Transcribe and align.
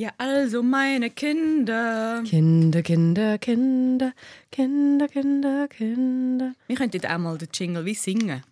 Ja, 0.00 0.12
also 0.16 0.62
meine 0.62 1.10
Kinder. 1.10 2.22
Kinder, 2.24 2.80
Kinder, 2.80 3.36
Kinder, 3.36 4.14
Kinder, 4.50 5.08
Kinder, 5.08 5.68
Kinder. 5.68 6.52
Wir 6.68 6.76
könnten 6.76 7.04
auch 7.04 7.18
mal 7.18 7.36
den 7.36 7.48
Jingle 7.52 7.84
wie 7.84 7.92
singen. 7.92 8.42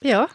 Ja, 0.00 0.28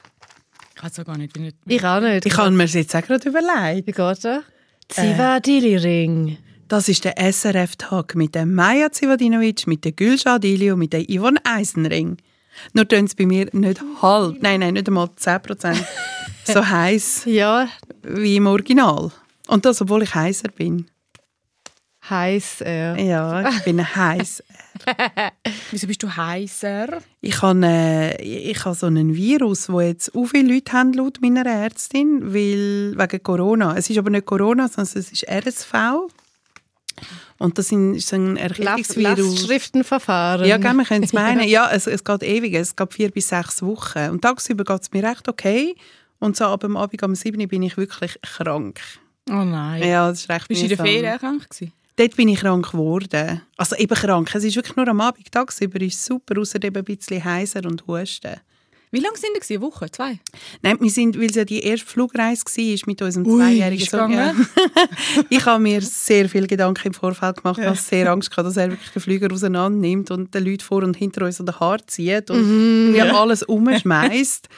Ich 0.75 0.83
weiß 0.83 0.99
auch 0.99 1.05
gar 1.05 1.17
nicht, 1.17 1.37
wie 1.37 1.43
nicht. 1.43 1.55
ich 1.65 1.85
auch 1.85 2.01
nicht. 2.01 2.25
Ich 2.25 2.35
habe 2.35 2.51
mir 2.51 2.65
das 2.65 2.73
jetzt 2.73 2.93
auch 2.93 3.01
gerade 3.01 3.29
überlegt. 3.29 3.87
Wie 3.87 3.93
geht 3.93 4.25
er? 4.25 4.43
Zivadili 4.89 5.77
Ring. 5.77 6.37
Das 6.67 6.89
ist 6.89 7.05
der 7.05 7.15
SRF-Tag 7.17 8.15
mit 8.15 8.35
dem 8.35 8.53
Maja 8.53 8.91
Zivadinovic, 8.91 9.67
mit 9.67 9.85
der 9.85 9.93
Gülşah 9.93 10.37
Dili 10.37 10.69
und 10.73 10.79
mit 10.79 10.91
der 10.91 11.05
Yvonne 11.05 11.39
Eisenring. 11.45 12.17
Nur 12.73 12.85
tun 12.85 13.05
es 13.05 13.15
bei 13.15 13.25
mir 13.25 13.47
nicht 13.53 13.81
halb, 14.01 14.41
nein, 14.41 14.59
nein, 14.59 14.73
nicht 14.73 14.89
einmal 14.89 15.07
10% 15.17 15.77
so 16.43 16.67
heiß 16.67 17.23
Ja, 17.23 17.69
wie 18.03 18.35
im 18.35 18.47
Original. 18.47 19.13
Und 19.47 19.65
das, 19.65 19.81
obwohl 19.81 20.03
ich 20.03 20.13
heißer 20.13 20.49
bin. 20.49 20.87
heiß 22.09 22.61
er. 22.61 22.99
Ja, 22.99 23.49
ich 23.49 23.63
bin 23.63 23.83
heiß. 23.83 24.43
Wieso 25.71 25.87
bist 25.87 26.03
du 26.03 26.15
heißer? 26.15 26.99
Ich 27.21 27.41
habe, 27.41 27.65
äh, 27.65 28.21
ich 28.21 28.65
habe 28.65 28.75
so 28.75 28.87
einen 28.87 29.15
Virus, 29.15 29.69
wo 29.69 29.81
jetzt 29.81 30.11
so 30.13 30.25
viele 30.25 30.53
Leute 30.53 30.73
haben, 30.73 30.93
laut 30.93 31.19
meiner 31.21 31.45
Ärztin, 31.45 32.33
weil, 32.33 32.97
wegen 32.97 33.23
Corona. 33.23 33.75
Es 33.77 33.89
ist 33.89 33.97
aber 33.97 34.09
nicht 34.09 34.25
Corona, 34.25 34.67
sondern 34.67 34.93
es 34.95 35.11
ist 35.11 35.27
RSV. 35.27 35.73
Und 37.37 37.57
das 37.57 37.71
ist 37.71 38.13
ein 38.13 38.37
Erkältungsvirus. 38.37 39.17
Lastschriftenverfahren. 39.17 40.47
Ja, 40.47 40.57
gell, 40.57 40.73
wir 40.73 40.85
können 40.85 41.03
es 41.03 41.13
meinen. 41.13 41.47
Ja, 41.47 41.69
es, 41.71 41.87
es 41.87 42.03
geht 42.03 42.23
ewig. 42.23 42.53
Es 42.53 42.75
geht 42.75 42.93
vier 42.93 43.09
bis 43.09 43.29
sechs 43.29 43.63
Wochen. 43.63 44.11
Und 44.11 44.21
tagsüber 44.21 44.63
geht 44.63 44.81
es 44.81 44.91
mir 44.91 45.03
recht 45.03 45.27
okay. 45.27 45.75
Und 46.19 46.37
so 46.37 46.45
ab 46.45 46.61
dem 46.61 46.77
Abend 46.77 47.01
um 47.01 47.15
7 47.15 47.41
Uhr 47.41 47.47
bin 47.47 47.63
ich 47.63 47.77
wirklich 47.77 48.19
krank. 48.21 48.79
Oh 49.29 49.43
nein. 49.43 49.83
Ja, 49.83 50.09
das 50.09 50.21
ist 50.21 50.29
recht 50.29 50.47
Bist 50.47 50.61
du 50.61 50.65
in 50.65 50.69
der. 50.69 50.77
Ferien 50.77 51.19
krank 51.19 51.49
gewesen? 51.49 51.73
Dort 51.95 52.15
bin 52.15 52.29
ich 52.29 52.39
krank 52.39 52.71
geworden. 52.71 53.41
Also 53.57 53.75
eben 53.75 53.93
krank. 53.93 54.33
Es 54.33 54.43
ist 54.43 54.55
wirklich 54.55 54.75
nur 54.75 54.87
am 54.87 55.01
Abend. 55.01 55.31
Tagsüber 55.31 55.79
ist 55.81 55.95
es 55.95 56.05
super, 56.05 56.39
außer 56.39 56.63
eben 56.63 56.77
ein 56.77 56.83
bisschen 56.83 57.23
heiser 57.23 57.65
und 57.65 57.85
husten. 57.85 58.39
Wie 58.93 58.99
lange 58.99 59.17
sind 59.17 59.29
wir? 59.33 59.55
Eine 59.55 59.65
Woche? 59.65 59.89
Zwei? 59.89 60.19
Nein, 60.61 60.77
wir 60.81 60.89
sind, 60.89 61.17
weil 61.17 61.29
es 61.29 61.35
ja 61.35 61.45
die 61.45 61.61
erste 61.61 61.87
Flugreise 61.87 62.43
war 62.45 62.79
mit 62.87 63.01
unserem 63.01 63.25
Ui, 63.25 63.37
zweijährigen 63.37 63.87
Sohn. 63.87 64.11
Ja. 64.11 64.35
ich 65.29 65.45
habe 65.45 65.63
mir 65.63 65.81
sehr 65.81 66.27
viel 66.27 66.45
Gedanken 66.45 66.87
im 66.87 66.93
Vorfeld 66.93 67.37
gemacht. 67.37 67.57
Ich 67.59 67.65
habe 67.65 67.77
sehr 67.77 68.11
Angst 68.11 68.29
gehabt, 68.29 68.47
dass 68.47 68.57
er 68.57 68.69
wirklich 68.69 68.91
den 68.91 69.01
Flüger 69.01 69.31
auseinander 69.31 69.79
nimmt 69.79 70.11
und 70.11 70.33
den 70.35 70.43
Leuten 70.43 70.59
vor 70.59 70.83
und 70.83 70.97
hinter 70.97 71.25
uns 71.25 71.39
an 71.39 71.45
den 71.45 71.57
Haar 71.57 71.87
zieht 71.87 72.29
und 72.29 72.93
ja. 72.93 73.15
alles 73.15 73.43
umschmeißt. 73.43 74.49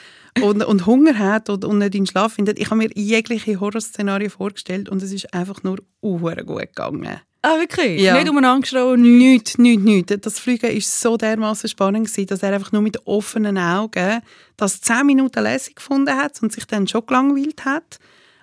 Und, 0.42 0.64
und 0.64 0.84
Hunger 0.84 1.16
hat 1.16 1.48
und, 1.48 1.64
und 1.64 1.78
nicht 1.78 1.94
in 1.94 2.02
den 2.02 2.06
Schlaf 2.08 2.32
findet. 2.32 2.58
Ich 2.58 2.66
habe 2.66 2.76
mir 2.78 2.90
jegliche 2.92 3.60
Horrorszenarien 3.60 4.30
vorgestellt 4.30 4.88
und 4.88 5.00
es 5.00 5.12
ist 5.12 5.32
einfach 5.32 5.62
nur 5.62 5.78
gut 6.02 6.58
gegangen. 6.58 7.20
Ah, 7.44 7.58
wirklich? 7.58 8.00
Ja. 8.00 8.14
Nicht 8.14 8.30
umeinander 8.30 8.62
geschrien? 8.62 9.18
Nichts, 9.18 9.58
nichts, 9.58 9.84
nichts. 9.84 10.14
Das 10.22 10.38
Fliegen 10.38 10.72
war 10.72 10.80
so 10.80 11.18
dermaßen 11.18 11.68
spannend, 11.68 12.06
gewesen, 12.06 12.26
dass 12.26 12.42
er 12.42 12.54
einfach 12.54 12.72
nur 12.72 12.80
mit 12.80 13.06
offenen 13.06 13.58
Augen 13.58 14.22
das 14.56 14.80
10 14.80 15.04
Minuten 15.04 15.42
lässig 15.42 15.76
gefunden 15.76 16.16
hat 16.16 16.42
und 16.42 16.52
sich 16.52 16.66
dann 16.66 16.88
schon 16.88 17.04
gelangweilt 17.04 17.66
hat. 17.66 17.98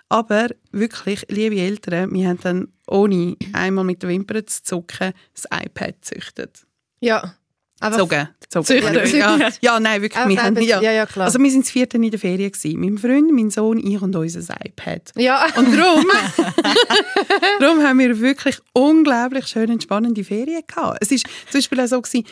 Aber 0.08 0.50
wirklich, 0.72 1.26
liebe 1.30 1.56
Eltern, 1.56 2.14
wir 2.14 2.28
haben 2.30 2.40
dann, 2.44 2.68
ohne 2.86 3.38
einmal 3.54 3.86
mit 3.86 4.04
den 4.04 4.10
Wimpern 4.10 4.46
zu 4.46 4.62
zucken, 4.62 5.14
das 5.34 5.46
iPad 5.46 5.96
gezüchtet. 6.00 6.68
Ja. 7.00 7.34
Aber 7.82 7.98
Zogen. 7.98 8.30
Zogen. 8.50 8.66
Züchten. 8.66 9.20
Ja, 9.20 9.50
ja, 9.62 9.80
nein, 9.80 10.02
wirklich. 10.02 10.28
Wir 10.28 10.44
haben, 10.44 10.62
ja. 10.62 10.82
ja, 10.82 10.92
ja, 10.92 11.06
klar. 11.06 11.26
Also 11.26 11.40
wir 11.40 11.50
sind 11.50 11.66
das 11.66 11.72
vierte 11.72 11.98
in 11.98 12.10
der 12.10 12.20
Ferien. 12.20 12.52
Gewesen. 12.52 12.80
Mein 12.80 12.98
Freund, 12.98 13.32
mein 13.32 13.50
Sohn, 13.50 13.78
ich 13.80 14.02
und 14.02 14.16
unser 14.16 14.56
iPad. 14.64 15.12
Ja. 15.16 15.46
Und 15.58 15.76
darum, 15.76 16.06
darum 17.60 17.84
haben 17.84 18.00
wir 18.00 18.20
wirklich 18.20 18.58
unglaublich 18.74 19.48
schöne, 19.48 19.74
entspannende 19.74 20.24
Ferien 20.24 20.62
gehabt. 20.68 21.00
Es 21.02 21.12
ist 21.12 21.26
zum 21.50 21.60
Beispiel 21.60 21.82
auch 21.82 21.88
so 21.88 22.02
gewesen, 22.02 22.26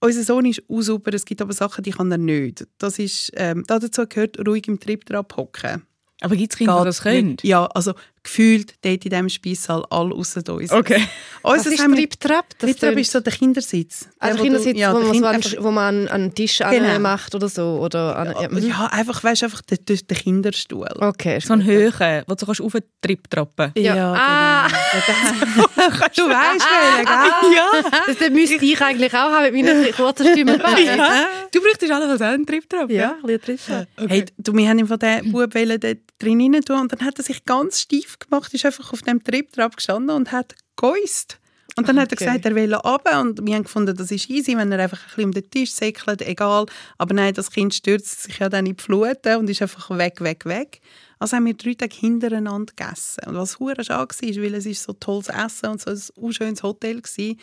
unser 0.00 0.22
Sohn 0.22 0.46
ist 0.46 0.62
auch 0.68 0.80
super, 0.80 1.12
es 1.12 1.24
gibt 1.24 1.42
aber 1.42 1.52
Sachen, 1.52 1.84
die 1.84 1.90
kann 1.90 2.10
er 2.10 2.18
nicht. 2.18 2.66
Das 2.78 2.98
ist, 2.98 3.32
ähm, 3.34 3.64
dazu 3.66 4.06
gehört 4.06 4.38
ruhig 4.46 4.68
im 4.68 4.80
Trip 4.80 5.04
dran 5.04 5.26
hocken. 5.36 5.82
Aber 6.22 6.34
gibt 6.34 6.52
es 6.52 6.58
Kinder, 6.58 6.78
die 6.78 6.84
das 6.86 7.02
können? 7.02 7.36
Ja, 7.42 7.66
also 7.66 7.92
gefühlt 8.26 8.74
dort 8.82 9.04
in 9.04 9.10
diesem 9.10 9.28
Speissaal 9.28 9.84
alle 9.90 10.14
außer 10.14 10.42
uns. 10.52 10.72
Okay. 10.72 11.00
Was 11.42 11.58
Unseres 11.66 11.78
ist 11.80 11.84
Trip-Trap? 11.94 12.58
Trip-Trap 12.58 12.98
ist 12.98 13.12
so 13.12 13.20
der 13.20 13.32
Kindersitz. 13.32 14.08
Also 14.18 14.18
Der, 14.18 14.32
wo 14.32 14.36
du- 14.36 14.42
Kindersitz, 14.44 14.78
ja, 14.78 14.92
wo, 14.92 14.96
der 14.98 15.04
man 15.06 15.12
Kind- 15.12 15.24
einfach- 15.26 15.56
an, 15.58 15.64
wo 15.64 15.70
man 15.70 16.08
an 16.08 16.20
den 16.22 16.34
Tisch 16.34 16.58
Genau. 16.58 16.98
macht 16.98 17.34
oder 17.34 17.48
so. 17.48 17.78
Oder 17.80 18.16
an, 18.16 18.34
ja. 18.40 18.48
mhm. 18.48 18.68
Ja, 18.68 18.86
einfach, 18.92 19.22
weißt 19.22 19.42
du, 19.42 19.46
einfach 19.46 19.62
der, 19.62 19.78
der, 19.78 19.96
der 19.96 20.16
Kinderstuhl. 20.16 20.88
Okay. 20.98 21.38
So 21.40 21.52
ein 21.52 21.64
Höhe, 21.64 21.92
wo 22.26 22.34
du 22.34 22.46
kannst 22.46 22.60
auf 22.60 22.72
den 22.72 22.82
Trip 23.00 23.30
trappen 23.30 23.72
Ja. 23.76 24.12
Ah. 24.14 24.68
genau. 24.68 25.66
du 26.16 26.22
weißt 26.28 26.66
welchen, 26.66 27.04
gell? 27.06 27.54
Ja. 27.56 28.00
Das, 28.06 28.16
das 28.18 28.30
müsste 28.30 28.64
ich 28.64 28.80
eigentlich 28.80 29.12
auch 29.14 29.30
haben 29.30 29.52
mit 29.52 29.64
meiner 29.64 29.92
kurzen 29.92 30.26
Stimme. 30.32 30.58
ja. 30.84 31.26
Du 31.52 31.60
bräuchtest 31.60 31.92
alle 31.92 32.12
auch 32.12 32.20
einen 32.20 32.44
Trip 32.46 32.68
trappen. 32.68 32.90
Ja, 32.94 33.16
ein 33.24 33.38
bisschen 33.38 33.86
drin. 33.96 34.08
Hey, 34.08 34.24
du, 34.38 34.52
wir 34.54 34.68
haben 34.68 34.86
von 34.86 34.98
den 34.98 35.30
Bub 35.32 35.50
drin 35.52 36.40
rein 36.54 36.62
tun 36.64 36.80
und 36.80 36.92
dann 36.92 37.00
hat 37.06 37.18
er 37.18 37.24
sich 37.24 37.44
ganz 37.44 37.80
steif 37.82 38.15
gemacht, 38.20 38.52
ist 38.54 38.64
einfach 38.66 38.92
auf 38.92 39.02
dem 39.02 39.22
Triptrap 39.22 39.76
gestanden 39.76 40.14
und 40.16 40.32
hat 40.32 40.54
geäust. 40.76 41.38
Und 41.78 41.88
dann 41.88 42.00
hat 42.00 42.10
er 42.10 42.16
Okay. 42.16 42.24
gesagt, 42.24 42.46
er 42.46 42.54
will 42.54 42.72
runter 42.74 43.20
und 43.20 43.46
wir 43.46 43.54
haben 43.54 43.64
gefunden, 43.64 43.94
das 43.94 44.10
ist 44.10 44.30
easy, 44.30 44.56
wenn 44.56 44.72
er 44.72 44.78
einfach 44.78 44.98
ein 44.98 45.06
bisschen 45.08 45.24
um 45.24 45.32
den 45.32 45.50
Tisch 45.50 45.72
säckelt, 45.72 46.22
egal. 46.22 46.64
Aber 46.96 47.12
nein, 47.14 47.34
das 47.34 47.50
Kind 47.50 47.74
stürzt 47.74 48.22
sich 48.22 48.38
ja 48.38 48.48
dann 48.48 48.64
in 48.64 48.76
die 48.76 48.82
Fluten 48.82 49.36
und 49.36 49.50
ist 49.50 49.60
einfach 49.60 49.90
weg, 49.98 50.22
weg, 50.22 50.46
weg. 50.46 50.80
Also 51.18 51.36
haben 51.36 51.44
wir 51.44 51.54
drei 51.54 51.74
Tage 51.74 51.94
hintereinander 51.94 52.72
gegessen. 52.74 53.24
Und 53.26 53.34
was 53.36 53.58
hure 53.58 53.84
schade 53.84 54.14
war, 54.14 54.42
weil 54.42 54.54
es 54.54 54.64
ist 54.64 54.84
so 54.84 54.94
tolles 54.94 55.28
Essen 55.28 55.70
und 55.70 55.80
so 55.82 55.90
ein 55.90 56.00
unschönes 56.14 56.62
Hotel 56.62 57.02
war, 57.02 57.34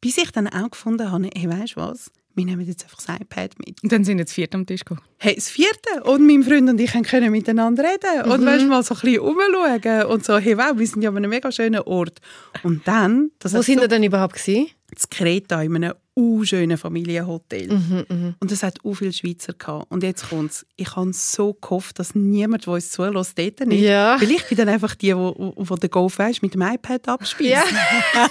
bis 0.00 0.16
ich 0.18 0.30
dann 0.32 0.48
auch 0.48 0.70
gefunden 0.70 1.10
habe, 1.10 1.28
hey, 1.34 1.50
weißt 1.50 1.76
du 1.76 1.80
was, 1.80 2.10
wir 2.34 2.44
nehmen 2.44 2.66
jetzt 2.66 2.84
einfach 2.84 2.98
das 2.98 3.20
iPad 3.20 3.58
mit. 3.58 3.82
Und 3.82 3.92
dann 3.92 4.04
sind 4.04 4.18
jetzt 4.18 4.32
vier 4.32 4.48
am 4.52 4.66
Tisch 4.66 4.84
gekommen. 4.84 5.06
Hey, 5.18 5.34
das 5.34 5.48
vierte. 5.48 6.02
Und 6.04 6.26
mein 6.26 6.42
Freund 6.42 6.68
und 6.68 6.80
ich 6.80 6.92
können 7.04 7.30
miteinander 7.30 7.84
reden. 7.84 8.30
Und 8.30 8.44
weißt, 8.44 8.66
mal 8.66 8.82
so 8.82 8.94
ein 8.94 9.00
bisschen 9.00 9.20
rumschauen. 9.20 10.06
Und 10.06 10.24
so, 10.24 10.38
hey, 10.38 10.56
wow, 10.56 10.72
wir 10.76 10.86
sind 10.86 11.02
ja 11.02 11.10
an 11.10 11.16
einem 11.16 11.30
mega 11.30 11.52
schönen 11.52 11.80
Ort. 11.82 12.20
Und 12.62 12.86
dann, 12.86 13.30
Wo 13.42 13.48
sind 13.62 13.76
so, 13.78 13.82
ihr 13.82 13.88
denn 13.88 14.02
überhaupt 14.02 14.34
gewesen? 14.34 14.68
das 14.94 15.08
Kreta 15.08 15.62
in 15.62 15.76
einem 15.76 15.94
u 16.14 16.44
schönen 16.44 16.76
Familienhotel. 16.76 17.68
Mhm, 17.68 18.34
Und 18.38 18.52
es 18.52 18.62
hat 18.62 18.84
u 18.84 18.94
viele 18.94 19.12
Schweizer 19.12 19.54
gehabt. 19.54 19.90
Und 19.90 20.02
jetzt 20.02 20.28
kommt's. 20.28 20.66
Ich 20.76 20.94
habe 20.94 21.12
so 21.12 21.54
gehofft, 21.54 21.98
dass 21.98 22.14
niemand, 22.14 22.66
der 22.66 22.74
uns 22.74 22.90
zulässt, 22.90 23.38
dort 23.38 23.60
nicht. 23.66 23.82
Ja. 23.82 24.20
Weil 24.20 24.30
ich 24.30 24.44
bin 24.44 24.58
dann 24.58 24.68
einfach 24.68 24.94
die, 24.94 25.14
die, 25.14 25.80
den 25.80 25.90
Golf 25.90 26.18
weißt, 26.18 26.42
mit 26.42 26.54
dem 26.54 26.62
iPad 26.62 27.08
abspielt. 27.08 27.50
Ja. 27.50 27.64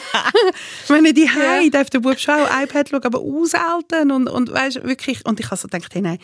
Wenn 0.87 1.05
ich 1.05 1.13
die 1.13 1.25
ja. 1.25 1.69
darf 1.69 1.89
der 1.89 1.99
Bub 1.99 2.19
schon 2.19 2.35
auch 2.35 2.61
iPad 2.61 2.89
schauen, 2.89 3.03
aber 3.03 3.19
auch 3.19 3.45
selten. 3.45 4.11
Und, 4.11 4.27
und, 4.27 4.51
weißt, 4.51 4.83
wirklich, 4.83 5.25
und 5.25 5.39
ich 5.39 5.47
habe 5.47 5.57
so 5.57 5.67
gedacht, 5.67 5.93
hey, 5.93 6.01
nein, 6.01 6.19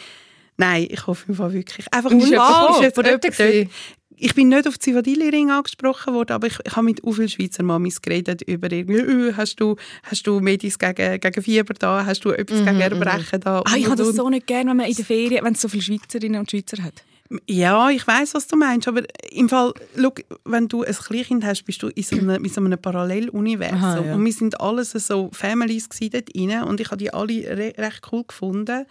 nein, 0.57 0.87
ich 0.89 1.07
hoffe 1.07 1.25
im 1.27 1.35
Fall 1.35 1.53
wirklich. 1.53 1.91
Einfach 1.91 2.11
Und 2.11 2.19
ist 2.19 2.31
mal, 2.31 2.79
jemand 2.81 2.97
ist 2.97 3.25
jetzt 3.25 3.39
jemand? 3.39 3.71
Ich 4.19 4.33
bin 4.33 4.49
nicht 4.49 4.67
auf 4.67 4.79
Zivadili-Ring 4.79 5.51
angesprochen 5.51 6.13
worden, 6.13 6.33
aber 6.33 6.47
ich, 6.47 6.57
ich 6.65 6.75
habe 6.75 6.85
mit 6.85 7.01
so 7.03 7.11
vielen 7.11 7.29
Schweizer 7.29 7.63
Mamis 7.63 8.01
geredet 8.01 8.41
über 8.41 8.71
irgendwie, 8.71 8.99
«Äh, 8.99 9.33
hast 9.33 9.59
du, 9.59 9.75
hast 10.03 10.25
du 10.25 10.39
Medis 10.39 10.79
gegen, 10.79 11.19
gegen 11.19 11.43
Fieber 11.43 11.73
da, 11.75 12.03
hast 12.05 12.25
du 12.25 12.31
etwas 12.31 12.59
gegen 12.59 12.81
Erbrechen 12.81 13.39
da. 13.41 13.61
Ah, 13.65 13.75
ich 13.77 13.85
habe 13.85 13.95
das 13.95 14.15
so 14.15 14.29
nicht 14.29 14.47
gerne, 14.47 14.71
wenn 14.71 14.77
man 14.77 14.87
in 14.87 14.95
der 14.95 15.05
Ferien, 15.05 15.45
wenn 15.45 15.53
es 15.53 15.61
so 15.61 15.67
viele 15.67 15.83
Schweizerinnen 15.83 16.39
und 16.39 16.49
Schweizer 16.49 16.81
hat. 16.83 17.03
Ja, 17.45 17.89
ich 17.89 18.07
weiß, 18.07 18.33
was 18.35 18.47
du 18.47 18.55
meinst, 18.55 18.87
aber 18.87 19.03
im 19.31 19.49
Fall, 19.49 19.73
schau, 19.99 20.13
wenn 20.45 20.67
du 20.67 20.83
ein 20.83 20.93
Kleinkind 20.93 21.45
hast, 21.45 21.63
bist 21.63 21.83
du 21.83 21.89
in 21.89 22.03
so 22.03 22.15
einem, 22.15 22.43
in 22.43 22.49
so 22.49 22.61
einem 22.61 22.79
Paralleluniversum. 22.79 23.77
Aha, 23.77 24.05
ja. 24.05 24.15
Und 24.15 24.23
wir 24.23 24.31
sind 24.31 24.59
alles 24.61 24.91
so 24.91 25.29
Families 25.33 25.89
dort 25.89 26.33
und 26.35 26.79
ich 26.79 26.87
habe 26.87 26.97
die 26.97 27.13
alle 27.13 27.57
re 27.57 27.73
recht 27.77 28.01
cool 28.11 28.23
gefunden. 28.25 28.85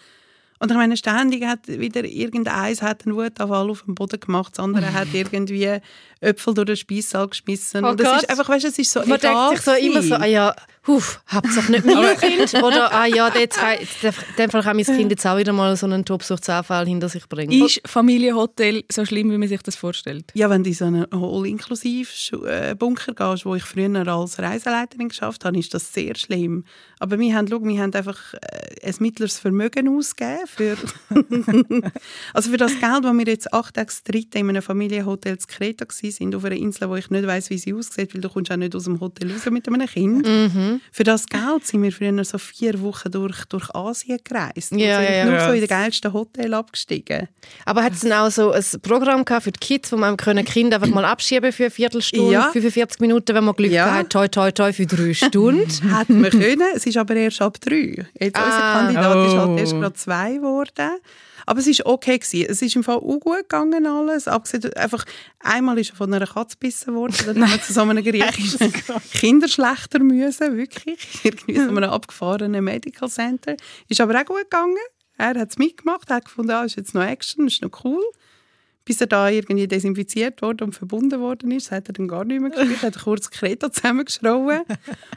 Und 0.59 0.71
ich 0.71 0.77
meine, 0.77 0.97
ständig 0.97 1.45
hat 1.45 1.67
wieder 1.69 2.05
irgendeins 2.05 2.83
hat 2.83 3.07
einen 3.07 3.15
Wutanfall 3.15 3.71
auf 3.71 3.83
den 3.83 3.95
Boden 3.95 4.21
gemacht, 4.21 4.53
das 4.57 4.65
andere 4.65 4.93
hat 4.93 5.09
irgendwie 5.13 5.81
Äpfel 6.21 6.55
durch 6.55 6.67
den 6.67 6.77
Speissaal 6.77 7.29
geschmissen. 7.29 7.85
Oh 7.85 7.91
und 7.91 8.01
es 8.01 8.07
Gott. 8.07 8.23
ist 8.23 8.31
einfach, 8.31 8.49
weißt, 8.49 8.65
du, 8.65 8.69
es 8.69 8.79
ist 8.79 8.91
so 8.91 9.01
Man 9.01 9.19
egal 9.19 9.51
denkt 9.51 9.65
sich 9.65 9.75
so 9.75 9.87
immer 9.87 10.03
so, 10.03 10.15
ah 10.15 10.25
ja, 10.25 10.55
huf, 10.87 11.21
Hauptsache 11.31 11.73
nicht 11.73 11.85
mein 11.85 12.17
Kind. 12.19 12.55
Oder, 12.63 12.93
ah 12.93 13.07
ja, 13.07 13.31
jetzt, 13.35 13.59
in 14.03 14.13
dem 14.39 14.51
Fall 14.51 14.63
kann 14.63 14.77
mein 14.77 14.85
Kind 14.85 15.11
jetzt 15.11 15.27
auch 15.27 15.37
wieder 15.37 15.53
mal 15.53 15.77
so 15.77 15.87
einen 15.87 16.05
Tobsuchtsanfall 16.05 16.87
hinter 16.87 17.09
sich 17.09 17.29
bringen. 17.29 17.65
Ist 17.65 17.81
Familienhotel 17.85 18.85
so 18.91 19.05
schlimm, 19.05 19.31
wie 19.31 19.39
man 19.39 19.49
sich 19.49 19.63
das 19.63 19.77
vorstellt? 19.77 20.31
Ja, 20.35 20.49
wenn 20.49 20.63
du 20.63 20.71
in 20.71 20.75
so 20.75 20.85
einen 20.87 21.13
All-Inklusiv-Bunker 21.13 23.15
gehst, 23.15 23.45
wo 23.45 23.55
ich 23.55 23.65
früher 23.65 24.07
als 24.07 24.39
Reiseleiterin 24.39 25.09
geschafft 25.09 25.45
habe, 25.45 25.59
ist 25.59 25.75
das 25.75 25.93
sehr 25.93 26.17
schlimm. 26.17 26.65
Aber 26.99 27.19
wir 27.19 27.35
haben, 27.35 27.47
schau, 27.49 27.63
wir 27.63 27.83
haben 27.83 27.93
einfach 27.93 28.35
äh, 28.35 28.89
ein 28.89 28.95
mittleres 29.01 29.39
Vermögen 29.39 29.89
ausgegeben 29.89 30.47
für, 30.47 30.77
also 32.33 32.51
für 32.51 32.57
das 32.57 32.73
Geld, 32.81 33.05
das 33.05 33.13
wir 33.13 33.27
jetzt 33.27 33.53
acht 33.53 33.75
Tage 33.75 33.93
in 34.35 34.49
einem 34.49 34.63
Familienhotel 34.63 35.39
zu 35.39 35.47
Kreta 35.47 35.85
waren, 35.85 36.06
auf 36.35 36.45
einer 36.45 36.57
Insel, 36.57 36.89
wo 36.89 36.95
ich 36.97 37.11
nicht 37.11 37.27
weiss, 37.27 37.51
wie 37.51 37.59
sie 37.59 37.75
aussieht, 37.75 38.15
weil 38.15 38.21
du 38.21 38.29
kommst 38.29 38.51
auch 38.51 38.57
nicht 38.57 38.75
aus 38.75 38.85
dem 38.85 39.01
Hotel 39.01 39.31
raus 39.33 39.45
mit 39.51 39.67
einem 39.69 39.87
Kind. 39.87 40.27
Für 40.93 41.05
das 41.05 41.27
Geld 41.27 41.67
sind 41.67 41.83
wir 41.83 41.93
früher 41.93 42.25
so 42.25 42.39
vier 42.39 42.81
Wochen 42.83 43.11
durch, 43.11 43.45
durch 43.47 43.75
Asien 43.75 44.19
gereist. 44.25 44.73
und 44.73 44.79
Ja, 44.79 44.99
sind 44.99 45.05
ja, 45.09 45.15
ja. 45.17 45.25
nur 45.27 45.41
so 45.41 45.51
in 45.53 45.61
den 45.61 45.69
geilsten 45.69 46.13
Hotel 46.13 46.55
abgestiegen. 46.55 47.29
Aber 47.65 47.83
hat 47.83 47.93
es 47.95 48.01
dann 48.01 48.13
auch 48.13 48.31
so 48.31 48.51
ein 48.53 48.65
Programm 48.83 49.25
gehabt 49.25 49.45
für 49.45 49.53
die 49.53 49.61
Kids, 49.61 49.93
wo 49.93 49.97
man 49.97 50.17
können 50.17 50.45
Kinder 50.45 50.77
einfach 50.77 50.89
mal 50.95 51.05
abschieben 51.05 51.53
für 51.53 51.65
eine 51.65 51.71
Viertelstunde, 51.71 52.33
Ja. 52.33 52.51
45 52.53 53.01
Minuten, 53.01 53.35
wenn 53.35 53.45
man 53.45 53.55
Glück 53.55 53.71
Ja. 53.73 53.93
hat, 53.95 54.11
toi, 54.11 54.29
toi, 54.29 54.51
toi, 54.51 54.73
für 54.73 54.87
drei 54.87 55.15
Stunden? 55.15 55.67
Hätte 55.97 56.13
man 56.13 56.31
können, 56.31 56.63
es 56.75 56.87
ist 56.87 56.97
aber 56.97 57.15
erst 57.17 57.41
ab 57.43 57.59
drei. 57.61 58.07
Jetzt, 58.19 58.37
unser 58.39 58.63
Ah. 58.63 58.73
Kandidat 58.79 59.27
ist 59.27 59.33
Oh. 59.35 59.39
halt 59.39 59.61
erst 59.61 59.73
gerade 59.73 59.93
zwei 59.95 60.33
geworden. 60.35 60.91
Aber 61.49 61.61
es 61.61 61.69
ist 61.69 61.87
okay 61.87 62.19
gewesen. 62.19 62.47
Es 62.51 62.61
ist 62.61 62.75
im 62.75 62.83
Fall 62.83 62.97
auch 62.97 63.21
gut 63.21 63.43
gegangen 63.49 63.87
alles. 63.87 64.27
Abgesehen, 64.27 64.73
einfach, 64.75 65.05
einmal 65.39 65.79
ist 65.79 65.93
von 65.97 66.13
einer 66.13 66.27
Katze 66.27 66.57
gebissen 66.57 66.95
worden. 66.95 67.17
Dann 67.27 67.43
haben 67.43 67.53
wir 67.53 67.63
zu 67.63 67.73
so 67.73 67.81
einem 67.83 68.03
Gericht 68.03 68.59
Kinder 69.13 69.49
schlechter 69.49 69.99
müssen, 69.99 70.57
wirklich. 70.57 70.99
Irgendwie 71.25 71.57
so 71.57 71.69
einem 71.69 71.85
abgefahrenen 71.85 72.65
Medical 72.65 73.09
Center. 73.09 73.57
Ist 73.89 74.01
aber 74.01 74.21
auch 74.21 74.25
gut 74.25 74.43
gegangen. 74.43 74.77
Er 75.19 75.35
hat 75.35 75.51
es 75.51 75.59
mitgemacht, 75.59 76.11
hat 76.11 76.27
gefunden, 76.27 76.51
ah, 76.51 76.65
ist 76.65 76.77
jetzt 76.77 76.95
noch 76.95 77.03
Action, 77.03 77.47
ist 77.47 77.63
noch 77.63 77.85
cool. 77.85 78.03
Bis 78.85 79.01
er 79.01 79.09
da 79.09 79.29
irgendwie 79.29 79.67
desinfiziert 79.67 80.43
wurde 80.43 80.63
und 80.63 80.73
verbunden 80.73 81.19
worden 81.21 81.51
ist, 81.51 81.73
hat 81.73 81.89
er 81.89 81.95
dann 81.95 82.07
gar 82.07 82.25
nicht 82.25 82.41
mehr 82.41 82.51
gespielt, 82.51 82.83
hat 82.83 83.03
kurz 83.03 83.31
Kreto 83.31 83.69
zusammengeschrauen. 83.69 84.63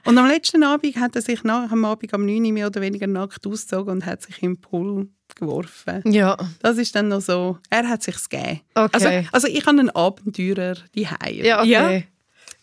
Und 0.06 0.18
am 0.18 0.26
letzten 0.26 0.64
Abend 0.64 0.96
hat 0.96 1.16
er 1.16 1.22
sich 1.22 1.44
nach 1.44 1.70
dem 1.70 1.86
Abend 1.86 2.12
am 2.14 2.26
9 2.26 2.46
Uhr 2.46 2.52
mehr 2.52 2.68
oder 2.68 2.82
weniger 2.82 3.06
nackt 3.06 3.46
ausgezogen 3.46 3.94
und 3.94 4.06
hat 4.08 4.24
sich 4.24 4.42
im 4.42 4.60
Pool 4.60 5.10
geworfen. 5.40 6.02
Ja, 6.06 6.38
Das 6.62 6.78
ist 6.78 6.96
dann 6.96 7.08
noch 7.08 7.22
so, 7.22 7.58
er 7.70 7.88
hat 7.88 8.04
sich's 8.04 8.30
gegeben. 8.30 8.62
Okay. 8.76 8.90
Also, 8.92 9.28
also 9.32 9.48
ich 9.48 9.66
habe 9.66 9.80
einen 9.80 9.90
Abenteurer 9.90 10.76
die 10.96 11.08
ja, 11.46 11.62
okay. 11.62 11.70
Ja. 11.70 12.02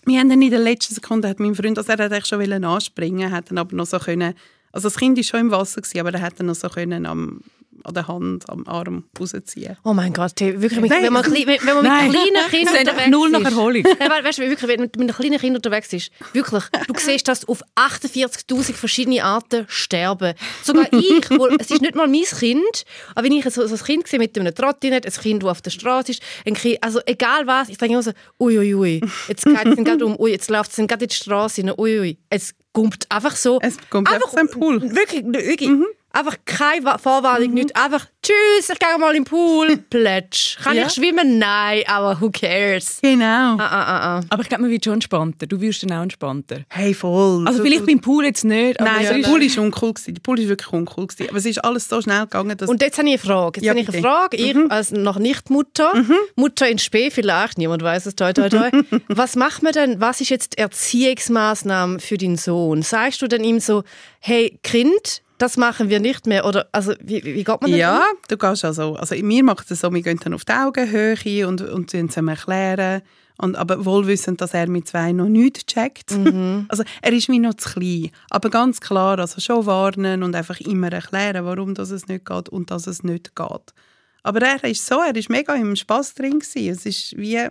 wir 0.05 0.21
haben 0.21 0.29
dann 0.29 0.43
in 0.43 0.51
der 0.51 0.61
letzten 0.61 0.95
Sekunde, 0.95 1.29
hat 1.29 1.41
mein 1.41 1.55
Freund, 1.55 1.79
also 1.79 1.93
er 1.93 2.05
hat 2.05 2.13
eigentlich 2.13 2.27
schon 2.27 2.41
wollen 2.41 2.65
anspringen, 2.65 3.33
hat 3.33 3.51
dann 3.51 3.59
aber 3.59 3.75
noch 3.75 3.87
so 3.87 3.99
können, 3.99 4.35
also 4.73 4.89
das 4.89 4.99
Kind 4.99 5.19
ist 5.19 5.29
schon 5.29 5.41
im 5.41 5.51
Wasser 5.51 5.81
gewesen, 5.81 6.01
aber 6.01 6.13
er 6.13 6.21
hat 6.21 6.39
dann 6.39 6.47
noch 6.47 6.55
so 6.55 6.69
können 6.69 7.07
am, 7.07 7.41
an 7.87 7.95
der 7.95 8.09
Hand, 8.09 8.49
am 8.51 8.67
Arm 8.67 9.05
rausziehen. 9.19 9.77
Oh 9.85 9.93
mein 9.95 10.13
Gott, 10.13 10.39
wirklich, 10.41 10.81
mit, 10.81 10.91
wenn 10.91 11.13
man, 11.13 11.25
wenn 11.25 11.47
man 11.65 11.75
mit 11.77 11.85
Nein. 11.85 12.11
kleinen 12.11 12.51
Kindern 12.51 12.75
ist 12.75 12.79
einfach 12.81 12.93
unterwegs 12.93 13.11
null 13.11 13.31
nach 13.31 13.41
ist. 13.41 13.47
Erholung. 13.47 13.83
Nein, 13.99 14.11
we- 14.11 14.25
weißt 14.25 14.39
du, 14.39 14.43
wirklich, 14.49 14.69
wenn 14.69 14.81
man 14.81 14.91
mit 15.07 15.15
kleinen 15.17 15.39
Kind 15.39 15.57
unterwegs 15.57 15.93
ist, 15.93 16.11
wirklich, 16.33 16.65
du 16.89 16.95
siehst 16.99 17.29
das 17.29 17.47
auf 17.49 17.63
48'000 17.77 18.73
verschiedene 18.75 19.23
Arten 19.25 19.65
sterben. 19.69 20.35
Sogar 20.63 20.93
ich, 20.93 21.31
wo, 21.31 21.47
es 21.59 21.71
ist 21.71 21.81
nicht 21.83 21.95
mal 21.95 22.09
mein 22.09 22.23
Kind, 22.25 22.85
aber 23.15 23.25
wenn 23.25 23.33
ich 23.33 23.45
so, 23.51 23.67
so 23.67 23.75
ein 23.75 23.81
Kind 23.83 24.07
sehe 24.09 24.19
mit 24.19 24.39
einem 24.39 24.55
Trottinett, 24.55 25.07
ein 25.07 25.13
Kind, 25.13 25.43
das 25.43 25.51
auf 25.51 25.63
der 25.63 25.71
Straße 25.71 26.13
ist, 26.13 26.23
ein 26.47 26.55
kind, 26.55 26.83
also 26.83 27.01
egal 27.07 27.47
was, 27.47 27.69
ich 27.69 27.79
denke 27.79 27.95
immer 27.95 28.03
so, 28.03 28.13
ui, 28.41 28.59
ui, 28.59 28.75
ui, 28.75 29.01
jetzt 29.29 29.45
geht 29.45 29.67
es 29.67 29.77
gerade 29.85 30.05
um, 30.05 30.19
ui, 30.19 30.31
jetzt 30.31 30.51
läuft 30.51 30.71
es 30.71 30.77
gerade 30.77 31.05
in 31.05 31.09
die 31.09 31.15
Straße 31.15 31.63
rein, 31.63 31.73
ui, 31.79 31.99
ui, 32.01 32.19
es 32.31 32.55
kommt 32.73 33.11
einfach 33.11 33.37
so. 33.37 33.59
Es 33.63 33.77
kommt 33.89 34.13
einfach 34.13 34.29
so 34.31 34.37
ein 34.37 34.49
Pool. 34.49 34.83
Wirklich, 34.95 35.25
wirklich. 35.25 35.71
Einfach 36.19 36.37
keine 36.45 36.85
Wa- 36.85 36.99
Vorwarnung, 36.99 37.53
nichts. 37.53 37.75
Einfach, 37.75 38.07
tschüss, 38.23 38.71
ich 38.73 38.79
gehe 38.79 38.99
mal 38.99 39.15
im 39.15 39.25
Pool. 39.25 39.77
Plätsch. 39.91 40.57
Kann 40.63 40.77
Ja. 40.77 40.87
ich 40.87 40.93
schwimmen? 40.95 41.39
Nein, 41.39 41.83
aber 41.87 42.21
who 42.21 42.31
cares? 42.31 42.99
Genau. 43.03 43.25
Ah, 43.25 43.59
ah, 43.59 43.83
ah, 43.83 44.19
ah. 44.19 44.21
Aber 44.31 44.43
ich 44.43 44.49
glaube, 44.49 44.63
man 44.63 44.71
wird 44.71 44.85
schon 44.85 44.95
entspannter. 44.95 45.47
Du 45.47 45.61
wirst 45.61 45.83
dann 45.83 45.93
auch 45.93 46.03
entspannter. 46.03 46.61
Hey, 46.71 46.95
voll. 46.95 47.47
Also 47.47 47.59
Du- 47.59 47.65
vielleicht 47.65 47.83
du- 47.83 47.87
beim 47.87 48.01
Pool 48.01 48.25
jetzt 48.25 48.45
nicht, 48.45 48.81
aber 48.81 48.91
Nein, 48.91 49.23
der 49.23 49.29
Pool 49.29 49.43
ist 49.43 49.59
uncool 49.59 49.93
gewesen. 49.93 50.15
Der 50.15 50.21
Pool 50.23 50.41
ist 50.41 50.49
wirklich 50.49 50.73
uncool 50.73 51.07
gewesen. 51.07 51.29
Aber 51.29 51.39
es 51.39 51.45
ist 51.47 51.63
alles 51.65 51.89
so 51.89 52.01
schnell 52.01 52.21
gegangen, 52.23 52.57
dass 52.57 52.69
Und 52.71 52.81
jetzt 52.83 52.99
habe 52.99 53.09
ich 53.09 53.15
eine 53.15 53.19
Frage. 53.23 53.61
Jetzt 53.61 53.65
Ja, 53.67 53.71
habe 53.73 53.81
ich 53.81 53.89
eine. 53.89 54.01
Frage. 54.03 54.37
Ich 54.37 54.57
als 54.71 54.91
noch 54.93 55.19
nicht 55.19 55.51
Mutter, 55.51 55.93
Mutter 56.35 56.69
in 56.69 56.79
Spee 56.79 57.11
vielleicht, 57.11 57.59
niemand 57.59 57.83
weiß 57.83 58.07
es, 58.07 58.17
toi, 58.17 58.33
toi, 58.33 58.49
toi. 58.49 58.71
was 59.09 59.37
macht 59.37 59.63
man 59.63 59.73
denn, 59.73 60.01
was 60.01 60.21
ist 60.21 60.31
jetzt 60.31 60.55
die 60.55 60.59
Erziehungsmaßnahme 60.63 61.99
für 62.01 62.17
deinen 62.17 62.37
Sohn? 62.37 62.83
Sagst 62.83 63.23
du 63.23 63.29
dann 63.29 63.45
ihm 63.45 63.61
so, 63.61 63.85
hey, 64.21 64.59
Kind, 64.63 65.23
das 65.39 65.57
machen 65.57 65.89
wir 65.89 66.01
nicht 66.01 66.27
mehr? 66.27 66.47
Oder, 66.47 66.69
also, 66.73 66.95
wie, 67.01 67.23
wie 67.25 67.45
geht 67.45 67.61
man 67.61 67.71
denn 67.71 67.79
Ja, 67.79 68.03
du 68.29 68.37
gehst 68.37 68.65
also, 68.65 68.97
also 68.97 69.15
mir 69.17 69.45
macht 69.45 69.71
es 69.71 69.81
so, 69.81 69.93
wir 69.93 70.03
gehen 70.03 70.19
dann 70.23 70.35
auf 70.35 70.45
die 70.45 70.53
Augenhöhe 70.53 71.47
und, 71.47 71.61
und 71.61 71.93
es 71.93 72.17
ihm 72.17 72.29
erklären. 72.29 73.03
Und, 73.39 73.55
aber 73.57 73.85
wohl 73.85 74.07
wissend, 74.07 74.41
dass 74.41 74.55
er 74.55 74.67
mit 74.67 74.89
zwei 74.89 75.13
noch 75.13 75.29
nichts 75.29 75.67
checkt. 75.67 76.13
Also 76.69 76.85
er 77.03 77.13
ist 77.13 77.29
mir 77.29 77.41
noch 77.41 77.55
zu 77.55 77.69
klein. 77.69 78.11
Aber 78.31 78.49
ganz 78.49 78.81
klar, 78.81 79.19
also 79.19 79.41
schon 79.41 79.67
warnen 79.67 80.23
und 80.23 80.35
einfach 80.35 80.59
immer 80.61 80.91
erklären, 80.91 81.45
warum 81.45 81.75
das 81.75 81.91
es 81.91 82.09
nicht 82.09 82.25
geht 82.25 82.49
und 82.49 82.71
dass 82.71 82.87
es 82.87 83.03
nicht 83.03 83.37
geht. 83.37 83.75
Aber 84.23 84.43
er 84.43 84.65
ist 84.65 84.85
so, 84.85 85.01
er 85.01 85.15
ist 85.15 85.31
mega 85.31 85.55
im 85.55 85.77
Spass 85.77 86.15
drin 86.15 86.41
gewesen. 86.41 86.71
Es 86.71 86.87
ist 86.87 87.17
wie 87.17 87.47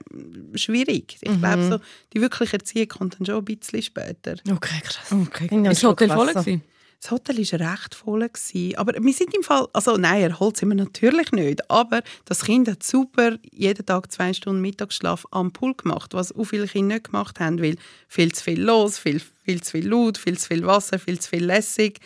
schwierig. 0.56 1.18
Ich 1.22 1.40
glaube 1.40 1.70
so, 1.70 1.80
die 2.14 2.20
wirkliche 2.20 2.58
Erziehung 2.58 2.88
kommt 2.90 3.18
dann 3.18 3.26
schon 3.26 3.36
ein 3.36 3.46
bisschen 3.46 3.82
später. 3.82 4.36
Okay, 4.50 4.82
krass. 4.84 5.12
Okay. 5.12 5.46
Ist 5.70 5.84
das 5.84 5.84
Hotel 5.84 6.10
voll 6.10 6.34
gewesen? 6.34 6.64
Das 7.06 7.12
Hotel 7.12 7.38
war 7.38 7.72
recht 7.72 7.94
voll. 7.94 8.28
Gewesen. 8.28 8.76
Aber 8.78 8.94
wir 9.00 9.14
sind 9.14 9.36
im 9.36 9.44
Fall, 9.44 9.68
also 9.74 9.96
nein, 9.96 10.24
erholt 10.24 10.58
sind 10.58 10.70
wir 10.70 10.76
natürlich 10.76 11.32
nicht. 11.34 11.70
Aber 11.70 12.02
das 12.26 12.46
Kind 12.46 12.68
hat 12.68 12.82
super 12.82 13.38
jeden 13.52 13.86
Tag 13.86 14.12
zwei 14.12 14.34
Stunden 14.34 14.60
Mittagsschlaf 14.62 15.28
am 15.30 15.52
Pool 15.52 15.76
gemacht, 15.76 16.16
was 16.16 16.36
auch 16.36 16.46
viele 16.46 16.68
Kinder 16.68 16.96
nicht 16.96 17.12
gemacht 17.12 17.40
haben, 17.40 17.62
weil 17.62 17.76
viel 18.08 18.32
zu 18.32 18.44
viel 18.44 18.60
los, 18.60 18.98
viel, 18.98 19.22
viel 19.44 19.62
zu 19.62 19.74
viel 19.74 19.88
laut, 19.88 20.18
viel 20.18 20.40
zu 20.40 20.48
viel 20.48 20.66
Wasser, 20.66 20.98
viel 20.98 21.20
zu 21.20 21.30
viel 21.30 21.46
lässig. 21.46 22.00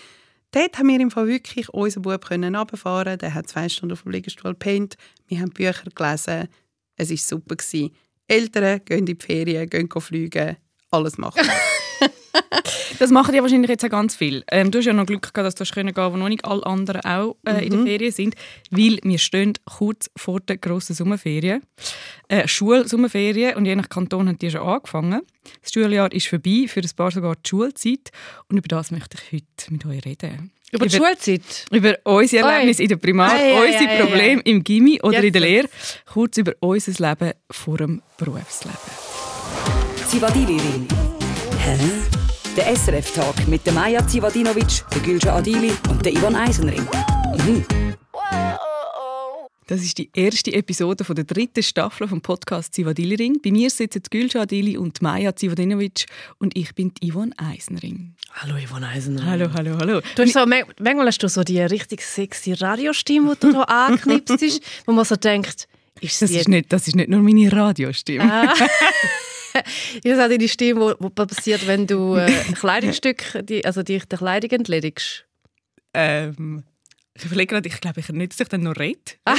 Dort 0.51 0.77
haben 0.77 0.89
wir 0.89 0.99
im 0.99 1.11
Fall 1.11 1.27
wirklich 1.27 1.69
unseren 1.69 2.01
Bub 2.01 2.29
runterfahren. 2.29 3.19
Der 3.19 3.33
hat 3.33 3.47
zwei 3.47 3.69
Stunden 3.69 3.93
auf 3.93 4.03
dem 4.03 4.11
Liegestuhl 4.11 4.51
gepennt. 4.51 4.97
Wir 5.27 5.39
haben 5.39 5.51
Bücher 5.51 5.89
gelesen. 5.95 6.49
Es 6.97 7.09
war 7.09 7.17
super. 7.17 7.55
Gewesen. 7.55 7.95
Eltern 8.27 8.81
gehen 8.83 8.99
in 8.99 9.05
die 9.05 9.15
Ferien, 9.15 9.69
gehen 9.69 9.89
fliegen, 10.01 10.57
alles 10.91 11.17
machen. 11.17 11.49
Das 12.99 13.09
machen 13.11 13.33
ja 13.33 13.41
wahrscheinlich 13.41 13.69
jetzt 13.69 13.83
auch 13.85 13.89
ganz 13.89 14.15
viel. 14.15 14.43
Ähm, 14.51 14.71
du 14.71 14.79
hast 14.79 14.85
ja 14.85 14.93
noch 14.93 15.05
Glück 15.05 15.21
gehabt, 15.21 15.37
dass 15.37 15.55
du 15.55 15.61
hast 15.61 15.73
können 15.73 15.93
gehen, 15.93 16.11
wo 16.13 16.17
noch 16.17 16.29
nicht 16.29 16.45
alle 16.45 16.65
anderen 16.65 17.01
auch 17.01 17.35
äh, 17.45 17.65
in 17.65 17.73
Mhm. 17.73 17.85
der 17.85 17.85
Ferien 17.85 18.11
sind, 18.11 18.35
weil 18.71 18.99
wir 19.03 19.17
stehen 19.17 19.53
kurz 19.65 20.09
vor 20.15 20.39
der 20.39 20.57
grossen 20.57 20.95
Sommerferien, 20.95 21.61
äh, 22.27 22.47
Schulsommerferien 22.47 23.55
und 23.55 23.65
je 23.65 23.75
nach 23.75 23.89
Kanton 23.89 24.27
haben 24.27 24.37
die 24.39 24.51
schon 24.51 24.61
angefangen. 24.61 25.21
Das 25.61 25.71
Schuljahr 25.73 26.11
ist 26.11 26.27
vorbei, 26.27 26.65
für 26.67 26.81
ein 26.81 26.89
paar 26.95 27.11
sogar 27.11 27.35
die 27.35 27.49
Schulzeit 27.49 28.11
und 28.49 28.57
über 28.57 28.67
das 28.67 28.91
möchte 28.91 29.17
ich 29.17 29.33
heute 29.41 29.71
mit 29.73 29.85
euch 29.85 30.05
reden. 30.05 30.51
Über 30.71 30.85
die 30.85 30.95
Schulzeit? 30.95 31.41
Über 31.71 31.97
unsere 32.03 32.45
Oi. 32.45 32.51
Erlebnisse 32.51 32.83
in 32.83 32.89
der 32.89 32.97
Primar, 32.97 33.31
Ei, 33.33 33.55
ei, 33.55 33.65
unsere 33.67 33.89
ei, 33.89 33.97
ei, 33.97 34.01
Probleme 34.05 34.41
im 34.43 34.63
Gimmi 34.63 34.99
oder 35.01 35.23
in 35.23 35.33
der 35.33 35.41
Jetzt. 35.41 35.49
Lehre, 35.49 35.69
kurz 36.13 36.37
über 36.37 36.53
unser 36.59 37.09
Leben 37.09 37.33
vor 37.49 37.77
dem 37.77 38.01
Berufsleben. 38.17 38.77
Zivadili-Ring. 40.07 40.87
Hä? 41.77 41.77
Der 42.57 42.75
SRF-Talk 42.75 43.47
mit 43.47 43.65
der 43.65 43.73
Maja 43.73 44.05
Zivadinovic, 44.07 44.83
der 44.93 45.01
Gülce 45.01 45.31
Adili 45.31 45.71
und 45.89 46.03
der 46.05 46.13
Ivan 46.13 46.35
Eisenring. 46.35 46.85
Das 49.67 49.81
ist 49.81 49.99
die 49.99 50.09
erste 50.15 50.51
Episode 50.51 51.03
von 51.03 51.15
der 51.15 51.25
dritten 51.25 51.61
Staffel 51.61 52.07
vom 52.07 52.21
Podcast 52.21 52.73
Zivadili-Ring. 52.73 53.39
Bei 53.43 53.51
mir 53.51 53.69
sitzen 53.69 54.01
die 54.01 54.09
Gülce 54.09 54.37
Adili 54.41 54.77
und 54.77 55.01
Maja 55.03 55.35
Zivadinovic 55.35 56.07
und 56.39 56.57
ich 56.57 56.73
bin 56.73 56.91
die 56.95 57.11
Yvonne 57.11 57.33
Eisenring. 57.37 58.15
Hallo, 58.33 58.55
Yvonne 58.57 58.87
Eisen. 58.87 59.23
Hallo, 59.23 59.49
hallo, 59.53 59.77
hallo. 59.79 60.01
Du 60.15 60.23
hast 60.23 60.33
so, 60.33 60.45
man- 60.47 60.63
manchmal 60.79 61.05
hast 61.07 61.21
du 61.21 61.29
so 61.29 61.43
die 61.43 61.59
richtig 61.61 62.01
sexy 62.01 62.53
Radiostimme, 62.53 63.35
die 63.35 63.39
du 63.47 63.53
da 63.53 63.61
angeknipst 63.87 64.41
ist, 64.41 64.63
wo 64.87 64.91
man 64.91 65.05
so 65.05 65.15
denkt, 65.15 65.67
ist 66.01 66.21
Das 66.21 66.31
ist, 66.31 66.47
nicht, 66.47 66.71
das 66.71 66.87
ist 66.87 66.95
nicht 66.95 67.09
nur 67.09 67.21
meine 67.21 67.51
Radiostimme. 67.51 68.23
Ah. 68.23 68.53
Das 69.51 69.65
ist 70.03 70.19
auch 70.19 70.29
die 70.29 70.47
Stimme, 70.47 70.95
die 70.99 71.09
passiert, 71.09 71.65
wenn 71.65 71.87
du 71.87 72.15
äh, 72.15 72.31
ein 72.47 72.53
Kleidungsstück, 72.53 73.39
die, 73.41 73.65
also 73.65 73.81
dich 73.81 74.05
der 74.05 74.19
Kleidung 74.19 74.51
entledigst. 74.51 75.25
Ähm, 75.93 76.63
ich 77.15 77.25
überlege 77.25 77.55
gerade, 77.55 77.67
ich 77.67 77.81
glaube 77.81 77.99
ich 77.99 78.07
nicht, 78.09 78.31
dass 78.33 78.39
ich 78.39 78.47
dann 78.47 78.61
noch 78.61 78.77
rede. 78.77 78.99
ah. 79.25 79.35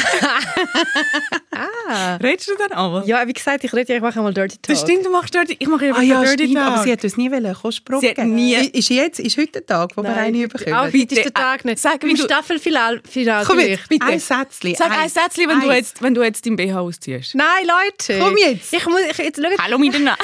Redest 2.23 2.49
du 2.49 2.55
dann 2.57 2.73
aber? 2.73 3.05
Ja, 3.07 3.27
wie 3.27 3.33
gesagt, 3.33 3.65
ich 3.65 3.73
rede 3.73 3.93
ja, 3.93 3.97
ich 3.97 4.03
mache 4.03 4.21
mal 4.21 4.35
Dirty 4.35 4.57
Talk. 4.59 4.77
Das 4.77 4.81
stimmt, 4.83 5.07
du 5.07 5.11
machst 5.11 5.33
Dirty. 5.35 5.57
Ich 5.59 5.67
mache 5.67 5.87
ja, 5.87 5.95
Ah 5.95 6.03
ja, 6.03 6.21
Dirty 6.21 6.45
stimmt, 6.45 6.57
Talk. 6.57 6.67
aber 6.75 6.83
sie 6.85 6.93
hat 6.93 7.03
uns 7.05 7.17
nie 7.17 7.31
wollen 7.31 7.55
Kostprobe 7.55 8.01
Sie 8.01 8.11
hat 8.11 8.19
nie- 8.27 8.55
Ist 8.55 8.91
jetzt, 8.91 9.19
ist 9.21 9.37
heute 9.39 9.53
der 9.53 9.67
Tag, 9.67 9.97
wo 9.97 10.03
wir 10.03 10.11
Nein, 10.11 10.19
eine 10.35 10.49
bitte. 10.49 10.59
bekommen? 10.65 10.77
Auch 10.77 10.85
heute 10.87 10.99
ist 10.99 11.17
der 11.25 11.33
Tag 11.35 11.65
nicht. 11.65 11.79
Sag, 11.79 12.03
wie 12.05 12.11
Im 12.11 12.17
du- 12.17 12.25
Staffelfinal 12.25 13.01
Final 13.09 13.45
Komm 13.45 13.61
jetzt, 13.61 13.89
bitte. 13.89 14.07
Ein 14.07 14.21
Sätzchen. 14.21 14.75
Sag 14.75 14.91
ein 14.93 15.09
Sätzchen, 15.09 15.49
wenn 15.49 15.61
du 15.61 15.71
jetzt, 15.73 16.03
wenn 16.03 16.15
du 16.15 16.23
jetzt 16.23 16.45
dein 16.47 16.57
BH 16.57 16.81
ausziehst. 16.81 17.35
Nein, 17.35 17.47
Leute. 17.67 18.19
Komm 18.21 18.37
jetzt. 18.37 18.73
Ich 18.73 18.87
muss, 18.87 19.01
ich, 19.11 19.19
jetzt 19.19 19.41
schau, 19.43 19.63
Hallo 19.65 19.79
miteinander. 19.79 20.17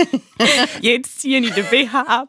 jetzt 0.80 1.20
ziehe 1.20 1.40
ich 1.40 1.50
den 1.52 1.66
BH 1.66 2.00
ab. 2.02 2.28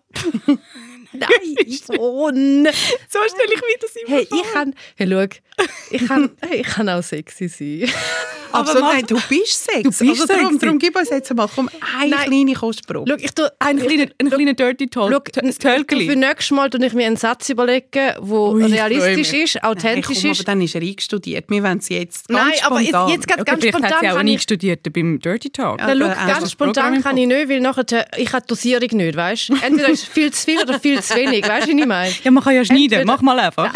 Nein, 1.14 1.68
Sohn. 1.68 2.68
So 3.10 3.20
stelle 3.28 3.54
ich 3.54 3.62
mir 3.62 3.78
das 3.80 3.96
immer 3.96 4.16
Hey, 4.18 4.26
vor. 4.28 4.38
ich 4.40 4.54
kann, 4.54 4.76
hey, 4.96 5.08
schau, 5.08 5.66
ich 5.92 6.08
kann, 6.08 6.32
ich 6.52 6.64
kann 6.68 6.90
auch 6.90 7.04
sexy 7.04 7.48
sein. 7.48 7.92
Absolut, 8.54 8.82
mach- 8.84 8.94
nein, 8.94 9.06
du 9.08 9.16
bist 9.30 9.64
Sex. 9.66 9.82
Du 9.84 9.90
bist 9.90 10.02
also 10.02 10.26
darum, 10.28 10.44
sexy. 10.54 10.60
darum 10.60 10.80
gib 10.80 10.96
uns 10.96 11.10
jetzt 11.10 11.34
mal 11.34 11.50
komm, 11.54 11.70
eine 12.00 12.10
Nein. 12.16 12.26
kleine 12.28 12.54
Kostprobe. 12.54 13.06
Schau, 13.10 13.16
ich 13.20 13.32
tu, 13.34 13.44
Ein 13.60 13.80
kleiner, 13.80 14.06
ein 14.20 14.30
kleiner 14.30 14.54
Dirty 14.54 14.88
Talk. 14.88 15.30
Ich 15.42 15.58
tu 15.58 15.98
für 16.00 16.16
nächstes 16.16 16.52
Mal 16.52 16.70
tue 16.70 16.86
ich 16.86 16.94
mir 16.94 17.08
einen 17.08 17.18
Satz 17.18 17.50
überlegen, 17.50 17.88
der 17.94 18.22
Ui, 18.24 18.66
ich 18.66 18.74
realistisch 18.74 19.34
ist, 19.34 19.64
authentisch 19.64 20.18
Nein, 20.18 20.22
komm, 20.24 20.32
ist. 20.32 20.40
aber 20.40 20.46
dann 20.46 20.62
ist 20.62 20.76
er 20.76 20.82
eingestudiert. 20.82 21.46
Wir 21.50 21.64
wollen 21.64 21.78
es 21.80 21.90
jetzt 21.90 22.28
ganz 22.28 22.40
Nein, 22.40 22.54
aber 22.64 22.80
jetzt, 22.80 22.90
spontan. 22.90 23.10
jetzt 23.10 23.28
gerade 23.28 23.42
Okay, 23.42 23.52
ganz 23.52 23.62
vielleicht 23.62 23.74
hat 23.76 23.82
spontan 23.84 24.00
sie 24.02 24.10
auch 24.12 24.16
kann 24.18 24.26
nie 24.26 24.36
ich... 24.36 24.42
studiert 24.42 24.94
beim 24.94 25.20
Dirty 25.20 25.50
Talk. 25.50 25.80
Ja. 25.80 25.94
Na, 25.96 25.96
schau, 25.96 26.06
Also, 26.14 26.28
ganz 26.28 26.40
das 26.42 26.52
spontan 26.52 27.02
kann 27.02 27.18
ich 27.18 27.28
nicht, 27.28 27.50
weil 27.50 27.60
nachher, 27.62 28.06
ich 28.18 28.32
habe 28.34 28.42
die 28.44 28.48
Dosierung 28.48 28.90
nicht, 28.98 29.16
weißt 29.16 29.50
du? 29.50 29.54
Entweder 29.62 29.90
ist 29.90 30.06
viel 30.06 30.32
zu 30.32 30.46
viel 30.46 30.62
oder 30.62 30.80
viel 30.80 31.02
zu 31.02 31.16
wenig, 31.16 31.48
weißt 31.48 31.68
du, 31.68 31.72
wie 31.76 31.80
ich 31.82 31.86
meine? 31.88 32.14
Ja, 32.24 32.32
man 32.32 32.44
kann 32.44 32.56
ja 32.56 32.64
schneiden. 32.66 32.84
Entweder- 32.84 33.06
Mach 33.06 33.22
mal 33.22 33.40
einfach. 33.40 33.74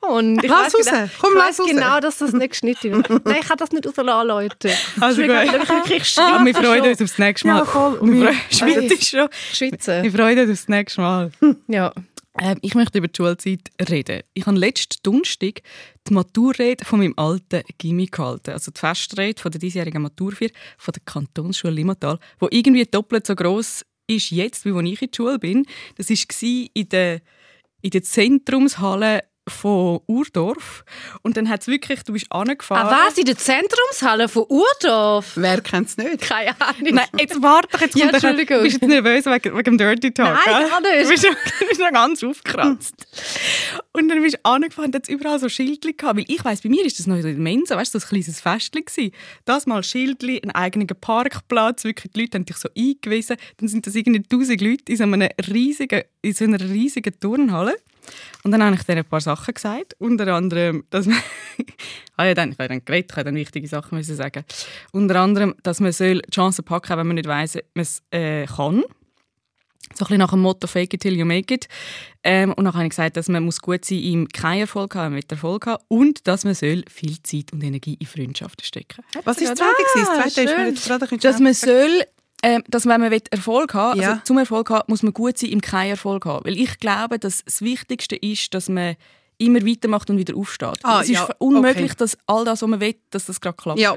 Und 0.00 0.42
ich 0.44 0.50
Lass 0.50 0.74
raus. 0.74 0.86
Genau, 0.86 1.08
Komm, 1.20 1.32
ich 1.32 1.38
lass 1.38 1.60
raus. 1.60 1.66
genau, 1.68 2.00
dass 2.00 2.18
das 2.18 2.32
nicht 2.32 2.50
geschnitten 2.50 2.92
wird. 3.08 3.24
Nein, 3.24 3.36
ich 3.40 3.48
kann 3.48 3.56
das 3.58 3.70
nicht 3.72 3.77
rauslassen, 3.86 4.28
Leute. 4.28 4.70
Also 5.00 5.22
gut. 5.22 5.30
wirklich- 5.30 5.68
wirklich 5.68 6.18
Ah, 6.18 6.44
wir 6.44 6.54
freuen 6.54 6.82
uns 6.84 7.02
aufs 7.02 7.18
nächste 7.18 7.48
Mal. 7.48 7.58
Ja, 7.58 7.64
voll. 7.64 7.94
Und 7.98 8.12
wir 8.20 8.32
freuen- 8.32 8.88
Schwitzt 8.88 9.10
schon. 9.10 9.28
Schwitze. 9.52 10.02
Wir 10.02 10.12
freuen 10.12 10.38
uns 10.38 10.50
aufs 10.50 10.68
nächste 10.68 11.00
Mal. 11.00 11.30
Ja. 11.68 11.92
Ähm, 12.40 12.58
ich 12.62 12.74
möchte 12.76 12.98
über 12.98 13.08
die 13.08 13.16
Schulzeit 13.16 13.60
reden. 13.90 14.22
Ich 14.32 14.46
habe 14.46 14.56
letzten 14.56 15.02
Donnerstag 15.02 15.60
die 16.08 16.12
Maturrede 16.14 16.84
von 16.84 17.00
meinem 17.00 17.14
alten 17.16 17.62
Gimmi 17.78 18.06
gehalten. 18.06 18.50
Also 18.52 18.70
die 18.70 18.78
Festrede 18.78 19.40
von 19.42 19.50
der 19.50 19.58
diesjährigen 19.60 20.02
Maturfeier 20.02 20.50
von 20.76 20.92
der 20.92 21.02
Kantonsschule 21.04 21.72
Limmatal, 21.72 22.18
wo 22.38 22.46
irgendwie 22.50 22.84
doppelt 22.84 23.26
so 23.26 23.34
groß 23.34 23.84
ist 24.06 24.30
jetzt, 24.30 24.64
wie 24.64 24.70
als 24.72 24.84
ich 24.88 25.02
in 25.02 25.08
der 25.10 25.16
Schule 25.16 25.38
bin. 25.40 25.66
Das 25.96 26.08
war 26.10 26.66
in 26.74 26.88
der, 26.90 27.20
in 27.82 27.90
der 27.90 28.02
Zentrumshalle 28.04 29.24
von 29.48 30.00
Urdorf. 30.06 30.84
Und 31.22 31.36
dann 31.36 31.48
hat 31.48 31.62
es 31.62 31.66
wirklich, 31.68 32.02
du 32.02 32.12
bist 32.12 32.26
angefahren. 32.30 32.86
Ah, 32.88 33.06
was? 33.06 33.18
In 33.18 33.24
der 33.24 33.36
Zentrumshalle 33.36 34.28
von 34.28 34.44
Urdorf? 34.48 35.32
Wer 35.36 35.60
kennt 35.60 35.88
es 35.88 35.96
nicht? 35.96 36.20
Keine 36.20 36.50
Ahnung. 36.60 36.94
Nein, 36.94 37.06
jetzt 37.18 37.40
warte 37.42 37.68
doch, 37.72 37.80
jetzt 37.80 37.96
Ja, 37.96 38.08
kommt 38.10 38.22
der- 38.22 38.30
Entschuldigung. 38.30 38.56
Du 38.58 38.62
bist 38.64 38.82
jetzt 38.82 38.88
nervös 38.88 39.26
wegen, 39.26 39.56
wegen 39.56 39.62
dem 39.64 39.78
Dirty 39.78 40.12
Talk. 40.12 40.38
Nein, 40.46 40.68
gar 40.68 40.80
nicht. 40.80 41.04
Du 41.04 41.08
bist, 41.08 41.24
noch- 41.24 41.58
du 41.60 41.66
bist 41.68 41.80
noch 41.80 41.92
ganz 41.92 42.22
aufgekratzt. 42.24 43.06
Und 43.92 44.08
dann 44.08 44.22
bist 44.22 44.36
du 44.36 44.44
angefangen, 44.44 44.92
hat 44.94 45.02
es 45.04 45.08
überall 45.08 45.38
so 45.38 45.48
Schildchen 45.48 45.96
gehabt. 45.96 46.16
Weil 46.18 46.24
ich 46.28 46.44
weiss, 46.44 46.60
bei 46.62 46.68
mir 46.68 46.84
ist 46.84 46.98
das 46.98 47.06
noch 47.06 47.16
so 47.20 47.26
in 47.28 47.34
der 47.34 47.42
Mensa, 47.42 47.76
weißt 47.76 47.94
du, 47.94 47.98
so 47.98 48.06
ein 48.06 48.08
kleines 48.08 48.40
Festchen 48.40 48.84
gewesen. 48.84 49.12
Das 49.44 49.66
mal 49.66 49.82
Schildchen, 49.82 50.40
einen 50.42 50.50
eigenen 50.52 50.86
Parkplatz, 50.88 51.84
wirklich, 51.84 52.12
die 52.12 52.20
Leute 52.20 52.38
haben 52.38 52.46
dich 52.46 52.56
so 52.56 52.68
eingewiesen. 52.76 53.36
Dann 53.58 53.68
sind 53.68 53.86
das 53.86 53.94
irgendwie 53.94 54.22
tausend 54.22 54.60
Leute 54.60 54.84
in 54.92 54.96
so, 54.96 55.04
einer 55.04 55.28
riesigen, 55.52 56.02
in 56.22 56.32
so 56.34 56.44
einer 56.44 56.60
riesigen 56.60 57.18
Turnhalle. 57.20 57.76
Und 58.44 58.52
dann 58.52 58.62
habe 58.62 58.76
ich 58.76 58.82
denen 58.82 58.98
ein 58.98 59.04
paar 59.04 59.20
Sachen 59.20 59.54
gesagt. 59.54 59.94
Unter 59.98 60.32
anderem, 60.34 60.84
dass 60.90 61.06
man. 61.06 61.18
ah 62.16 62.24
ja, 62.24 62.34
dann, 62.34 62.52
ich 62.52 62.58
habe 62.58 62.68
dann 62.68 62.84
geredet, 62.84 63.10
ich 63.10 63.16
habe 63.16 63.24
dann 63.24 63.34
wichtige 63.34 63.68
Sachen 63.68 63.96
müssen 63.96 64.16
sagen. 64.16 64.44
Unter 64.92 65.16
anderem, 65.16 65.54
dass 65.62 65.80
man 65.80 65.92
soll 65.92 66.20
die 66.20 66.30
Chancen 66.30 66.64
packen 66.64 66.96
wenn 66.96 67.06
man 67.06 67.16
nicht 67.16 67.28
weiss, 67.28 67.54
man 67.74 67.82
es 67.82 68.02
äh, 68.10 68.46
kann. 68.46 68.84
So 69.94 70.04
ein 70.04 70.08
bisschen 70.08 70.18
nach 70.18 70.30
dem 70.30 70.40
Motto 70.40 70.66
«Fake 70.66 70.94
it 70.94 71.00
till 71.00 71.16
you 71.16 71.24
make 71.24 71.52
it». 71.52 71.66
Ähm, 72.22 72.52
und 72.52 72.64
dann 72.64 72.74
habe 72.74 72.84
ich 72.84 72.90
gesagt, 72.90 73.16
dass 73.16 73.28
man 73.28 73.42
muss 73.42 73.60
gut 73.60 73.84
sein 73.84 73.98
im 73.98 74.28
keinen 74.28 74.60
Erfolg 74.60 74.94
haben, 74.94 75.14
mit 75.14 75.30
Erfolg 75.32 75.66
haben 75.66 75.82
und 75.88 76.26
dass 76.26 76.44
man 76.44 76.54
soll 76.54 76.84
viel 76.90 77.22
Zeit 77.22 77.52
und 77.52 77.64
Energie 77.64 77.94
in 77.94 78.06
Freundschaften 78.06 78.64
stecken 78.64 79.02
Was 79.24 79.38
ist 79.38 79.50
das 79.50 79.58
zweite? 79.58 80.44
Das 80.74 80.84
zweite 80.84 81.14
ist 81.14 81.24
dass 81.24 81.40
man 81.40 81.54
soll, 81.54 82.04
ähm, 82.42 82.62
dass 82.68 82.86
wenn 82.86 83.00
man 83.00 83.10
will 83.10 83.22
Erfolg 83.30 83.74
haben 83.74 84.00
Ja. 84.00 84.10
also 84.10 84.22
zum 84.24 84.38
Erfolg 84.38 84.70
haben, 84.70 84.84
muss 84.88 85.02
man 85.02 85.12
gut 85.12 85.38
sein 85.38 85.50
im 85.50 85.60
keinen 85.60 85.90
Erfolg 85.90 86.24
haben. 86.24 86.44
Weil 86.44 86.56
ich 86.56 86.78
glaube, 86.78 87.18
dass 87.18 87.44
das 87.44 87.62
Wichtigste 87.62 88.16
ist, 88.16 88.54
dass 88.54 88.68
man 88.68 88.96
immer 89.38 89.64
weitermacht 89.64 90.10
und 90.10 90.18
wieder 90.18 90.36
aufsteht. 90.36 90.80
Ah, 90.82 91.00
es 91.00 91.08
ist 91.08 91.14
ja, 91.14 91.28
unmöglich, 91.38 91.92
okay. 91.92 91.98
dass 91.98 92.18
all 92.26 92.44
das, 92.44 92.60
was 92.60 92.68
man 92.68 92.80
will, 92.80 92.96
dass 93.10 93.26
das 93.26 93.40
gerade 93.40 93.56
klappt. 93.56 93.78
Ja. 93.78 93.94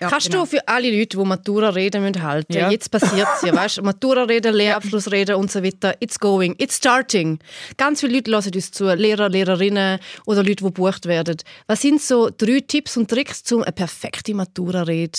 ja. 0.00 0.08
Kannst 0.08 0.30
genau. 0.30 0.44
du 0.44 0.50
für 0.50 0.68
alle 0.68 0.96
Leute, 0.96 1.16
die 1.18 1.24
Matura-Reden 1.24 2.02
müssen 2.02 2.22
halten 2.22 2.52
Ja. 2.52 2.70
jetzt 2.70 2.90
passiert 2.90 3.26
es 3.36 3.42
ja, 3.42 3.54
weißt 3.54 3.78
du, 3.78 3.82
Matura-Reden, 3.82 4.54
Lehrabschlussreden 4.54 5.34
und 5.34 5.50
so 5.50 5.62
weiter, 5.62 5.94
it's 6.00 6.18
going, 6.18 6.54
it's 6.58 6.76
starting. 6.76 7.40
Ganz 7.76 8.00
viele 8.00 8.14
Leute 8.14 8.30
hören 8.30 8.52
uns 8.54 8.70
zu, 8.70 8.84
Lehrer, 8.94 9.28
Lehrerinnen 9.28 9.98
oder 10.24 10.42
Leute, 10.42 10.56
die 10.56 10.64
gebucht 10.64 11.06
werden. 11.06 11.36
Was 11.66 11.82
sind 11.82 12.00
so 12.00 12.30
drei 12.36 12.60
Tipps 12.60 12.96
und 12.96 13.10
Tricks, 13.10 13.50
um 13.52 13.62
eine 13.62 13.72
perfekte 13.72 14.34
Matura-Rede 14.34 15.18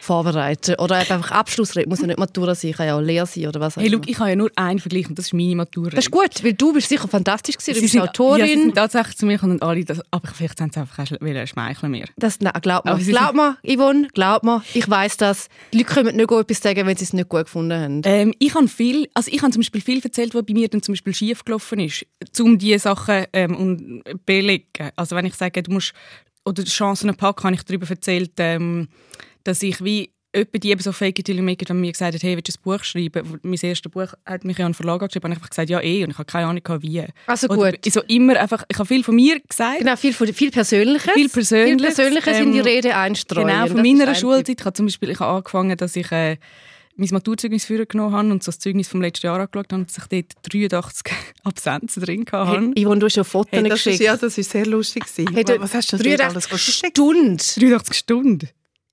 vorbereiten? 0.00 0.74
Oder 0.78 0.96
einfach 0.96 1.30
Abschlussrede, 1.30 1.88
muss 1.88 2.00
ja 2.00 2.06
nicht 2.06 2.18
Matura 2.18 2.54
sein, 2.54 2.72
kann 2.72 2.86
ja 2.86 2.96
auch 2.96 3.00
Lehr 3.00 3.26
sein 3.26 3.46
oder 3.46 3.60
was 3.60 3.76
auch 3.76 3.82
Hey, 3.82 3.88
look, 3.88 4.08
ich 4.08 4.18
habe 4.18 4.30
ja 4.30 4.36
nur 4.36 4.50
einen 4.56 4.78
Vergleich 4.78 5.08
und 5.08 5.18
das 5.18 5.26
ist 5.26 5.32
meine 5.32 5.56
Matur. 5.56 5.90
Das 5.90 6.04
ist 6.04 6.10
gut, 6.10 6.42
weil 6.42 6.52
du 6.54 6.72
bist 6.72 6.88
sicher 6.88 7.08
fantastisch 7.08 7.56
gewesen, 7.56 7.70
du 7.70 7.74
Sie 7.74 7.80
bist 7.82 7.92
sind, 7.92 8.00
Ja, 8.00 8.04
sie 8.04 8.08
Autorin. 8.10 8.60
sind 8.62 8.74
tatsächlich 8.74 9.16
zu 9.16 9.26
mir 9.26 9.42
und 9.42 9.62
alle, 9.62 9.84
das, 9.84 10.00
aber 10.10 10.28
vielleicht 10.28 10.60
haben 10.60 10.70
sie 10.72 10.80
einfach 10.80 10.98
wollen 11.20 11.46
schmeicheln 11.46 11.90
mir. 11.92 12.06
Das, 12.16 12.40
nein, 12.40 12.52
glaub 12.60 12.84
mir, 12.84 12.96
glaub 12.98 13.34
mir, 13.34 13.56
Yvonne, 13.64 14.08
glaub 14.14 14.42
mir, 14.42 14.62
ich 14.74 14.88
weiss 14.88 15.16
das. 15.16 15.48
Die 15.72 15.78
Leute 15.78 15.94
können 15.94 16.16
nicht 16.16 16.28
gut 16.28 16.40
etwas 16.40 16.62
sagen, 16.62 16.86
wenn 16.86 16.96
sie 16.96 17.04
es 17.04 17.12
nicht 17.12 17.28
gut 17.28 17.44
gefunden 17.44 17.72
haben. 17.80 18.02
Ähm, 18.04 18.34
ich 18.38 18.54
habe 18.54 18.68
viel, 18.68 19.08
also 19.14 19.30
ich 19.32 19.40
habe 19.42 19.52
zum 19.52 19.60
Beispiel 19.60 19.80
viel 19.80 20.02
erzählt, 20.02 20.34
was 20.34 20.44
bei 20.44 20.54
mir 20.54 20.68
dann 20.68 20.82
zum 20.82 20.92
Beispiel 20.94 21.14
schief 21.14 21.44
gelaufen 21.44 21.80
ist, 21.80 22.06
um 22.40 22.58
diese 22.58 22.78
Sachen 22.80 23.26
ähm, 23.32 23.56
und 23.56 24.02
belegen. 24.26 24.66
Also 24.96 25.16
wenn 25.16 25.26
ich 25.26 25.34
sage, 25.34 25.62
du 25.62 25.72
musst 25.72 25.92
oder 26.44 26.62
die 26.62 26.70
Chancen 26.70 27.14
packen, 27.14 27.44
habe 27.44 27.54
ich 27.54 27.62
darüber 27.62 27.88
erzählt, 27.88 28.32
ähm, 28.38 28.88
dass 29.48 29.62
ich 29.62 29.82
wie 29.84 30.10
Etwa 30.30 30.58
die 30.58 30.70
eben 30.70 30.82
so 30.82 30.92
fake 30.92 31.18
it 31.20 31.24
till 31.24 31.38
you 31.38 31.42
make 31.42 31.62
it, 31.62 31.70
haben 31.70 31.80
mir 31.80 31.90
gesagt, 31.90 32.22
hey, 32.22 32.36
willst 32.36 32.48
du 32.54 32.60
ein 32.60 32.62
Buch 32.62 32.84
schreiben? 32.84 33.40
Mein 33.42 33.58
erstes 33.62 33.90
Buch 33.90 34.12
hat 34.26 34.44
mich 34.44 34.58
ja 34.58 34.66
an 34.66 34.72
den 34.72 34.74
Verlag 34.74 35.00
geschrieben 35.00 35.24
und 35.24 35.32
ich 35.32 35.36
habe 35.36 35.40
einfach 35.40 35.48
gesagt, 35.48 35.70
ja 35.70 35.80
eh, 35.80 36.04
und 36.04 36.10
ich 36.10 36.18
habe 36.18 36.26
keine 36.30 36.48
Ahnung 36.48 36.62
wie. 36.82 37.02
Also 37.26 37.48
Oder 37.48 37.72
gut. 37.72 37.90
So 37.90 38.02
immer 38.02 38.36
einfach, 38.38 38.62
ich 38.68 38.78
habe 38.78 38.86
viel 38.86 39.02
von 39.02 39.16
mir 39.16 39.40
gesagt. 39.40 39.78
Genau, 39.78 39.96
viel, 39.96 40.12
von- 40.12 40.26
viel 40.34 40.50
Persönliches. 40.50 41.12
Viel 41.14 41.30
Persönliches, 41.30 41.96
Viel 41.96 42.04
Persönliches 42.04 42.38
in 42.40 42.52
die 42.52 42.58
ähm, 42.58 42.64
Rede 42.66 42.94
einstreuen. 42.94 43.46
Genau, 43.48 43.66
von 43.68 43.76
meiner 43.80 44.08
ein 44.08 44.14
Schulzeit. 44.16 44.60
Ich 44.60 44.66
habe 44.66 44.74
zum 44.74 44.84
Beispiel 44.84 45.08
ich 45.12 45.18
habe 45.18 45.32
angefangen, 45.38 45.74
dass 45.78 45.96
ich 45.96 46.12
äh, 46.12 46.36
mein 46.96 47.08
Maturzeugnis 47.10 47.66
genommen 47.66 48.12
habe 48.14 48.28
und 48.30 48.42
so 48.42 48.50
das 48.50 48.58
Zeugnis 48.58 48.86
vom 48.88 49.00
letzten 49.00 49.28
Jahr 49.28 49.40
angeschaut 49.40 49.72
habe, 49.72 49.86
dass 49.86 49.96
ich 49.96 50.04
dort 50.44 50.52
83 50.72 51.14
Absenzen 51.44 52.02
drin 52.02 52.26
hatte. 52.30 52.70
Hey, 52.76 52.84
Yvonne, 52.84 52.98
du 53.00 53.06
hast 53.06 53.16
ja 53.16 53.24
Fotos 53.24 53.52
Hey, 53.58 53.62
das 53.66 53.78
ist, 53.78 53.84
geschickt. 53.84 54.02
ja, 54.04 54.14
das 54.18 54.36
ist 54.36 54.50
sehr 54.50 54.66
lustig. 54.66 55.04
gewesen. 55.06 55.34
Hey, 55.34 55.42
du- 55.44 55.58
Was 55.58 55.72
hast 55.72 55.90
du 55.90 55.96
denn 55.96 56.04
dort 56.18 56.20
83 56.20 56.34
alles 56.34 56.48
geschickt? 56.50 56.98
Stunden. 56.98 57.36
83 57.38 57.94
Stunden. 57.96 58.48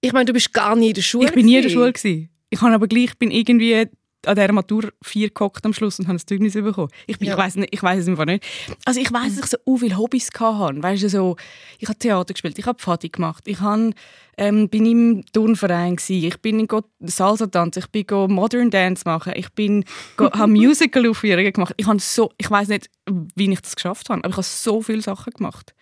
Ich 0.06 0.14
meine, 0.14 0.26
du 0.26 0.34
bist 0.34 0.54
gar 0.54 0.76
nie 0.76 0.90
in 0.90 0.94
der 0.94 1.02
Schule. 1.02 1.28
Ich 1.28 1.34
bin 1.34 1.46
nie 1.46 1.56
in 1.58 1.62
der 1.64 1.72
gewesen. 1.72 1.78
Schule. 1.80 1.94
Gewesen. 1.94 2.30
Ich 2.50 2.62
habe 2.62 2.74
aber 2.74 2.88
gleich 2.88 3.18
bin 3.18 3.32
irgendwie 3.32 3.88
an 4.28 4.36
dieser 4.36 4.54
Matur 4.54 4.92
vier 5.04 5.30
gehockt 5.30 5.64
am 5.66 5.74
Schluss 5.74 6.00
und 6.00 6.08
habe 6.08 6.16
das 6.16 6.26
Zeugnis 6.26 6.54
bekommen. 6.54 6.90
Ich, 7.06 7.20
bin- 7.20 7.28
Ja. 7.28 7.34
ich 7.36 7.40
weiß 7.40 7.58
ich 7.70 7.84
weiß 7.84 8.00
es 8.00 8.08
einfach 8.08 8.26
nicht. 8.26 8.44
Also 8.84 9.00
ich 9.00 9.12
weiß, 9.14 9.36
dass 9.36 9.46
ich 9.46 9.52
so 9.52 9.58
u 9.68 9.78
viele 9.78 9.98
Hobbys 9.98 10.30
hatte. 10.40 10.82
Weißt 10.82 11.04
du, 11.04 11.10
so, 11.10 11.36
ich 11.78 11.88
habe 11.88 12.00
Theater 12.00 12.34
gespielt, 12.34 12.58
ich 12.58 12.66
habe 12.66 12.80
Pfadi 12.80 13.10
gemacht, 13.10 13.44
ich 13.46 13.60
habe, 13.60 13.92
ähm, 14.38 14.68
bin 14.70 14.86
im 14.88 15.26
Turnverein 15.32 15.96
gsi, 15.98 16.26
ich 16.28 16.40
bin 16.42 16.60
in 16.60 16.66
go 16.68 16.82
Salsa 17.02 17.46
tanzen, 17.46 17.80
ich 17.84 17.88
bin 17.92 18.08
go 18.08 18.28
Modern 18.28 18.72
Dance 18.72 19.04
machen, 19.06 19.34
ich 19.36 19.50
bin 19.52 19.86
go, 20.18 20.26
habe 20.32 20.52
Musical 20.52 21.08
Aufführungen 21.08 21.54
gemacht. 21.54 21.76
Ich 21.78 21.86
habe 21.86 22.00
so, 22.00 22.32
ich 22.40 22.50
weiß 22.50 22.70
nicht, 22.70 22.90
wie 23.36 23.52
ich 23.52 23.62
das 23.62 23.76
geschafft 23.76 24.10
habe, 24.10 24.22
aber 24.24 24.30
ich 24.30 24.38
habe 24.38 24.44
so 24.44 24.82
viele 24.82 25.04
Sachen 25.04 25.34
gemacht. 25.34 25.76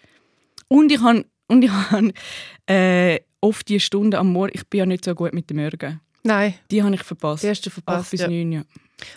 Und 0.68 0.92
ich 0.92 1.00
habe 1.00 1.26
und 1.48 1.64
ich 1.64 1.72
habe 1.72 2.12
äh, 2.70 3.20
oft 3.44 3.68
die 3.70 3.80
Stunden 3.80 4.16
am 4.16 4.32
Morgen, 4.32 4.52
ich 4.54 4.66
bin 4.68 4.80
ja 4.80 4.86
nicht 4.86 5.06
so 5.06 5.14
gut 5.14 5.34
mit 5.34 5.50
dem 5.50 5.58
Morgen. 5.58 6.00
Nein, 6.26 6.54
Die 6.72 6.82
habe 6.82 6.96
ich 6.96 7.04
verpasst. 7.04 7.44
die 7.44 7.50
hast 7.50 7.66
du 7.66 7.70
verpasst. 7.70 8.12
bis 8.12 8.22
Ja. 8.22 8.28
neun, 8.30 8.52
ja. 8.54 8.62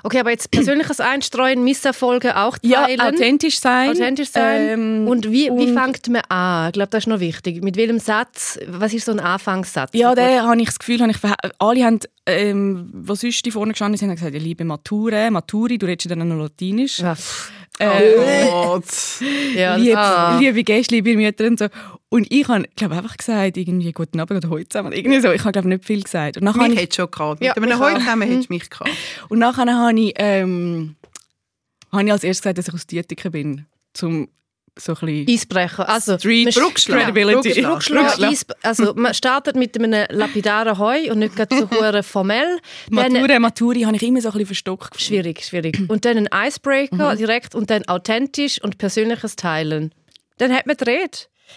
Okay, 0.03 0.19
aber 0.19 0.31
jetzt 0.31 0.51
persönliches 0.51 0.99
Einstreuen, 0.99 1.63
Misserfolge 1.63 2.37
auch 2.37 2.59
Ja, 2.63 2.87
teilen. 2.87 3.01
authentisch 3.01 3.61
sein. 3.61 3.91
Authentisch 3.91 4.31
sein. 4.31 4.69
Ähm, 4.71 5.07
und 5.07 5.31
wie, 5.31 5.49
wie 5.57 5.73
fängt 5.73 6.09
man 6.09 6.23
an? 6.29 6.69
Ich 6.69 6.73
glaube, 6.73 6.89
das 6.91 7.05
ist 7.05 7.07
noch 7.07 7.21
wichtig. 7.21 7.63
Mit 7.63 7.77
welchem 7.77 8.01
Satz? 8.01 8.59
Was 8.67 8.93
ist 8.93 9.05
so 9.05 9.13
ein 9.13 9.21
Anfangssatz? 9.21 9.91
Ja, 9.95 10.17
da 10.17 10.43
habe 10.43 10.61
ich 10.61 10.67
das 10.67 10.79
Gefühl, 10.81 11.01
habe 11.01 11.13
ich 11.13 11.19
alle 11.61 11.85
haben, 11.85 12.01
ähm, 12.27 12.91
was 12.93 13.21
sonst 13.21 13.45
die 13.47 13.53
vorne 13.53 13.73
gestanden 13.75 13.97
sind, 13.99 14.09
haben 14.09 14.17
gesagt, 14.17 14.35
ja, 14.35 14.41
liebe 14.41 14.65
Mature, 14.65 15.31
Maturi, 15.31 15.79
du 15.79 15.87
redest 15.87 16.11
ja 16.11 16.17
dann 16.17 16.27
noch 16.27 16.43
Latinisch. 16.43 16.99
Ja, 16.99 17.15
pff. 17.15 17.53
Äh, 17.79 18.49
Gott. 18.49 18.85
ja, 19.55 19.77
liebe, 19.77 19.99
ah. 19.99 20.39
liebe 20.39 20.65
Gäste, 20.65 20.95
liebe 20.95 21.15
Mütter 21.15 21.47
und 21.47 21.59
so. 21.59 21.67
Und 22.09 22.27
ich 22.31 22.49
habe, 22.49 22.65
glaube 22.77 22.97
einfach 22.97 23.17
gesagt, 23.17 23.57
irgendwie 23.57 23.93
«Guten 23.93 24.19
Abend» 24.21 24.45
oder 24.45 24.49
«Heute 24.49 24.69
zusammen». 24.69 24.93
Irgendwie 24.93 25.21
so. 25.21 25.31
Ich 25.33 25.43
habe, 25.43 25.53
glaube 25.53 25.69
nicht 25.69 25.85
viel 25.85 26.03
gesagt. 26.03 26.39
Und 26.39 26.45
nachher 26.45 26.69
Mich 26.69 26.81
ich, 26.81 26.95
schon 26.95 27.11
gehabt. 27.11 27.43
Ja, 27.43 27.53
Mit 27.57 27.71
einem 27.71 27.81
heute 27.81 27.99
zusammen 28.01 28.29
hättest 28.29 28.49
du 28.49 28.55
mich 28.55 28.71
gehabt. 28.71 28.91
und 29.29 29.39
nachher 29.39 29.67
habe 29.67 30.01
ich, 30.01 30.15
ähm, 30.17 30.97
habe 31.93 32.05
ich 32.05 32.13
als 32.13 32.25
erstes 32.25 32.43
gesagt, 32.43 32.59
dass 32.59 32.69
ich 32.69 32.75
aus 32.75 32.87
Dietiken 32.87 33.33
bin. 33.33 33.67
Zum 33.93 34.29
so 34.79 34.93
ein 34.93 34.99
bisschen 35.07 35.27
Eisbrecher. 35.29 35.89
Also, 35.89 36.19
Street 36.19 36.45
man- 36.45 36.55
Bruckschlag. 36.55 36.99
Credibility. 37.05 37.63
Bruckschlag. 37.63 37.71
Bruckschlag, 37.73 38.07
Bruckschlag. 38.07 38.31
Eis, 38.31 38.47
also 38.63 38.95
man 38.95 39.15
startet 39.15 39.57
mit 39.57 39.77
einem 39.77 40.07
lapidaren 40.11 40.79
Heu 40.79 41.11
und 41.11 41.19
nicht 41.21 41.35
gerade 41.37 41.57
so 41.57 41.71
hure 41.71 42.03
formell. 42.03 42.59
Dann 42.91 43.13
Mature, 43.15 43.41
Maturi 43.41 43.81
habe 43.83 43.97
ich 43.97 44.03
immer 44.03 44.21
so 44.21 44.29
ein 44.29 44.33
bisschen 44.33 44.47
verstockt. 44.47 45.01
schwierig, 45.01 45.45
schwierig. 45.45 45.81
Und 45.89 46.05
dann 46.05 46.27
ein 46.29 46.47
Icebreaker 46.49 47.13
Mhm. 47.15 47.19
direkt 47.19 47.55
und 47.55 47.71
dann 47.71 47.87
authentisch 47.89 48.63
und 48.63 48.79
persönliches 48.79 49.37
Teilen. 49.37 49.95
Dann 50.39 50.53
hat 50.55 50.67
man. 50.67 50.77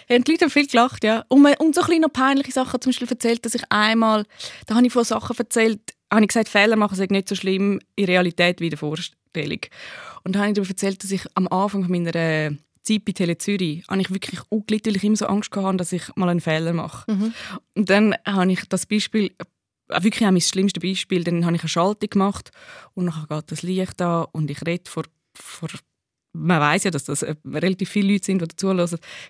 Ja, 0.08 0.16
und 0.16 0.26
die 0.26 0.30
Leute 0.32 0.44
haben 0.44 0.50
viel 0.50 0.66
gelacht, 0.68 1.02
ja. 1.04 1.24
Und, 1.28 1.42
man, 1.42 1.54
und 1.58 1.74
so 1.74 1.82
kleine 1.82 2.08
peinliche 2.08 2.52
Sachen 2.52 2.80
zum 2.80 2.90
Beispiel 2.90 3.08
erzählt, 3.08 3.44
dass 3.44 3.54
ich 3.56 3.62
einmal, 3.70 4.24
da 4.66 4.76
habe 4.76 4.86
ich 4.86 4.92
von 4.92 5.04
Sachen 5.04 5.36
erzählt, 5.36 5.80
habe 6.12 6.22
ich 6.22 6.28
gesagt, 6.28 6.48
Fehler 6.48 6.76
machen 6.76 6.94
sind 6.96 7.10
nicht 7.10 7.28
so 7.28 7.34
schlimm 7.34 7.80
in 7.96 8.04
Realität 8.04 8.60
wie 8.60 8.66
in 8.66 8.70
der 8.70 8.78
Vorstellung. 8.78 9.60
Und 10.22 10.34
da 10.36 10.40
habe 10.40 10.48
ich 10.50 10.54
darüber 10.54 10.70
erzählt, 10.70 11.02
dass 11.02 11.10
ich 11.10 11.22
am 11.34 11.48
Anfang 11.48 11.88
meiner 11.88 12.52
Zeit 12.94 13.04
bei 13.04 13.12
Tele 13.12 13.38
Zürich 13.38 13.84
habe 13.88 14.00
ich 14.00 14.10
wirklich 14.10 14.40
auch 14.50 14.66
gelitten, 14.66 14.90
weil 14.90 14.96
ich 14.96 15.04
immer 15.04 15.16
so 15.16 15.26
Angst 15.26 15.54
hatte, 15.54 15.76
dass 15.76 15.92
ich 15.92 16.02
mal 16.16 16.28
einen 16.28 16.40
Fehler 16.40 16.72
mache. 16.72 17.10
Und 17.74 17.90
dann 17.90 18.14
habe 18.26 18.52
ich 18.52 18.64
das 18.68 18.86
Beispiel, 18.86 19.32
äh, 19.38 20.02
wirklich 20.02 20.26
auch 20.26 20.32
mein 20.32 20.40
schlimmstes 20.40 20.82
Beispiel, 20.82 21.24
dann 21.24 21.44
habe 21.44 21.56
ich 21.56 21.62
eine 21.62 21.68
Schaltung 21.68 22.10
gemacht 22.10 22.50
und 22.94 23.06
dann 23.06 23.26
geht 23.28 23.50
das 23.50 23.62
Licht 23.62 24.00
an 24.02 24.26
und 24.32 24.50
ich 24.50 24.64
rede 24.66 24.88
vor, 24.88 25.04
vor 25.34 25.68
man 26.32 26.60
weiß 26.60 26.84
ja, 26.84 26.90
dass 26.90 27.04
das 27.04 27.22
äh, 27.22 27.34
relativ 27.44 27.88
viele 27.90 28.12
Leute 28.12 28.26
sind, 28.26 28.40
die 28.40 28.46
dazuhören. 28.48 28.78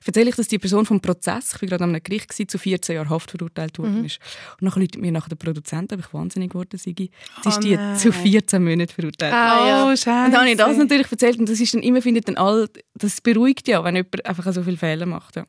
Erzähle 0.04 0.28
ich, 0.30 0.36
dass 0.36 0.48
die 0.48 0.58
Person 0.58 0.84
vom 0.84 1.00
Prozess, 1.00 1.54
ich 1.54 1.62
war 1.62 1.68
gerade 1.68 1.84
einem 1.84 2.02
Gericht, 2.02 2.28
gewesen, 2.28 2.48
zu 2.48 2.58
14 2.58 2.94
Jahren 2.96 3.08
Haft 3.10 3.30
verurteilt 3.30 3.78
worden 3.78 4.04
ist. 4.04 4.18
Und 4.60 4.70
dann 4.70 4.80
läutet 4.80 5.00
mir 5.00 5.10
nachher 5.10 5.30
der 5.30 5.36
Produzent, 5.36 5.92
ob 5.92 6.00
ich 6.00 6.12
wahnsinnig 6.12 6.50
geworden 6.50 6.76
sei. 6.76 6.94
Jetzt 6.98 7.10
ist 7.46 7.56
Oh 7.56 7.60
die 7.60 7.76
nein. 7.76 7.96
zu 7.96 8.12
14 8.12 8.62
Monaten 8.62 8.92
verurteilt. 8.92 9.32
Ah, 9.32 9.66
ja. 9.66 9.84
Oh, 9.86 9.88
Und 9.90 10.06
dann 10.06 10.34
habe 10.34 10.50
ich 10.50 10.56
das 10.56 10.66
Scheiße. 10.68 10.78
natürlich 10.80 11.10
erzählt 11.10 11.38
und 11.38 11.48
das 11.48 11.58
ist 11.60 11.72
dann 11.74 11.82
immer, 11.82 12.02
findet 12.02 12.28
dann 12.28 12.36
all, 12.36 12.68
das 12.94 13.20
beruhigt 13.20 13.66
ja, 13.68 13.82
wenn 13.82 13.96
jemand 13.96 14.26
einfach 14.26 14.52
so 14.52 14.62
viele 14.62 14.76
Fehler 14.76 15.06
macht. 15.06 15.36
Ja. 15.36 15.46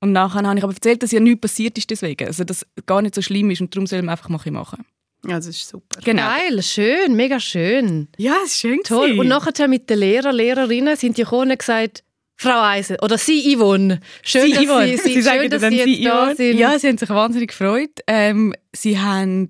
Und 0.00 0.12
nachher 0.12 0.42
habe 0.42 0.58
ich 0.58 0.64
aber 0.64 0.72
erzählt, 0.74 1.02
dass 1.02 1.12
ja 1.12 1.20
nichts 1.20 1.40
passiert 1.42 1.78
ist 1.78 1.88
deswegen. 1.90 2.26
Also, 2.26 2.44
dass 2.44 2.66
es 2.74 2.86
gar 2.86 3.02
nicht 3.02 3.14
so 3.14 3.22
schlimm 3.22 3.50
ist 3.50 3.60
und 3.60 3.74
darum 3.74 3.86
soll 3.86 4.02
man 4.02 4.08
einfach 4.10 4.28
mal 4.28 4.40
machen. 4.50 4.84
Ja, 5.26 5.36
das 5.36 5.46
ist 5.46 5.68
super. 5.68 6.00
Genau. 6.04 6.22
Geil, 6.22 6.62
schön, 6.62 7.14
mega 7.14 7.38
schön. 7.38 8.08
Ja, 8.16 8.36
es 8.44 8.52
ist 8.52 8.60
schön 8.60 8.80
Toll. 8.82 9.18
Und 9.18 9.28
nachher 9.28 9.68
mit 9.68 9.88
den 9.88 10.00
Lehrer, 10.00 10.32
Lehrerinnen 10.32 10.96
sind 10.96 11.16
die 11.16 11.22
gekommen 11.22 11.50
und 11.52 11.58
gesagt, 11.58 12.02
Frau 12.36 12.60
Eisen 12.60 12.96
oder 13.00 13.18
Sie 13.18 13.54
Yvonne, 13.54 14.00
schön, 14.22 14.46
Sie, 14.46 14.52
dass 14.54 14.64
Yvonne. 14.64 14.86
Sie, 14.88 14.96
Sie, 14.96 15.22
Sie 15.22 15.30
schön, 15.30 15.50
dass 15.50 15.62
Sie 15.62 15.76
jetzt 15.76 15.84
Sie, 15.84 16.02
da 16.02 16.22
Yvonne. 16.24 16.36
sind. 16.36 16.58
Ja, 16.58 16.78
sie 16.78 16.88
haben 16.88 16.98
sich 16.98 17.08
wahnsinnig 17.08 17.48
gefreut. 17.50 18.00
Ähm, 18.08 18.52
sie 18.74 18.98
haben 18.98 19.48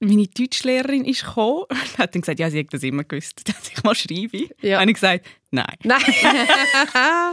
meine 0.00 0.26
Deutschlehrerin 0.26 1.04
ist 1.06 1.24
gekommen 1.24 1.64
und 1.70 1.98
hat 1.98 2.14
dann 2.14 2.20
gesagt, 2.20 2.38
ja, 2.38 2.50
sie 2.50 2.58
hat 2.60 2.66
das 2.70 2.82
immer 2.82 3.04
gewusst, 3.04 3.42
dass 3.48 3.70
ich 3.74 3.82
mal 3.82 3.94
schreibe. 3.94 4.48
Ja. 4.60 4.80
Habe 4.80 4.90
ich 4.90 4.94
gesagt, 4.96 5.26
nein. 5.56 5.76
Nein. 5.82 6.00
ah, 6.94 7.32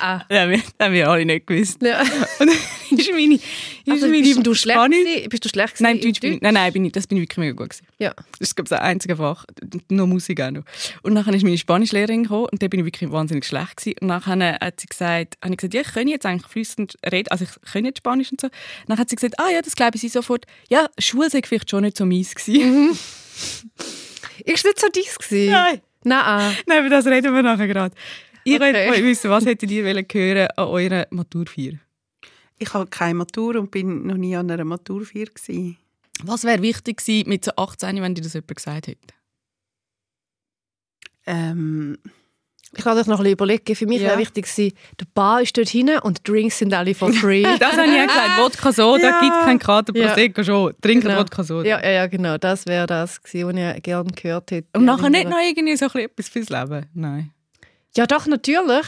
ah. 0.00 0.24
Das 0.28 0.38
haben 0.40 0.50
wir, 0.50 0.58
das 0.58 0.86
haben 0.86 0.92
wir 0.94 1.08
alle 1.08 1.24
nicht 1.24 1.46
gewusst. 1.46 1.80
Ja. 1.82 2.00
Und 2.40 2.48
dann 2.90 2.98
ist 2.98 3.10
meine, 3.12 3.34
ist 3.34 3.44
Also, 3.88 4.06
meine 4.08 4.22
bist 4.22 4.46
du 4.46 4.54
schlecht 4.54 4.78
Spanisch- 4.78 5.04
gewesen? 5.04 5.28
Bist 5.28 5.44
du 5.44 5.48
schlecht 5.48 5.74
gewesen 5.74 5.82
Nein, 5.84 5.96
im 5.98 6.02
Deutsch 6.02 6.20
bin 6.20 6.38
nein, 6.40 6.54
nein, 6.54 6.72
bin 6.72 6.84
ich, 6.84 6.92
das 6.92 7.06
bin 7.06 7.18
ich 7.18 7.22
wirklich 7.22 7.38
mega 7.38 7.52
gut 7.52 7.70
gewesen. 7.70 7.86
Ja. 7.98 8.14
Das 8.38 8.48
ist, 8.48 8.56
glaube 8.56 8.66
ich, 8.66 8.70
das 8.70 8.80
einzige 8.80 9.16
Fach. 9.16 9.44
Noch 9.88 10.06
Musik 10.06 10.40
auch 10.40 10.50
noch. 10.50 10.64
Und 11.02 11.14
dann 11.14 11.34
ist 11.34 11.42
meine 11.42 11.58
Spanischlehrerin 11.58 12.24
gekommen 12.24 12.46
und 12.50 12.62
da 12.62 12.68
bin 12.68 12.80
ich 12.80 12.86
wirklich 12.86 13.10
wahnsinnig 13.10 13.44
schlecht 13.44 13.76
gewesen. 13.76 13.98
Und 14.00 14.08
dann 14.08 14.42
hat 14.42 14.80
sie 14.80 14.86
gesagt, 14.86 15.36
habe 15.42 15.52
ich 15.52 15.58
gesagt, 15.58 15.74
ja, 15.74 15.80
ich 15.82 15.92
kann 15.92 16.08
jetzt 16.08 16.26
eigentlich 16.26 16.50
flüssend 16.50 16.96
reden, 17.10 17.28
also 17.28 17.44
ich 17.44 17.72
kann 17.72 17.84
jetzt 17.84 17.98
Spanisch 17.98 18.30
und 18.32 18.40
so. 18.40 18.48
Dann 18.86 18.98
hat 18.98 19.08
sie 19.10 19.16
gesagt, 19.16 19.38
ah 19.38 19.50
ja, 19.50 19.62
das 19.62 19.76
glaube 19.76 19.96
ich 19.96 20.00
sie 20.00 20.08
sofort. 20.08 20.46
Ja, 20.68 20.88
Schule 20.98 21.30
sei 21.30 21.40
vielleicht 21.44 21.70
schon 21.70 21.82
nicht 21.84 21.96
so 21.96 22.04
mies 22.06 22.34
gewesen. 22.34 22.98
Ist 24.44 24.64
nicht 24.64 24.80
so 24.80 24.88
dies 24.94 25.18
gewesen? 25.18 25.52
Nein. 25.52 25.80
Nein. 26.04 26.18
ah. 26.24 26.52
Nein, 26.66 26.80
über 26.80 26.90
das 26.90 27.06
reden 27.06 27.34
wir 27.34 27.42
nachher 27.42 27.66
gerade. 27.68 27.94
Ich 28.44 28.54
Okay. 28.54 28.88
wollte 28.88 29.04
wissen, 29.04 29.30
was 29.30 29.44
hättet 29.44 29.70
ihr 29.70 29.84
wollen 29.84 30.06
hören 30.10 30.48
an 30.56 30.66
eurer 30.68 31.06
Maturfeier? 31.10 31.74
Ich 32.58 32.72
habe 32.74 32.86
keine 32.88 33.14
Matur 33.14 33.56
und 33.56 33.70
bin 33.70 34.06
noch 34.06 34.16
nie 34.16 34.34
an 34.36 34.50
einer 34.50 34.64
Maturfeier 34.64 35.26
gewesen. 35.26 35.76
Was 36.22 36.44
wäre 36.44 36.62
wichtig 36.62 36.96
gewesen 36.98 37.28
mit 37.28 37.44
so 37.44 37.52
18, 37.56 38.00
wenn 38.02 38.14
dir 38.14 38.22
das 38.22 38.32
jemand 38.34 38.56
gesagt 38.56 38.86
hätte? 38.88 39.14
Ähm, 41.26 41.98
Ich 42.76 42.84
kann 42.84 42.98
euch 42.98 43.06
noch 43.06 43.16
ein 43.18 43.22
bisschen 43.24 43.32
überlegen. 43.32 43.74
Für 43.74 43.86
mich 43.86 44.00
Ja. 44.02 44.08
wäre 44.10 44.18
wichtig 44.18 44.44
gewesen, 44.46 44.76
der 45.00 45.06
Bar 45.14 45.40
ist 45.42 45.56
dort 45.56 45.68
hinten 45.68 45.98
und 46.00 46.18
die 46.18 46.30
Drinks 46.30 46.58
sind 46.58 46.74
alle 46.74 46.94
for 46.94 47.12
free. 47.12 47.42
Das 47.58 47.72
habe 47.72 47.86
ich 47.86 48.00
auch 48.00 48.06
gesagt. 48.06 48.38
Wodka 48.38 48.72
Soda 48.72 49.02
Ja. 49.02 49.20
gibt 49.20 49.32
keinen 49.44 49.58
Kater 49.58 49.96
Ja. 49.96 50.06
Prosecco 50.08 50.44
schon. 50.44 50.74
Trinkt 50.82 51.04
Genau. 51.06 51.18
Wodka 51.18 51.42
Soda. 51.44 51.66
ja, 51.68 51.82
ja, 51.82 51.90
ja, 51.90 52.06
genau. 52.06 52.36
Das 52.36 52.66
wäre 52.66 52.86
das 52.86 53.22
gewesen, 53.22 53.48
was 53.56 53.76
ich 53.76 53.82
gerne 53.82 54.10
gehört 54.12 54.50
hätte. 54.50 54.68
Und 54.78 54.84
nachher 54.84 55.08
nicht 55.10 55.28
noch 55.28 55.38
irgendwie 55.38 55.76
so 55.76 55.86
ein 55.86 56.00
etwas 56.00 56.28
fürs 56.28 56.50
Leben. 56.50 56.86
Nein. 56.94 57.30
Ja, 57.96 58.06
doch, 58.06 58.26
natürlich. 58.26 58.84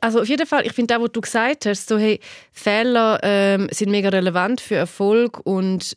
Also 0.00 0.20
auf 0.20 0.28
jeden 0.28 0.46
Fall, 0.46 0.64
ich 0.66 0.72
finde 0.72 0.96
auch, 0.96 1.02
was 1.02 1.10
du 1.12 1.20
gesagt 1.22 1.64
hast, 1.66 1.88
so, 1.88 1.96
hey, 1.98 2.20
Fehler 2.52 3.18
ähm, 3.22 3.66
sind 3.72 3.90
mega 3.90 4.10
relevant 4.10 4.60
für 4.60 4.74
Erfolg 4.76 5.40
und 5.44 5.96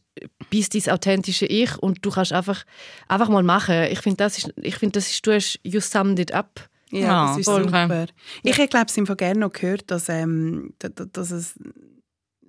bist 0.50 0.74
dein 0.74 0.94
authentische 0.94 1.46
Ich 1.46 1.78
und 1.78 2.04
du 2.06 2.10
kannst 2.10 2.32
einfach, 2.34 2.64
einfach 3.10 3.28
mal 3.30 3.44
machen. 3.44 3.84
Ich 3.92 4.00
finde, 4.00 4.18
das 4.18 4.38
ist, 4.38 4.54
ich 4.62 4.76
finde, 4.78 4.94
das 5.00 5.10
ist, 5.12 5.28
du 5.28 5.34
hast, 5.34 5.60
you 5.64 5.80
summed 5.82 6.18
it 6.18 6.34
up. 6.34 6.69
Ja, 6.91 7.24
Ah, 7.24 7.27
das 7.29 7.39
ist 7.39 7.46
voll. 7.46 7.63
super. 7.63 8.05
Ich 8.43 8.58
hätte, 8.58 8.69
glaube 8.69 8.88
ich, 8.89 8.98
im 8.98 9.05
gerne 9.17 9.39
noch 9.39 9.51
gehört, 9.53 9.89
dass, 9.91 10.10
ähm, 10.10 10.74
da- 10.79 10.89
da- 10.89 11.05
dass 11.05 11.31
es 11.31 11.55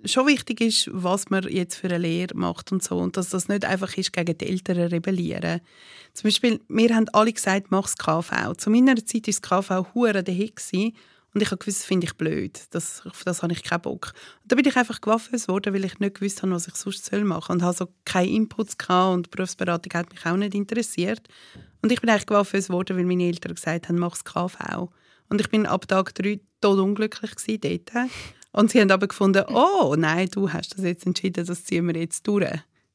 schon 0.04 0.26
wichtig 0.26 0.61
ist, 0.62 0.88
was 0.92 1.28
man 1.28 1.42
jetzt 1.44 1.76
für 1.76 1.88
eine 1.88 1.99
Lehre 1.99 2.35
macht 2.35 2.73
und 2.73 2.82
so. 2.82 2.97
Und 2.99 3.16
dass 3.16 3.28
das 3.28 3.49
nicht 3.49 3.64
einfach 3.66 3.97
ist, 3.97 4.12
gegen 4.12 4.37
die 4.38 4.47
Eltern 4.49 4.78
rebellieren. 4.78 5.61
Zum 6.14 6.28
Beispiel, 6.28 6.61
wir 6.68 6.94
haben 6.94 7.09
alle 7.12 7.32
gesagt, 7.32 7.66
mach 7.70 7.82
das 7.82 7.97
KV. 7.99 8.54
Zu 8.56 8.70
meiner 8.70 8.97
Zeit 8.97 9.26
war 9.26 9.32
das 9.32 9.42
KV 9.42 9.94
hure 9.94 10.23
der 10.25 10.35
Hit. 10.35 10.61
Und 11.33 11.43
ich 11.43 11.51
habe 11.51 11.59
gewusst, 11.59 11.81
das 11.81 11.87
finde 11.87 12.07
ich 12.07 12.15
blöd. 12.15 12.61
Das, 12.71 13.07
auf 13.07 13.23
das 13.25 13.43
habe 13.43 13.53
ich 13.53 13.63
keinen 13.63 13.83
Bock. 13.83 14.13
Und 14.43 14.53
da 14.53 14.57
bin 14.57 14.67
ich 14.67 14.77
einfach 14.77 15.01
gewaffnet 15.01 15.47
worden, 15.49 15.73
weil 15.73 15.85
ich 15.85 15.99
nicht 16.01 16.17
gewusst 16.17 16.43
habe, 16.43 16.53
was 16.53 16.67
ich 16.67 16.75
sonst 16.75 17.13
machen 17.13 17.47
soll. 17.47 17.57
Und 17.57 17.63
habe 17.63 17.77
so 17.77 17.89
keine 18.05 18.31
Inputs 18.31 18.77
gehabt 18.77 19.15
und 19.15 19.27
die 19.27 19.31
Berufsberatung 19.31 19.93
hat 19.95 20.11
mich 20.11 20.27
auch 20.27 20.37
nicht 20.37 20.55
interessiert. 20.55 21.29
Und 21.83 21.93
ich 21.93 22.01
bin 22.01 22.11
eigentlich 22.11 22.27
gewaffnet 22.27 22.69
worden, 22.69 22.97
weil 22.97 23.05
meine 23.05 23.25
Eltern 23.25 23.55
gesagt 23.55 23.89
haben, 23.89 23.99
mach 23.99 24.11
das 24.11 24.25
KV. 24.25 24.91
Und 25.29 25.40
ich 25.40 25.49
bin 25.49 25.66
ab 25.66 25.87
Tag 25.87 26.14
drei 26.14 26.40
tot 26.61 26.79
unglücklich 26.79 27.31
dort. 27.61 28.11
Und 28.53 28.71
sie 28.71 28.81
haben 28.81 28.90
aber 28.90 29.07
gefunden, 29.07 29.45
oh 29.49 29.95
nein, 29.97 30.29
du 30.31 30.53
hast 30.53 30.77
das 30.77 30.85
jetzt 30.85 31.07
entschieden, 31.07 31.47
das 31.47 31.64
ziehen 31.64 31.87
wir 31.87 31.97
jetzt 31.97 32.27
durch. 32.27 32.51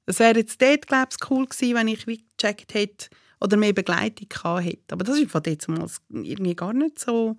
Das 0.06 0.20
wäre 0.20 0.38
jetzt 0.38 0.62
dort, 0.62 0.88
glaube 0.88 1.10
ich, 1.12 1.32
cool 1.32 1.46
gewesen, 1.46 1.76
wenn 1.76 1.88
ich 1.88 2.06
gecheckt 2.06 2.74
hätte 2.74 3.08
oder 3.40 3.58
mehr 3.58 3.74
Begleitung 3.74 4.28
gehabt 4.28 4.66
hätte. 4.66 4.92
Aber 4.92 5.04
das 5.04 5.18
ist 5.18 5.32
von 5.32 5.42
mal 5.70 5.88
irgendwie 6.10 6.56
gar 6.56 6.74
nicht 6.74 7.00
so 7.00 7.38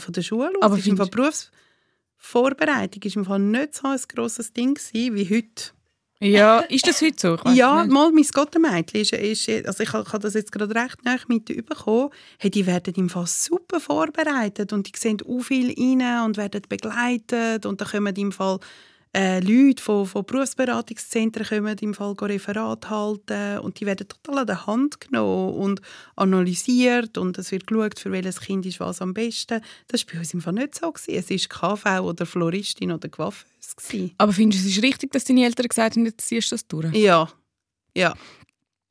von 0.00 0.12
der 0.12 0.22
Schule 0.22 0.52
aus. 0.56 0.62
Aber 0.62 0.78
ist 0.78 0.86
im 0.86 0.96
Fall 0.96 1.08
Berufsvorbereitung 1.08 3.02
ist 3.02 3.16
im 3.16 3.24
Fall 3.24 3.38
nicht 3.38 3.74
so 3.74 3.88
ein 3.88 4.00
grosses 4.08 4.52
Ding 4.52 4.74
gewesen 4.74 5.14
wie 5.14 5.34
heute. 5.34 5.76
Ja, 6.18 6.60
ist 6.60 6.86
das 6.86 7.02
heute 7.02 7.20
so? 7.20 7.50
Ja, 7.50 7.82
nicht. 7.82 7.92
mal 7.92 8.10
mein 8.10 8.24
Gottemädchen 8.24 9.02
ist, 9.02 9.12
ist, 9.12 9.66
also 9.66 9.82
ich 9.82 9.92
habe 9.92 10.10
habe 10.10 10.22
das 10.22 10.32
jetzt 10.32 10.50
gerade 10.50 10.74
recht 10.74 11.04
nah 11.04 11.16
mitbekommen, 11.28 12.08
hey, 12.38 12.50
die 12.50 12.66
werden 12.66 12.94
im 12.94 13.10
Fall 13.10 13.26
super 13.26 13.80
vorbereitet 13.80 14.72
und 14.72 14.86
die 14.86 14.98
sehen 14.98 15.18
auch 15.28 15.40
viel 15.40 15.74
rein 15.78 16.24
und 16.24 16.38
werden 16.38 16.62
begleitet 16.68 17.66
und 17.66 17.82
da 17.82 17.84
kommen 17.84 18.16
im 18.16 18.32
Fall 18.32 18.60
äh, 19.14 19.40
Leute 19.40 19.82
von, 19.82 20.06
von 20.06 20.24
Berufsberatungszentren 20.24 21.46
kommen 21.46 21.78
im 21.78 21.94
Fall 21.94 22.14
Referat 22.20 22.90
halten 22.90 23.58
und 23.60 23.80
die 23.80 23.86
werden 23.86 24.06
total 24.08 24.40
an 24.40 24.46
der 24.46 24.66
Hand 24.66 25.00
genommen 25.00 25.54
und 25.54 25.80
analysiert 26.16 27.16
und 27.16 27.38
es 27.38 27.50
wird 27.50 27.66
geschaut, 27.66 27.98
für 27.98 28.12
welches 28.12 28.40
Kind 28.40 28.66
ist 28.66 28.80
was 28.80 29.00
am 29.00 29.14
besten. 29.14 29.62
Das 29.88 30.06
war 30.06 30.14
bei 30.14 30.18
uns 30.20 30.34
im 30.34 30.40
Fall 30.40 30.52
nicht 30.54 30.74
so. 30.74 30.92
Gewesen. 30.92 31.14
Es 31.30 31.50
war 31.50 31.76
KV 31.76 32.04
oder 32.04 32.26
Floristin 32.26 32.92
oder 32.92 33.08
Coiffeuse. 33.08 33.46
gewesen. 33.76 34.14
Aber 34.18 34.32
findest 34.32 34.64
du, 34.64 34.68
es 34.68 34.76
ist 34.76 34.82
richtig, 34.82 35.12
dass 35.12 35.24
deine 35.24 35.44
Eltern 35.44 35.68
gesagt 35.68 35.96
haben, 35.96 36.04
jetzt 36.04 36.26
ziehst 36.26 36.50
du 36.50 36.54
das 36.54 36.66
durch? 36.66 36.94
Ja, 36.94 37.28
ja, 37.96 38.14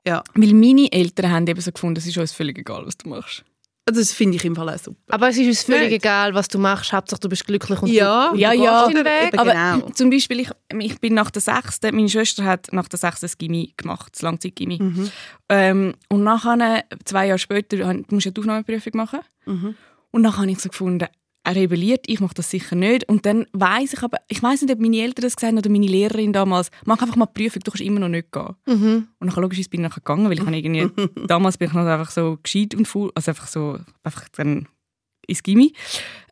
ja. 0.07 0.23
Weil 0.33 0.53
meine 0.53 0.91
Eltern 0.91 1.31
haben 1.31 1.47
eben 1.47 1.61
so 1.61 1.71
gefunden, 1.71 1.97
es 1.97 2.07
ist 2.07 2.17
uns 2.17 2.31
völlig 2.31 2.57
egal, 2.57 2.85
was 2.85 2.97
du 2.97 3.09
machst. 3.09 3.43
Das 3.87 4.11
finde 4.11 4.37
ich 4.37 4.45
im 4.45 4.55
Fall 4.55 4.67
auch 4.69 4.79
super. 4.79 4.97
Aber 5.13 5.29
es 5.29 5.37
ist 5.37 5.45
uns 5.47 5.63
völlig 5.63 5.89
Nicht. 5.91 6.03
egal, 6.03 6.33
was 6.33 6.47
du 6.47 6.57
machst. 6.57 6.91
Hauptsache, 6.91 7.19
du 7.19 7.29
bist 7.29 7.45
glücklich 7.45 7.79
und 7.83 7.89
Ja, 7.89 8.31
du, 8.31 8.37
ja, 8.37 8.51
du 8.53 8.63
ja. 8.63 8.85
gehst 8.87 8.97
den 8.97 9.05
Weg. 9.05 9.39
Aber 9.39 9.51
genau. 9.51 9.89
zum 9.91 10.09
Beispiel, 10.09 10.39
ich, 10.39 10.49
ich 10.79 10.99
bin 10.99 11.13
nach 11.13 11.29
der 11.29 11.41
sechsten, 11.43 11.95
meine 11.95 12.09
Schwester 12.09 12.43
hat 12.45 12.69
nach 12.71 12.87
der 12.87 12.97
sechsten 12.97 13.25
das 13.25 13.37
Gymi 13.37 13.73
gemacht, 13.77 14.13
das 14.13 14.23
Langzeit-Gymi. 14.23 14.79
Mhm. 14.81 15.11
Ähm, 15.49 15.93
und 16.09 16.23
nachher, 16.23 16.83
zwei 17.05 17.27
Jahre 17.27 17.37
später, 17.37 17.77
du 17.77 18.03
musst 18.09 18.25
ja 18.25 18.31
die 18.31 18.39
Aufnahmeprüfung 18.39 18.93
machen. 18.95 19.19
Mhm. 19.45 19.75
Und 20.09 20.23
dann 20.23 20.35
habe 20.35 20.49
ich 20.49 20.59
so 20.59 20.69
gefunden, 20.69 21.05
er 21.45 21.55
rebelliert, 21.55 22.05
ich 22.07 22.19
mache 22.19 22.33
das 22.33 22.49
sicher 22.49 22.75
nicht. 22.75 23.07
Und 23.07 23.25
dann 23.25 23.45
weiß 23.53 23.93
ich 23.93 24.03
aber, 24.03 24.17
ich 24.27 24.41
weiß 24.41 24.63
nicht, 24.63 24.73
ob 24.73 24.79
meine 24.79 24.97
Eltern 24.97 25.23
das 25.23 25.35
gesagt 25.35 25.51
haben 25.51 25.57
oder 25.57 25.69
meine 25.69 25.87
Lehrerin 25.87 26.33
damals, 26.33 26.71
mach 26.85 27.01
einfach 27.01 27.15
mal 27.15 27.27
die 27.27 27.43
Prüfung, 27.43 27.61
du 27.63 27.71
kannst 27.71 27.83
immer 27.83 27.99
noch 27.99 28.09
nicht 28.09 28.31
gehen. 28.31 28.55
Mhm. 28.65 29.07
Und 29.19 29.33
dann 29.33 29.41
logisch 29.41 29.69
bin 29.69 29.81
ich 29.81 29.89
nachher 29.89 30.01
gegangen, 30.01 30.25
weil 30.25 30.39
ich 30.39 30.65
irgendwie, 30.65 30.89
damals 31.27 31.57
bin 31.57 31.67
ich 31.69 31.73
noch 31.73 31.85
einfach 31.85 32.11
so 32.11 32.37
gescheit 32.41 32.75
und 32.75 32.87
faul, 32.87 33.11
also 33.15 33.31
einfach 33.31 33.47
so, 33.47 33.77
einfach 34.03 34.27
dann 34.29 34.67
ins 35.27 35.43
Gymi. 35.43 35.73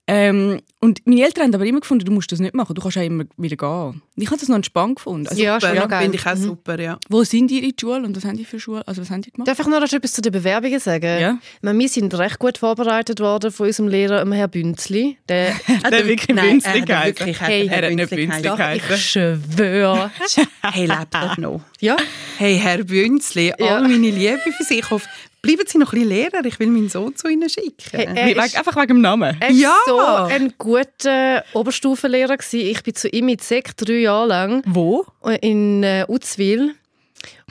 Ähm, 0.05 0.59
und 0.81 0.99
meine 1.05 1.23
Eltern 1.23 1.45
haben 1.45 1.55
aber 1.55 1.65
immer 1.65 1.79
gefunden, 1.79 2.03
du 2.03 2.11
musst 2.11 2.29
das 2.29 2.39
nicht 2.41 2.53
machen, 2.53 2.75
du 2.75 2.81
kannst 2.81 2.97
ja 2.97 3.03
immer 3.03 3.23
wieder 3.37 3.55
gehen. 3.55 4.01
Ich 4.17 4.27
habe 4.27 4.37
das 4.37 4.49
noch 4.49 4.57
entspannt 4.57 4.97
gefunden. 4.97 5.27
Also, 5.29 5.41
Ja, 5.41 5.57
super, 5.61 5.87
geil. 5.87 6.01
finde 6.01 6.17
ich 6.17 6.25
auch 6.27 6.35
Mhm. 6.35 6.43
super, 6.43 6.77
ja. 6.79 6.97
Wo 7.07 7.23
sind 7.23 7.47
die 7.49 7.59
in 7.63 7.69
der 7.69 7.75
Schule 7.79 8.05
und 8.05 8.13
was 8.17 8.25
haben 8.25 8.35
die 8.35 8.43
für 8.43 8.59
Schule, 8.59 8.85
also 8.85 9.01
was 9.01 9.09
haben 9.09 9.21
die 9.21 9.31
gemacht? 9.31 9.47
Darf 9.47 9.59
ich 9.59 9.65
noch 9.65 9.81
etwas 9.81 10.11
zu 10.11 10.21
den 10.21 10.33
Bewerbungen 10.33 10.79
sagen? 10.81 11.05
Ja. 11.21 11.37
Ich 11.55 11.61
meine, 11.63 11.79
Wir 11.79 11.87
sind 11.87 12.13
recht 12.15 12.37
gut 12.37 12.57
vorbereitet 12.57 13.21
worden 13.21 13.49
von 13.53 13.67
unserem 13.67 13.87
Lehrer, 13.87 14.19
dem 14.19 14.33
Herrn 14.33 14.51
Bünzli. 14.51 15.17
Der, 15.29 15.53
der 15.89 16.05
wirklich 16.05 16.35
Nein, 16.35 16.49
Bünzli 16.59 16.69
er 16.71 16.79
hat 16.81 16.85
geheißen. 16.87 17.19
wirklich 17.19 17.39
Hey, 17.41 17.67
Herr 17.69 17.83
er 17.83 17.89
hat 17.89 17.95
nicht 17.95 18.09
Bünzli 18.09 18.41
geheißen. 18.41 18.95
ich 18.95 19.05
schwöre. 19.05 20.11
Hey, 20.63 20.85
lebt 20.85 21.13
er 21.13 21.39
noch? 21.39 21.61
ja? 21.79 21.95
Hey, 22.37 22.57
Herr 22.57 22.83
Bünzli, 22.83 23.53
Ja. 23.57 23.77
all 23.77 23.81
meine 23.83 24.09
Liebe 24.09 24.39
für 24.57 24.63
Sie. 24.63 24.79
Ich 24.79 24.89
hoffe, 24.89 25.07
bleiben 25.43 25.62
Sie 25.67 25.77
noch 25.77 25.93
ein 25.93 25.99
bisschen 25.99 26.10
Lehrer. 26.10 26.45
Ich 26.45 26.60
will 26.60 26.67
meinen 26.69 26.89
Sohn 26.89 27.15
zu 27.15 27.27
Ihnen 27.27 27.47
schicken. 27.49 27.75
Hey, 27.91 28.08
er 28.36 28.45
ist- 28.45 28.58
einfach 28.58 28.75
wegen 28.75 28.88
dem 28.88 29.01
Namen. 29.01 29.38
Er 29.39 29.49
war 29.49 29.51
Ja. 29.56 29.75
so 29.86 29.99
ein 30.34 30.53
guter 30.58 31.43
Oberstufenlehrer. 31.53 32.38
gewesen. 32.38 32.62
Ich 32.62 32.82
bin 32.82 32.95
zu 32.95 33.08
ihm 33.10 33.25
mit 33.27 33.43
Sek 33.43 33.77
drei 33.77 33.99
Jahre 33.99 34.27
lang 34.27 34.63
Wo? 34.65 35.06
in 35.41 35.84
äh, 35.84 36.06
Uzwil. 36.08 36.73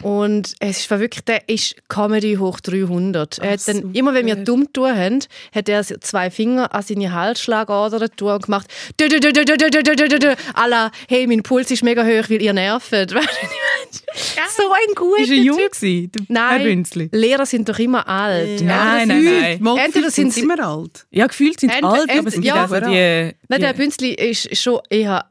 Und 0.03 0.55
es 0.59 0.91
war 0.91 1.01
wirklich, 1.01 1.25
der 1.25 1.49
ist 1.49 1.77
Comedy 1.89 2.37
hoch 2.37 2.61
300. 2.61 3.39
Er 3.39 3.53
hat 3.53 3.69
dann, 3.69 3.77
super. 3.77 3.89
immer 3.93 4.15
wenn 4.15 4.27
wir 4.27 4.37
dumm 4.37 4.73
tun 4.73 4.97
haben, 4.97 5.21
hat 5.55 5.69
er 5.69 5.85
zwei 5.85 6.31
Finger 6.31 6.75
an 6.75 6.83
seine 6.83 7.13
Halsschlagader 7.13 8.09
tun 8.11 8.33
und 8.33 8.45
gemacht, 8.45 8.67
dü, 9.01 9.09
dü, 9.09 9.21
dü, 9.21 9.33
dü, 9.33 9.45
dü, 9.45 9.71
dü, 9.83 10.19
dü. 10.19 10.35
à 10.55 10.69
la, 10.69 10.91
hey, 11.09 11.27
mein 11.27 11.43
Puls 11.43 11.71
ist 11.71 11.85
mega 11.85 12.03
hoch, 12.05 12.29
weil 12.31 12.43
ihr 12.43 12.53
nervt. 12.53 12.91
So 12.91 14.71
ein 14.71 14.95
guter 14.95 15.23
Ist 15.23 15.31
er 15.31 15.37
jung 15.37 15.59
Typ. 15.59 15.73
gewesen, 15.73 16.11
Nein, 16.29 16.63
Bünzli? 16.63 17.09
Lehrer 17.13 17.47
sind 17.47 17.69
doch 17.69 17.79
immer 17.79 18.07
alt. 18.07 18.61
Nein, 18.61 19.09
nein, 19.09 19.25
nein. 19.25 19.59
Mal 19.61 19.79
Entweder 19.79 20.09
gefühlt 20.09 20.15
sind 20.15 20.33
sind 20.33 20.35
sie 20.35 20.41
immer 20.43 20.67
alt. 20.67 21.07
Ja, 21.11 21.27
gefühlt 21.27 21.61
sind 21.61 21.73
sie 21.73 21.83
alt, 21.83 22.11
aber 22.11 22.29
es 22.29 22.35
gibt 22.35 22.45
ja. 22.45 22.63
also 22.63 22.81
die... 22.81 23.33
Nein, 23.49 23.61
der 23.61 23.73
Bünzli 23.73 24.13
ist 24.13 24.57
schon 24.57 24.81
eher 24.91 25.25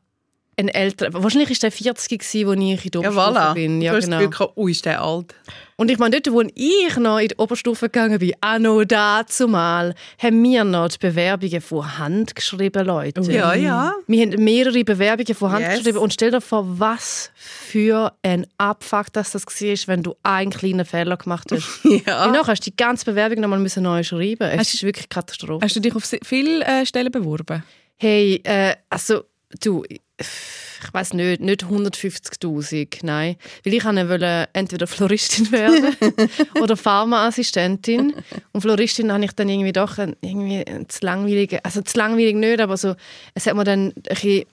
ein 0.61 0.69
älterer. 0.69 1.21
Wahrscheinlich 1.23 1.51
ist 1.51 1.63
der 1.63 1.71
40 1.71 2.19
gewesen, 2.19 2.49
als 2.49 2.59
ich 2.79 2.85
in 2.85 2.91
der 2.91 3.01
Ja, 3.01 3.09
Oberstufe 3.09 3.39
voilà. 3.39 3.53
bin. 3.53 3.81
Ja, 3.81 3.91
du 3.91 3.97
hast 3.97 4.05
genau. 4.05 4.19
das 4.21 4.29
Gefühl, 4.31 4.47
ui, 4.55 4.71
ist 4.71 4.85
der 4.85 5.01
alt. 5.01 5.35
Und 5.77 5.89
ich 5.89 5.97
meine, 5.97 6.19
dort, 6.21 6.31
wo 6.33 6.41
ich 6.53 6.97
noch 6.97 7.17
in 7.17 7.29
die 7.29 7.35
Oberstufe 7.37 7.87
gegangen 7.89 8.19
bin, 8.19 8.33
auch 8.39 8.59
noch 8.59 8.83
dazu 8.85 9.47
mal, 9.47 9.95
haben 10.21 10.43
wir 10.43 10.63
noch 10.63 10.89
die 10.89 10.97
Bewerbungen 10.99 11.59
von 11.61 11.97
Hand 11.97 12.35
geschrieben, 12.35 12.85
Leute. 12.85 13.21
Ja, 13.31 13.55
ja. 13.55 13.93
Wir 14.05 14.21
haben 14.27 14.43
mehrere 14.43 14.83
Bewerbungen 14.83 15.33
von 15.33 15.51
Hand 15.51 15.61
Yes. 15.65 15.79
geschrieben 15.79 15.97
und 15.97 16.13
stell 16.13 16.29
dir 16.31 16.39
vor, 16.41 16.65
was 16.79 17.31
für 17.35 18.13
ein 18.21 18.45
Abfuck 18.57 19.11
dass 19.13 19.31
das 19.31 19.45
war, 19.45 19.77
wenn 19.87 20.03
du 20.03 20.15
einen 20.23 20.51
kleinen 20.51 20.85
Fehler 20.85 21.17
gemacht 21.17 21.51
hast. 21.51 21.67
Ja. 22.05 22.27
Nachher 22.27 22.47
hast 22.51 22.65
du 22.65 22.69
die 22.71 22.75
ganze 22.77 23.05
Bewerbung 23.05 23.39
nochmal 23.41 23.59
neu 23.59 24.03
schreiben. 24.03 24.43
Es 24.51 24.59
Hast- 24.59 24.73
ist 24.75 24.83
wirklich 24.83 25.09
Katastrophe. 25.09 25.63
Hast 25.65 25.75
du 25.75 25.79
dich 25.79 25.95
auf 25.95 26.03
viele 26.23 26.63
äh, 26.65 26.85
Stellen 26.85 27.11
beworben? 27.11 27.63
Hey, 27.97 28.39
äh, 28.43 28.75
also 28.89 29.23
du, 29.61 29.83
ich 30.21 30.93
weiß 30.93 31.13
nicht, 31.13 31.41
nicht 31.41 31.63
150'000, 31.63 32.99
nein. 33.03 33.35
Weil 33.63 33.73
ich 33.73 33.85
wollte 33.85 34.49
entweder 34.53 34.87
Floristin 34.87 35.51
werden 35.51 35.95
oder 36.61 36.75
Pharmaassistentin. 36.75 38.15
Und 38.51 38.61
Floristin 38.61 39.11
habe 39.11 39.25
ich 39.25 39.33
dann 39.33 39.49
irgendwie 39.49 39.73
doch 39.73 39.97
ein, 39.97 40.15
irgendwie 40.21 40.65
ein 40.65 40.89
zu 40.89 41.05
langweilige, 41.05 41.63
also 41.63 41.81
zu 41.81 41.97
langweilig 41.97 42.35
nicht, 42.35 42.59
aber 42.59 42.77
so, 42.77 42.95
es 43.33 43.45
hat 43.45 43.55
mir 43.55 43.63
dann 43.63 43.87
ein 43.89 43.93
bisschen, 44.03 44.45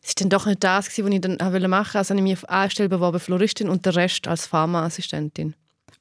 es 0.00 0.10
ist 0.10 0.20
dann 0.20 0.30
doch 0.30 0.46
nicht 0.46 0.62
das 0.62 0.88
gewesen, 0.88 1.06
was 1.06 1.14
ich 1.14 1.20
dann 1.20 1.52
wollte 1.52 1.68
machen. 1.68 1.98
Also 1.98 2.10
habe 2.10 2.20
ich 2.20 2.24
mich 2.24 2.34
auf 2.34 2.48
eine 2.48 2.70
Stelle 2.70 2.88
beworben, 2.88 3.20
Floristin, 3.20 3.68
und 3.68 3.84
den 3.84 3.92
Rest 3.94 4.28
als 4.28 4.46
Pharmaassistentin. 4.46 5.54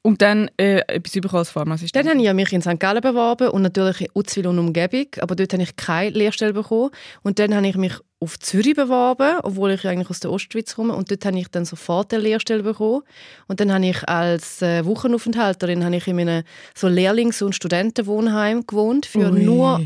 Und 0.08 0.22
dann 0.22 0.50
äh, 0.56 0.80
etwas 0.88 1.12
bekommen 1.12 1.39
als 1.39 1.50
Pharmaassistent? 1.50 2.08
Dann 2.08 2.17
habe 2.17 2.26
ich 2.26 2.34
mich 2.34 2.54
in 2.54 2.62
St. 2.62 2.80
Gallen 2.80 3.02
beworben 3.02 3.50
und 3.50 3.62
natürlich 3.62 4.00
in 4.00 4.08
Uzwil 4.13 4.48
und 4.48 4.58
Umgebung, 4.58 5.08
aber 5.20 5.36
dort 5.36 5.52
habe 5.52 5.63
ich 5.63 5.76
keine 5.76 6.12
Lehrstelle 6.12 6.54
bekommen. 6.54 6.91
Und 7.24 7.39
dann 7.39 7.54
habe 7.54 7.67
ich 7.67 7.76
mich 7.76 7.91
auf 8.22 8.39
Zürich 8.39 8.76
beworben, 8.76 9.41
obwohl 9.43 9.72
ich 9.72 9.86
eigentlich 9.86 10.10
aus 10.10 10.22
der 10.22 10.32
Ostschweiz 10.32 10.76
komme. 10.76 10.96
Und 10.96 11.12
dort 11.12 11.26
habe 11.26 11.38
ich 11.38 11.50
dann 11.50 11.65
sofort 11.65 12.13
eine 12.13 12.24
Lehrstelle 12.24 12.63
bekommen. 12.63 13.02
Und 13.50 13.60
dann 13.60 13.74
habe 13.74 13.86
ich 13.86 14.08
als 14.08 14.62
äh, 14.62 14.86
Wochenaufenthalterin 14.86 15.84
habe 15.84 15.98
ich 15.98 16.08
in 16.08 16.22
einem 16.22 16.43
so 16.74 16.88
Lehrlings- 16.88 17.41
und 17.41 17.54
Studentenwohnheim 17.54 18.65
gewohnt 18.65 19.08
für 19.08 19.30
Ui. 19.30 19.43
nur 19.43 19.82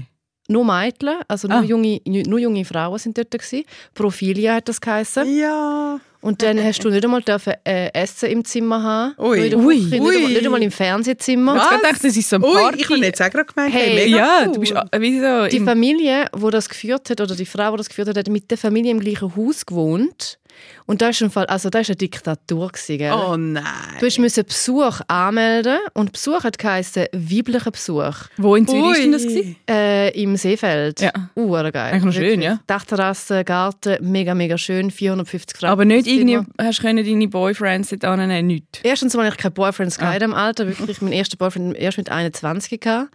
nur 0.51 0.65
Mädchen, 0.65 1.15
also 1.27 1.47
nur, 1.47 1.59
Ah. 1.59 1.63
junge, 1.63 2.01
nur 2.05 2.39
junge 2.39 2.65
Frauen 2.65 2.99
sind 2.99 3.17
dort 3.17 3.31
gewesen. 3.31 3.63
Profilia 3.93 4.55
hat 4.55 4.67
das 4.69 4.79
geheißen. 4.81 5.25
Ja. 5.37 5.99
Und 6.23 6.43
dann 6.43 6.63
hast 6.63 6.83
du 6.83 6.89
nicht 6.91 7.03
einmal 7.03 7.23
dürfen, 7.23 7.53
äh, 7.63 7.89
Essen 7.93 8.29
im 8.29 8.45
Zimmer 8.45 8.83
haben, 8.83 9.15
Ui. 9.17 9.37
nur 9.37 9.45
in 9.45 9.49
der 9.49 9.59
Ui. 9.59 9.75
Küche, 9.75 9.89
nicht, 9.89 10.01
Ui. 10.01 10.15
einmal, 10.15 10.31
nicht 10.33 10.45
einmal 10.45 10.61
im 10.61 10.71
Fernsehzimmer. 10.71 11.55
Ich 11.55 11.61
Was? 11.61 11.71
hab 11.71 11.81
gedacht, 11.81 12.03
das 12.03 12.15
ist 12.15 12.29
so 12.29 12.35
ein 12.35 12.43
Ui, 12.43 12.53
Party. 12.53 12.79
ich 12.81 12.89
habe 12.89 12.99
jetzt 12.99 13.21
auch 13.23 13.29
gerade 13.31 13.45
gemeint, 13.51 13.73
Hey, 13.73 13.89
hey, 13.97 14.09
ja, 14.11 14.43
cool. 14.45 14.53
du 14.53 14.59
bist 14.59 14.71
äh, 14.73 15.01
wie 15.01 15.19
so 15.19 15.47
Die 15.47 15.59
Familie, 15.65 16.27
wo 16.33 16.51
das 16.51 16.69
geführt 16.69 17.09
hat, 17.09 17.21
oder 17.21 17.35
die 17.35 17.45
Frau, 17.47 17.71
die 17.71 17.77
das 17.77 17.89
geführt 17.89 18.07
hat, 18.09 18.17
hat 18.19 18.27
mit 18.29 18.51
der 18.51 18.59
Familie 18.59 18.91
im 18.91 18.99
gleichen 18.99 19.35
Haus 19.35 19.65
gewohnt. 19.65 20.37
Und 20.85 21.01
da 21.01 21.09
ist 21.09 21.21
ein 21.21 21.29
Fall, 21.29 21.45
also 21.45 21.69
da 21.69 21.79
ist 21.79 21.89
eine 21.89 21.95
Diktatur 21.95 22.67
gewesen, 22.69 22.97
gell? 22.97 23.13
Oh 23.13 23.37
nein. 23.37 23.63
Du 23.99 24.05
musst 24.21 24.47
Besuch 24.47 24.99
anmelden 25.07 25.77
und 25.93 26.11
Besuch 26.11 26.43
hat 26.43 26.57
geheißen 26.57 27.05
weiblicher 27.13 27.71
Besuch 27.71 28.15
Wo 28.37 28.55
in 28.55 28.67
Zürich 28.67 28.91
ist 28.97 29.03
denn 29.03 29.11
das? 29.11 29.23
Gewesen? 29.23 29.55
äh, 29.69 30.09
im 30.21 30.35
Seefeld. 30.35 31.01
Ja. 31.01 31.11
Uh, 31.35 31.51
geil. 31.51 31.75
Eigentlich 31.75 32.03
noch 32.03 32.13
schön, 32.13 32.41
ja. 32.41 32.59
Dachterrasse, 32.67 33.43
Garten, 33.43 33.97
mega 34.11 34.33
mega 34.35 34.57
schön, 34.57 34.91
450 34.91 35.57
Grad. 35.59 35.69
Aber 35.71 35.85
nicht 35.85 36.07
irgendwie, 36.07 36.39
hast 36.59 36.79
du 36.79 36.81
können 36.83 37.05
deine 37.05 37.27
Boyfriends 37.27 37.89
dort 37.89 38.05
annehmen, 38.05 38.47
nichts. 38.47 38.79
Erstens 38.83 39.15
mal 39.15 39.27
ich 39.29 39.37
keine 39.37 39.51
Boyfriends 39.51 39.99
Ah. 39.99 40.13
in 40.13 40.19
dem 40.19 40.33
Alter, 40.33 40.67
wirklich 40.67 41.01
mein 41.01 41.13
erster 41.13 41.37
Boyfriend 41.37 41.77
erst 41.77 41.97
mit 41.97 42.09
21 42.09 42.79
gehabt. 42.79 43.11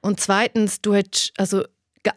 Und 0.00 0.18
zweitens, 0.18 0.80
du 0.80 0.94
hättest 0.94 1.32
also 1.36 1.62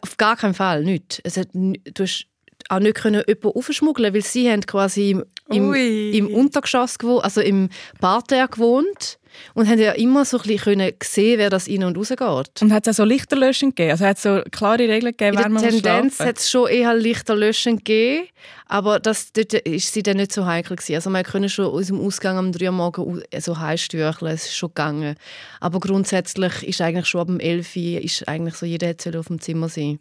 auf 0.00 0.16
gar 0.16 0.36
keinen 0.36 0.54
Fall 0.54 0.82
nichts. 0.82 1.20
Es 1.22 1.36
hat, 1.36 1.48
du 1.52 2.02
hast 2.02 2.26
auch 2.68 2.80
nicht 2.80 2.96
können 2.96 3.22
jemanden 3.26 3.58
aufschmuggeln, 3.58 4.14
weil 4.14 4.22
sie 4.22 4.50
haben 4.50 4.62
quasi 4.62 5.16
im, 5.48 5.74
im, 5.74 6.34
Untergeschoss 6.34 6.98
gewohnt, 6.98 7.24
also 7.24 7.40
im 7.40 7.68
Parterre 8.00 8.48
gewohnt 8.48 9.18
und 9.54 9.68
haben 9.68 9.78
ja 9.78 9.92
immer 9.92 10.24
so 10.24 10.38
ein 10.38 10.42
bisschen 10.42 10.58
können 10.58 10.92
sehen, 11.02 11.38
wer 11.38 11.50
das 11.50 11.68
rein 11.68 11.84
und 11.84 11.96
raus 11.96 12.08
geht. 12.08 12.62
Und 12.62 12.72
hat 12.72 12.86
es 12.86 12.94
auch 12.94 13.02
so 13.02 13.04
Lichterlöschen 13.04 13.70
gegeben? 13.70 13.92
Also 13.92 14.04
hat 14.06 14.16
es 14.16 14.22
so 14.22 14.42
klare 14.50 14.88
Regeln 14.88 15.16
gegeben, 15.16 15.36
der 15.36 15.48
man 15.48 15.52
muss 15.52 15.62
Tendenz 15.62 16.20
hat 16.20 16.38
es 16.38 16.50
schon 16.50 16.68
eher 16.68 16.94
Lichterlöschen 16.94 17.78
gegeben, 17.78 18.28
aber 18.66 18.98
das, 18.98 19.32
dort 19.32 19.52
ist 19.52 19.92
sie 19.92 20.02
dann 20.02 20.16
nicht 20.16 20.32
so 20.32 20.46
heikel 20.46 20.76
gewesen. 20.76 20.94
Also 20.94 21.10
man 21.10 21.24
konnte 21.24 21.48
schon 21.48 21.66
aus 21.66 21.86
dem 21.86 22.00
Ausgang 22.00 22.38
am 22.38 22.52
3 22.52 22.66
Uhr 22.66 22.72
morgen 22.72 23.22
so 23.38 23.58
heißstürcheln, 23.58 24.32
es 24.32 24.46
ist 24.46 24.56
schon 24.56 24.70
gegangen. 24.70 25.16
Aber 25.60 25.80
grundsätzlich 25.80 26.66
ist 26.66 26.80
eigentlich 26.80 27.06
schon 27.06 27.20
ab 27.20 27.26
dem 27.28 27.40
11 27.40 27.76
Uhr 27.76 28.00
ist 28.00 28.28
eigentlich 28.28 28.54
so, 28.54 28.66
jeder 28.66 28.88
hätte 28.88 29.18
auf 29.18 29.26
dem 29.26 29.40
Zimmer 29.40 29.68
sein. 29.68 30.00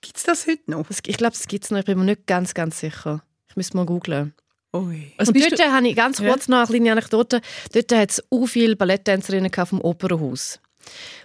Gibt 0.00 0.16
es 0.16 0.22
das 0.24 0.46
heute 0.46 0.70
noch? 0.70 0.86
Ich 0.90 1.16
glaube, 1.16 1.32
das 1.32 1.46
gibt 1.46 1.64
es 1.64 1.70
noch, 1.70 1.78
ich 1.78 1.84
bin 1.84 1.98
mir 1.98 2.04
nicht 2.04 2.26
ganz, 2.26 2.54
ganz 2.54 2.80
sicher. 2.80 3.22
Ich 3.48 3.56
müsste 3.56 3.76
mal 3.76 3.86
googlen. 3.86 4.34
Ui. 4.74 5.12
Was 5.18 5.28
Und 5.28 5.36
dort 5.40 5.60
habe 5.72 5.88
ich 5.88 5.96
ganz 5.96 6.18
Ja. 6.20 6.28
kurz 6.30 6.46
noch 6.48 6.58
eine 6.58 6.66
kleine 6.66 6.92
Anekdote. 6.92 7.40
Dort 7.72 7.92
hat 7.92 8.10
es 8.10 8.22
auch 8.30 8.46
viele 8.46 8.76
Balletttänzerinnen 8.76 9.50
vom 9.66 9.80
Opernhaus, 9.80 10.60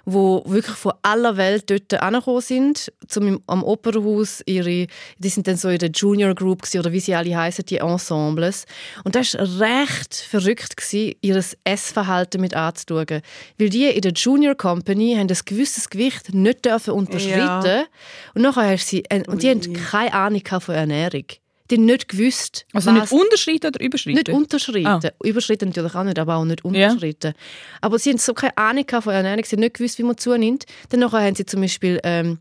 wo 0.06 0.44
wirklich 0.46 0.76
von 0.76 0.94
aller 1.02 1.38
Welt 1.38 1.70
dort 1.70 1.94
angekommen 2.02 2.42
sind, 2.42 2.92
zum 3.08 3.42
am 3.48 3.64
Opernhaus 3.64 4.42
ihre, 4.46 4.88
die 5.18 5.30
sind 5.30 5.48
dann 5.48 5.58
so 5.58 5.70
in 5.70 5.80
der 5.80 5.90
Junior 5.90 6.34
Group 6.36 6.64
oder 6.78 6.92
wie 6.92 7.00
sie 7.00 7.16
alle 7.16 7.36
heißen, 7.36 7.66
die 7.66 7.78
Ensembles. 7.78 8.66
Und 9.04 9.16
das 9.16 9.34
war 9.34 9.60
recht 9.60 10.16
verrückt, 10.16 10.78
gewesen, 10.78 11.16
ihr 11.22 11.44
Essverhalten 11.64 12.42
mit 12.42 12.54
anzuschauen. 12.56 13.22
Weil 13.58 13.70
die 13.70 13.86
in 13.86 14.02
der 14.02 14.14
Junior 14.14 14.56
Company 14.56 15.16
haben 15.16 15.30
ein 15.30 15.38
gewisses 15.46 15.90
Gewicht 15.90 16.34
nicht 16.34 16.66
dürfen 16.66 16.94
unterschreiten 16.94 17.86
Und 18.34 18.42
nachher 18.42 18.72
hast 18.72 18.88
sie, 18.88 19.04
äh, 19.10 19.24
und 19.28 19.42
die 19.42 19.50
haben 19.50 19.74
keine 19.74 20.14
Ahnung 20.14 20.42
von 20.60 20.76
Ernährung. 20.76 21.26
Die 21.72 21.76
haben 21.76 21.86
nicht 21.86 22.08
gewusst, 22.10 22.66
Also 22.74 22.92
nicht 22.92 23.12
unterschreiten 23.12 23.68
oder 23.68 23.82
überschreiten? 23.84 24.18
nicht 24.18 24.30
unterschreiten. 24.30 24.86
Ah. 24.88 25.00
Überschreiten 25.24 25.70
natürlich 25.70 25.96
auch 25.96 26.04
nicht, 26.04 26.20
aber 26.20 26.36
auch 26.36 26.46
nicht 26.46 26.62
Ja. 26.64 26.90
unterschreiten. 26.92 27.34
Aber 27.82 27.98
sie 27.98 28.12
haben 28.12 28.18
so 28.20 28.34
keine 28.36 28.56
Ahnung 28.58 28.86
von 29.02 29.14
Ernährung, 29.14 29.44
sie 29.46 29.56
haben 29.56 29.62
nicht 29.62 29.76
gewusst, 29.78 29.98
wie 29.98 30.04
man 30.04 30.18
zunimmt. 30.18 30.66
Dann 30.90 31.00
nachher 31.00 31.22
haben 31.22 31.36
sie 31.36 31.46
zum 31.46 31.62
Beispiel 31.62 32.00
ähm, 32.04 32.38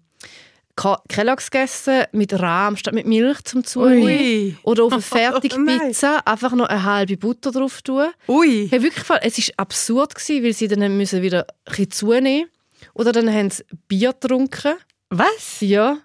Kelloggs 1.09 1.51
gegessen 1.51 2.03
mit 2.13 2.33
Rahm 2.39 2.77
statt 2.77 2.95
mit 2.95 3.07
Milch 3.07 3.43
zum 3.45 3.63
Zunehmen. 3.65 4.59
Oder 4.65 4.85
auf 4.85 4.93
eine 4.93 5.03
Oh 5.13 5.15
nein. 5.15 5.33
Fertigpizza 5.41 6.19
einfach 6.25 6.53
noch 6.53 6.67
eine 6.67 6.83
halbe 6.83 7.17
Butter 7.17 7.53
drauf 7.53 7.81
tun. 7.83 8.09
Ui. 8.29 8.67
Hey, 8.69 8.83
wirklich, 8.83 9.05
es 9.23 9.39
war 9.49 9.55
absurd, 9.59 10.15
gewesen, 10.17 10.43
weil 10.45 10.53
sie 10.53 10.67
dann 10.69 10.97
müssen 10.97 11.23
wieder 11.23 11.43
ein 11.43 11.71
bisschen 11.71 11.91
zunehmen 11.93 12.49
Oder 12.93 13.13
dann 13.13 13.33
haben 13.33 13.51
sie 13.51 13.63
Bier 13.89 14.13
getrunken. 14.13 14.75
Was? 15.11 15.61
Ja. 15.61 15.99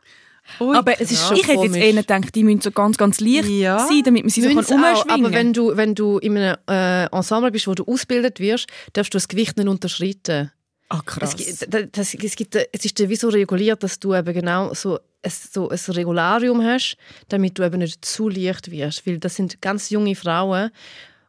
Ui. 0.59 0.75
Aber 0.75 0.93
es 0.99 1.11
ist 1.11 1.11
ich 1.11 1.19
schon 1.19 1.37
hätte 1.37 1.63
jetzt 1.65 1.75
eher 1.75 1.93
gedacht, 1.93 2.35
die 2.35 2.43
müssen 2.43 2.61
so 2.61 2.71
ganz, 2.71 2.97
ganz 2.97 3.19
leicht 3.19 3.47
Ja. 3.49 3.79
sein, 3.79 4.01
damit 4.03 4.23
man 4.23 4.29
sie 4.29 4.41
so 4.41 4.47
kann 4.47 4.55
Müssen 4.57 4.83
auch, 4.83 5.03
umschwingen 5.05 5.25
aber 5.25 5.33
wenn 5.35 5.53
du, 5.53 5.77
wenn 5.77 5.95
du 5.95 6.17
in 6.19 6.37
einem 6.37 6.57
äh, 6.69 7.05
Ensemble 7.15 7.51
bist, 7.51 7.67
wo 7.67 7.73
du 7.75 7.83
ausgebildet 7.85 8.39
wirst, 8.39 8.67
darfst 8.93 9.13
du 9.13 9.17
das 9.17 9.27
Gewicht 9.27 9.57
nicht 9.57 9.67
unterschreiten. 9.67 10.51
Ah, 10.89 10.99
Es, 10.99 11.05
krass. 11.05 11.35
gibt- 11.35 11.73
das, 11.73 11.83
das, 11.91 12.13
es, 12.15 12.35
gibt, 12.35 12.55
es 12.55 12.85
ist 12.85 13.09
wie 13.09 13.15
so 13.15 13.29
reguliert, 13.29 13.83
dass 13.83 13.99
du 13.99 14.15
eben 14.15 14.33
genau 14.33 14.73
so 14.73 14.97
ein, 15.21 15.31
so 15.31 15.69
ein 15.69 15.77
Regularium 15.93 16.63
hast, 16.63 16.97
damit 17.27 17.59
du 17.59 17.63
eben 17.63 17.77
nicht 17.79 18.03
zu 18.03 18.27
leicht 18.29 18.71
wirst. 18.71 19.05
Weil 19.05 19.19
das 19.19 19.35
sind 19.35 19.61
ganz 19.61 19.89
junge 19.91 20.15
Frauen 20.15 20.71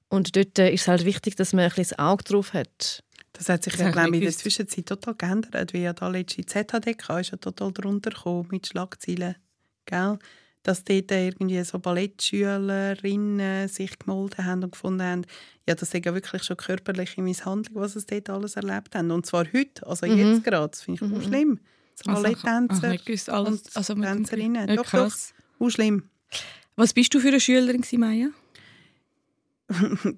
und 0.08 0.34
dort 0.34 0.58
äh, 0.58 0.70
ist 0.72 0.82
es 0.82 0.88
halt 0.88 1.04
wichtig, 1.04 1.36
dass 1.36 1.52
man 1.52 1.64
ein 1.64 1.68
bisschen 1.68 1.94
das 1.96 1.98
Auge 1.98 2.24
drauf 2.24 2.54
hat. 2.54 3.02
Das 3.32 3.48
hat 3.48 3.62
sich 3.64 3.74
Das 3.74 3.82
ja, 3.82 3.90
glaube 3.90 4.08
ich, 4.10 4.14
in 4.16 4.20
der. 4.22 4.32
Zwischenzeit 4.32 4.86
total 4.86 5.14
geändert, 5.14 5.72
wie 5.72 5.82
ja 5.82 5.92
da 5.92 6.08
letzte 6.08 6.44
ZHDK 6.44 7.20
ist 7.20 7.30
ja 7.30 7.36
total 7.38 7.72
drunter 7.72 8.10
gekommen 8.10 8.48
mit 8.50 8.66
Schlagzeilen, 8.66 9.36
gell? 9.86 10.18
Dass 10.62 10.84
dort 10.84 11.10
irgendwie 11.10 11.62
so 11.64 11.78
Ballettschülerinnen 11.78 13.68
sich 13.68 13.98
gemolden 13.98 14.44
haben 14.44 14.64
und 14.64 14.72
gefunden 14.72 15.02
haben, 15.02 15.22
ja, 15.66 15.74
das 15.74 15.94
ist 15.94 16.04
ja 16.04 16.12
wirklich 16.12 16.42
schon 16.42 16.56
körperliche 16.56 17.22
Misshandlung, 17.22 17.80
was 17.82 17.94
sie 17.94 18.04
dort 18.06 18.30
alles 18.30 18.56
erlebt 18.56 18.94
haben. 18.94 19.10
Und 19.10 19.24
zwar 19.26 19.46
heute, 19.52 19.86
also 19.86 20.06
Mhm. 20.06 20.18
jetzt 20.18 20.44
gerade, 20.44 20.68
das 20.68 20.82
finde 20.82 21.04
ich 21.06 21.12
auch 21.12 21.22
schlimm. 21.22 21.60
So 21.94 22.10
Also, 22.10 22.22
Balletttänzer 22.22 22.88
und 23.42 23.60
also 23.74 23.94
Tänzerinnen. 23.94 24.76
Doch, 24.76 24.90
doch, 24.90 25.12
auch 25.60 25.70
schlimm. 25.70 26.10
Was 26.76 26.92
bist 26.92 27.12
du 27.14 27.20
für 27.20 27.28
eine 27.28 27.40
Schülerin, 27.40 27.84
Maya? 27.98 28.28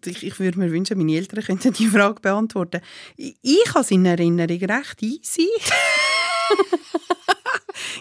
Ich, 0.05 0.27
ich 0.27 0.41
würde 0.41 0.59
mir 0.59 0.71
wünschen, 0.71 0.99
meine 0.99 1.17
Eltern 1.17 1.45
könnten 1.45 1.73
die 1.73 1.87
Frage 1.87 2.21
beantworten. 2.21 2.81
Ich, 3.17 3.37
ich 3.43 3.69
habe 3.71 3.81
es 3.81 3.91
in 3.91 4.05
Erinnerung 4.05 4.59
recht 4.59 5.03
easy. 5.03 5.49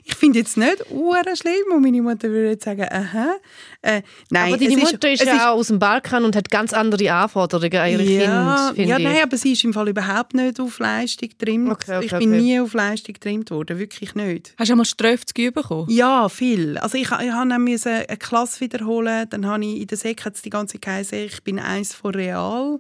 ich 0.04 0.16
finde 0.16 0.40
jetzt 0.40 0.58
nicht 0.58 0.86
uren 0.90 1.36
schlimm 1.36 1.74
und 1.74 1.82
meine 1.82 2.02
Mutter 2.02 2.30
würde 2.30 2.52
jetzt 2.52 2.66
sagen, 2.66 2.88
aha. 2.90 3.36
Äh, 3.82 4.02
nein, 4.30 4.54
aber 4.54 4.58
deine 4.58 4.76
es 4.76 4.92
Mutter 4.92 5.12
ist, 5.12 5.22
es 5.22 5.28
ja 5.28 5.52
auch 5.52 5.58
aus 5.58 5.68
dem 5.68 5.80
Balkan 5.80 6.24
und 6.24 6.36
hat 6.36 6.52
ganz 6.52 6.72
andere 6.74 7.12
Anforderungen 7.12 7.78
an 7.78 7.90
ihre 7.90 8.04
ja, 8.04 8.20
Kinder, 8.20 8.72
finde 8.76 8.90
ja, 8.90 8.98
ich. 8.98 9.04
nein, 9.04 9.24
aber 9.24 9.38
sie 9.38 9.54
ist 9.54 9.64
im 9.64 9.74
Fall 9.74 9.90
überhaupt 9.90 10.36
nicht 10.36 10.60
auf 10.60 10.78
Leistung 10.80 11.30
getrimmt. 11.30 11.72
Okay, 11.72 11.98
okay, 11.98 12.06
ich 12.06 12.12
bin 12.12 12.30
okay. 12.30 12.42
nie 12.42 12.60
auf 12.60 12.74
Leistung 12.74 13.14
getrimmt 13.14 13.50
worden, 13.50 13.80
wirklich 13.80 14.14
nicht. 14.14 14.54
Hast 14.58 14.70
du 14.70 14.74
einmal 14.74 14.86
Ströf 14.86 15.26
zu 15.26 15.34
geben 15.34 15.56
bekommen? 15.56 15.88
Ja, 15.90 16.30
viel. 16.30 16.78
Also 16.78 16.98
ich, 16.98 17.04
ich 17.04 17.10
habe 17.10 17.50
dann 17.50 17.64
müssen 17.64 17.92
eine 17.92 18.18
Klasse 18.18 18.60
wiederholen, 18.62 19.28
dann 19.30 19.48
habe 19.48 19.66
ich 19.66 19.82
in 19.82 19.88
der 19.88 19.98
Sek 19.98 20.22
die 20.44 20.50
ganze 20.50 20.80
Zeit 20.80 21.12
ich 21.12 21.44
bin 21.44 21.60
eins 21.60 21.94
vor 21.94 22.14
Real 22.14 22.78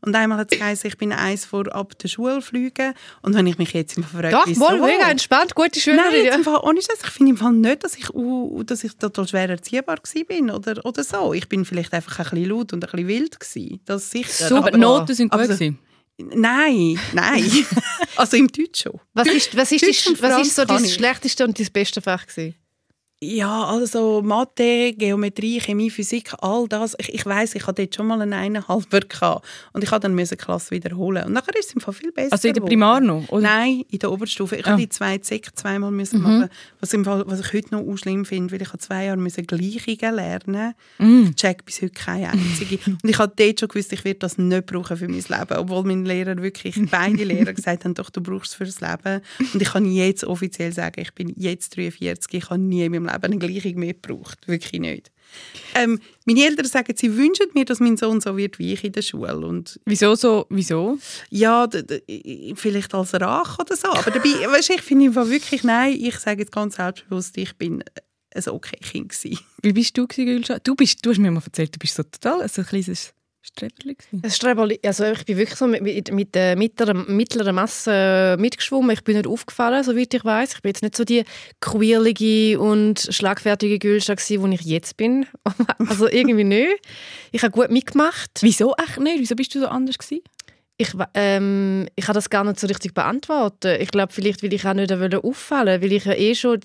und 0.00 0.16
einmal 0.16 0.38
hat 0.38 0.52
es 0.52 0.84
ich 0.84 0.98
bin 0.98 1.12
eins 1.12 1.44
vor 1.44 1.72
ab 1.74 1.98
der 1.98 2.08
Schule 2.08 2.42
fliegen 2.42 2.94
und 3.22 3.34
wenn 3.34 3.46
ich 3.46 3.58
mich 3.58 3.72
jetzt 3.72 3.96
immer 3.96 4.06
frage, 4.06 4.30
Doch, 4.30 4.46
wieso? 4.46 4.60
wohl, 4.62 4.80
mega 4.80 5.10
entspannt, 5.10 5.54
gute 5.54 5.78
Schülerin. 5.78 6.44
Fall, 6.50 6.60
ohne 6.62 6.80
Scheiß, 6.80 6.98
ich 7.02 7.10
finde 7.10 7.30
im 7.30 7.36
Fall 7.36 7.52
nicht, 7.52 7.84
dass 7.84 7.96
ich, 7.96 8.14
uh, 8.14 8.62
dass 8.62 8.84
ich 8.84 8.96
total 8.96 9.26
schwer 9.28 9.48
erziehbar 9.48 9.96
gsi 9.96 10.24
bin 10.24 10.50
oder, 10.50 10.84
oder 10.84 11.04
so. 11.04 11.32
Ich 11.34 11.48
bin 11.48 11.64
vielleicht 11.64 11.92
einfach 11.92 12.18
ein 12.18 12.30
bisschen 12.30 12.50
laut 12.50 12.72
und 12.72 12.84
ein 12.84 12.90
bisschen 12.90 13.08
wild 13.08 13.40
gsi. 13.40 13.80
Das 13.84 14.10
sicher. 14.10 14.48
Super. 14.48 14.68
Aber 14.68 14.78
Noten 14.78 15.14
sind 15.14 15.30
gut. 15.30 15.42
gewesen. 15.42 15.78
Nein, 16.18 16.98
nein. 17.12 17.50
also 18.16 18.36
im 18.36 18.48
Deutsch 18.48 18.82
schon. 18.82 19.00
Was 19.14 19.28
ist, 19.28 19.56
was 19.56 19.72
ist, 19.72 19.82
Deutsch 19.82 20.04
die, 20.04 20.22
was 20.22 20.46
ist 20.46 20.56
so 20.56 20.62
ich. 20.62 20.94
schlechteste 20.94 21.44
und 21.44 21.58
dein 21.58 21.68
beste 21.72 22.02
Fach 22.02 22.26
gewesen? 22.26 22.54
Ja, 23.22 23.64
also 23.66 24.22
Mathe, 24.22 24.94
Geometrie, 24.94 25.60
Chemie, 25.60 25.90
Physik, 25.90 26.32
all 26.40 26.66
das. 26.66 26.96
Ich, 26.98 27.12
ich 27.12 27.26
weiß, 27.26 27.54
ich 27.54 27.66
hatte 27.66 27.82
dort 27.82 27.94
schon 27.94 28.06
mal 28.06 28.18
einen 28.22 28.32
eineinhalber 28.32 29.00
gehabt 29.00 29.44
und 29.74 29.84
ich 29.84 29.90
musste 29.90 30.08
dann 30.08 30.16
die 30.16 30.36
Klasse 30.36 30.70
wiederholen. 30.70 31.24
Und 31.26 31.34
nachher 31.34 31.54
ist 31.54 31.68
es 31.68 31.74
im 31.74 31.82
Fall 31.82 31.92
viel 31.92 32.12
besser 32.12 32.32
Also 32.32 32.48
in 32.48 32.54
der. 32.54 32.62
Primar 32.62 32.98
noch? 33.02 33.28
Oder? 33.28 33.42
Nein, 33.42 33.84
in 33.90 33.98
der 33.98 34.10
Oberstufe. 34.10 34.56
Ich 34.56 34.64
Ah. 34.66 34.70
habe 34.70 34.80
die 34.80 34.88
zwei 34.88 35.18
Sek 35.22 35.50
zweimal 35.54 35.90
müssen 35.90 36.22
machen, 36.22 36.48
was, 36.80 36.94
im 36.94 37.04
Fall, 37.04 37.24
was 37.26 37.40
ich 37.40 37.52
heute 37.52 37.74
noch 37.74 37.96
schlimm 37.98 38.24
finde, 38.24 38.54
weil 38.54 38.62
ich 38.62 38.68
habe 38.68 38.78
zwei 38.78 39.04
Jahre 39.04 39.18
müssen 39.18 39.46
Gleichungen 39.46 40.14
lernen. 40.14 40.72
Ich 40.98 41.34
check 41.34 41.66
bis 41.66 41.82
heute 41.82 41.92
keine 41.92 42.30
einzige. 42.30 42.78
Und 43.02 43.04
ich 43.10 43.18
habe 43.18 43.34
dort 43.36 43.60
schon 43.60 43.68
gewusst, 43.68 43.92
ich 43.92 44.02
werde 44.02 44.20
das 44.20 44.38
nicht 44.38 44.64
brauchen 44.64 44.96
für 44.96 45.08
mein 45.08 45.18
Leben, 45.20 45.56
obwohl 45.58 45.84
meine 45.84 46.04
Lehrer 46.08 46.40
wirklich 46.40 46.80
beide 46.90 47.24
Lehrer 47.24 47.52
gesagt 47.52 47.84
haben, 47.84 47.92
doch 47.92 48.08
du 48.08 48.22
brauchst 48.22 48.52
es 48.52 48.54
fürs 48.54 48.80
Leben. 48.80 49.20
Und 49.52 49.60
ich 49.60 49.68
kann 49.68 49.84
jetzt 49.84 50.24
offiziell 50.24 50.72
sagen, 50.72 51.02
ich 51.02 51.12
bin 51.12 51.34
jetzt 51.36 51.76
43, 51.76 52.32
ich 52.32 52.48
habe 52.48 52.58
nie 52.58 52.82
in 52.86 52.92
meinem 52.92 53.09
Leben 53.12 53.24
eine 53.24 53.38
Gleichung 53.38 53.74
mehr 53.78 53.94
gebraucht, 53.94 54.46
wirklich 54.46 54.80
nicht. 54.80 55.10
Ähm, 55.74 56.00
meine 56.26 56.44
Eltern 56.44 56.66
sagen, 56.66 56.92
sie 56.96 57.16
wünschen 57.16 57.46
mir, 57.54 57.64
dass 57.64 57.80
mein 57.80 57.96
Sohn 57.96 58.20
so 58.20 58.36
wird 58.36 58.58
wie 58.58 58.72
ich 58.72 58.84
in 58.84 58.92
der 58.92 59.02
Schule. 59.02 59.36
Und 59.38 59.78
Wieso 59.84 60.14
so? 60.14 60.46
Wieso? 60.50 60.98
ja, 61.30 61.68
vielleicht 62.54 62.94
als 62.94 63.14
Rache 63.14 63.62
oder 63.62 63.76
so. 63.76 63.88
Aber 63.88 64.10
dabei, 64.10 64.28
weißt, 64.50 64.70
ich 64.70 64.82
finde 64.82 65.14
wirklich, 65.14 65.62
nein, 65.62 65.96
ich 65.98 66.16
sage 66.18 66.40
jetzt 66.40 66.52
ganz 66.52 66.76
selbstbewusst, 66.76 67.36
ich 67.36 67.56
bin 67.56 67.84
ein 68.34 68.48
okay 68.48 68.78
Kind 68.80 69.10
gewesen. 69.10 69.38
Wie 69.62 69.72
bist 69.72 69.96
du 69.96 70.06
Gülscha? 70.06 70.58
Du, 70.58 70.74
bist, 70.74 71.04
du 71.04 71.10
hast 71.10 71.18
mir 71.18 71.30
mal 71.30 71.42
erzählt, 71.44 71.74
du 71.74 71.78
bist 71.78 71.94
so 71.94 72.02
total 72.02 72.48
so 72.48 72.62
ein 72.62 72.66
kleines 72.66 73.12
Das 74.12 74.36
Streberli, 74.36 74.78
also 74.84 75.04
ich 75.04 75.24
bin 75.24 75.36
wirklich 75.38 75.58
so 75.58 75.66
mit, 75.66 75.82
mit, 75.82 76.12
mit 76.12 76.34
der 76.34 76.56
mittleren, 76.56 77.04
mittleren 77.16 77.54
Masse 77.54 78.36
mitgeschwommen. 78.38 78.90
Ich 78.90 79.02
bin 79.02 79.16
nicht 79.16 79.26
aufgefallen, 79.26 79.82
soweit 79.82 80.12
ich 80.14 80.24
weiß. 80.24 80.54
Ich 80.54 80.62
bin 80.62 80.70
jetzt 80.70 80.82
nicht 80.82 80.96
so 80.96 81.04
die 81.04 81.24
quirlige 81.60 82.58
und 82.60 83.00
schlagfertige 83.10 83.78
Gülscha 83.78 84.14
gewesen, 84.14 84.50
die 84.50 84.54
ich 84.56 84.62
jetzt 84.62 84.96
bin. 84.96 85.26
Also 85.88 86.08
irgendwie 86.08 86.44
nicht. 86.44 86.80
Ich 87.32 87.42
habe 87.42 87.52
gut 87.52 87.70
mitgemacht. 87.70 88.30
Wieso 88.40 88.74
echt 88.76 89.00
nicht? 89.00 89.20
Wieso 89.20 89.34
bist 89.34 89.54
du 89.54 89.60
so 89.60 89.66
anders 89.68 89.98
gewesen? 89.98 90.22
Ich, 90.76 90.92
ähm, 91.14 91.86
ich 91.94 92.06
kann 92.06 92.14
das 92.14 92.30
gar 92.30 92.42
nicht 92.44 92.58
so 92.58 92.66
richtig 92.66 92.94
beantworten. 92.94 93.76
Ich 93.80 93.90
glaube, 93.90 94.12
vielleicht, 94.14 94.42
weil 94.42 94.52
ich 94.54 94.64
auch 94.66 94.72
nicht 94.72 94.90
auffallen 94.92 95.82
weil 95.82 95.92
ich 95.92 96.04
ja 96.06 96.14
eh 96.14 96.34
schon... 96.34 96.60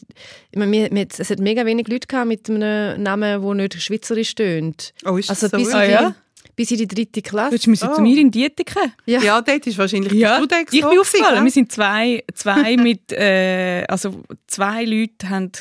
Ich 0.52 0.58
meine, 0.60 0.90
wir, 0.92 1.08
es 1.18 1.30
hat 1.30 1.40
mega 1.40 1.66
wenig 1.66 1.88
Leute 1.90 2.08
gehabt 2.08 2.28
mit 2.28 2.50
einem 2.50 3.02
Namen, 3.04 3.42
der 3.42 3.54
nicht 3.56 3.82
schweizerisch 3.82 4.34
tönt. 4.36 4.94
Oh, 5.06 5.18
ist 5.18 5.30
Also 5.30 5.48
das 5.48 5.52
so? 5.60 5.66
bis, 5.66 5.74
Ah, 5.74 5.86
die, 5.86 5.92
ja? 5.92 6.16
Bis 6.56 6.72
in 6.72 6.78
die 6.78 6.88
dritte 6.88 7.22
Klasse. 7.22 7.52
Würdest 7.52 7.66
du 7.66 7.70
müssen 7.72 7.90
zu 7.94 8.00
Oh. 8.00 8.02
mir 8.02 8.18
in 8.18 8.32
die 8.32 8.46
Ethik? 8.46 8.74
Ja. 9.06 9.20
Ja, 9.22 9.42
dort 9.42 9.68
ist 9.68 9.78
wahrscheinlich 9.78 10.14
Ja, 10.14 10.40
du 10.40 10.46
der 10.46 10.62
ich 10.62 10.68
bin 10.70 10.84
aufgefallen. 10.86 11.24
gewesen, 11.40 11.44
Wir 11.46 11.52
sind 11.52 11.72
zwei, 11.72 12.24
zwei 12.34 12.78
mit, 12.78 13.12
äh, 13.12 13.84
also 13.88 14.24
zwei 14.48 14.84
Leute 14.86 15.30
haben 15.30 15.52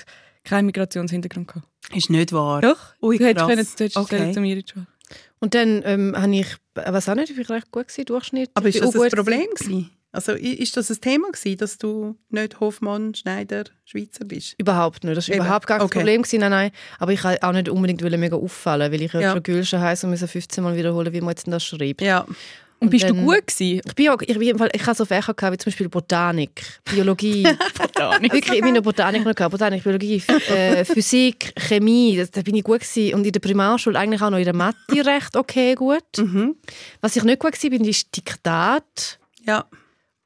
keinen 0.44 0.66
Migrationshintergrund 0.66 1.48
gehabt. 1.48 1.66
Ist 1.94 2.10
nicht 2.10 2.32
wahr. 2.32 2.60
Doch? 2.60 2.78
Ui, 3.02 3.18
du 3.18 3.24
hättest 3.24 3.46
können, 3.46 3.66
du 3.76 3.84
hättest 3.84 3.96
Okay. 3.96 4.32
zu 4.32 4.40
mir 4.40 4.56
in 4.56 4.62
die 4.62 4.70
Schule. 4.72 4.86
Und 5.40 5.54
dann 5.54 5.82
ähm, 5.84 6.14
habe 6.16 6.34
ich, 6.36 6.46
was 6.74 7.08
auch 7.08 7.14
nicht, 7.14 7.30
ich 7.30 7.48
war 7.48 7.56
recht 7.56 7.70
gut 7.70 7.88
gewesen, 7.88 8.04
Durchschnitt. 8.06 8.50
Aber 8.54 8.68
ist 8.68 8.80
das 8.80 8.96
auch 8.96 9.02
ein 9.02 9.10
Problem 9.10 9.46
gewesen? 9.54 9.90
Also 10.14 10.32
ist 10.32 10.76
das 10.76 10.90
ein 10.90 11.00
Thema 11.00 11.28
gewesen, 11.30 11.58
dass 11.58 11.76
du 11.78 12.16
nicht 12.30 12.60
Hofmann, 12.60 13.14
Schneider, 13.14 13.64
Schweizer 13.84 14.24
bist? 14.24 14.54
Überhaupt 14.58 15.04
nicht. 15.04 15.16
Das 15.16 15.28
war 15.28 15.34
Eben. 15.36 15.44
überhaupt 15.44 15.66
gar 15.66 15.78
kein 15.78 15.86
Okay. 15.86 15.98
Problem. 15.98 16.22
Gewesen, 16.22 16.40
nein, 16.40 16.50
nein. 16.50 16.70
Aber 16.98 17.12
ich 17.12 17.22
wollte 17.24 17.42
auch 17.42 17.52
nicht 17.52 17.68
unbedingt 17.68 18.00
mega 18.02 18.36
auffallen, 18.36 18.92
weil 18.92 19.02
ich 19.02 19.12
ja, 19.12 19.20
Ja. 19.20 19.32
schon 19.32 19.42
Gülscha 19.42 19.80
heiße 19.80 20.06
und 20.06 20.12
musste 20.12 20.28
15 20.28 20.62
Mal 20.62 20.76
wiederholen, 20.76 21.12
wie 21.12 21.20
man 21.20 21.30
jetzt 21.30 21.46
das 21.48 21.64
schreibt. 21.64 22.00
Ja. 22.00 22.26
Und 22.80 22.90
bist 22.90 23.04
dann- 23.04 23.16
du 23.16 23.22
gut 23.24 23.46
gewesen? 23.46 23.80
Ich, 23.86 23.94
bin 23.94 24.08
auch, 24.10 24.20
ich, 24.20 24.38
bin 24.38 24.68
ich 24.72 24.86
habe 24.86 24.94
so 24.96 25.04
Fächer 25.04 25.32
gehabt, 25.32 25.54
wie 25.54 25.58
zum 25.58 25.70
Beispiel 25.70 25.88
Botanik, 25.88 26.62
Biologie. 26.84 27.44
Wirklich, 28.20 28.52
ich 28.52 28.60
bin 28.62 28.80
Botanik 28.82 29.24
noch 29.24 29.34
gehabt. 29.34 29.52
Botanik, 29.52 29.82
Biologie, 29.82 30.22
äh, 30.50 30.84
Physik, 30.84 31.52
Chemie, 31.58 32.16
das, 32.16 32.30
da 32.30 32.42
bin 32.42 32.54
ich 32.56 32.64
gut 32.64 32.80
gewesen. 32.80 33.14
Und 33.14 33.26
in 33.26 33.32
der 33.32 33.40
Primarschule 33.40 33.98
eigentlich 33.98 34.20
auch 34.22 34.30
noch 34.30 34.38
in 34.38 34.44
der 34.44 34.54
Mathe 34.54 34.76
recht 35.06 35.36
okay 35.36 35.74
gut. 35.74 36.02
Mhm. 36.18 36.56
Was 37.00 37.16
ich 37.16 37.24
nicht 37.24 37.38
gut 37.38 37.52
war, 37.62 37.70
bin, 37.70 37.84
ist 37.84 38.14
Diktat. 38.16 39.18
Ja. 39.46 39.64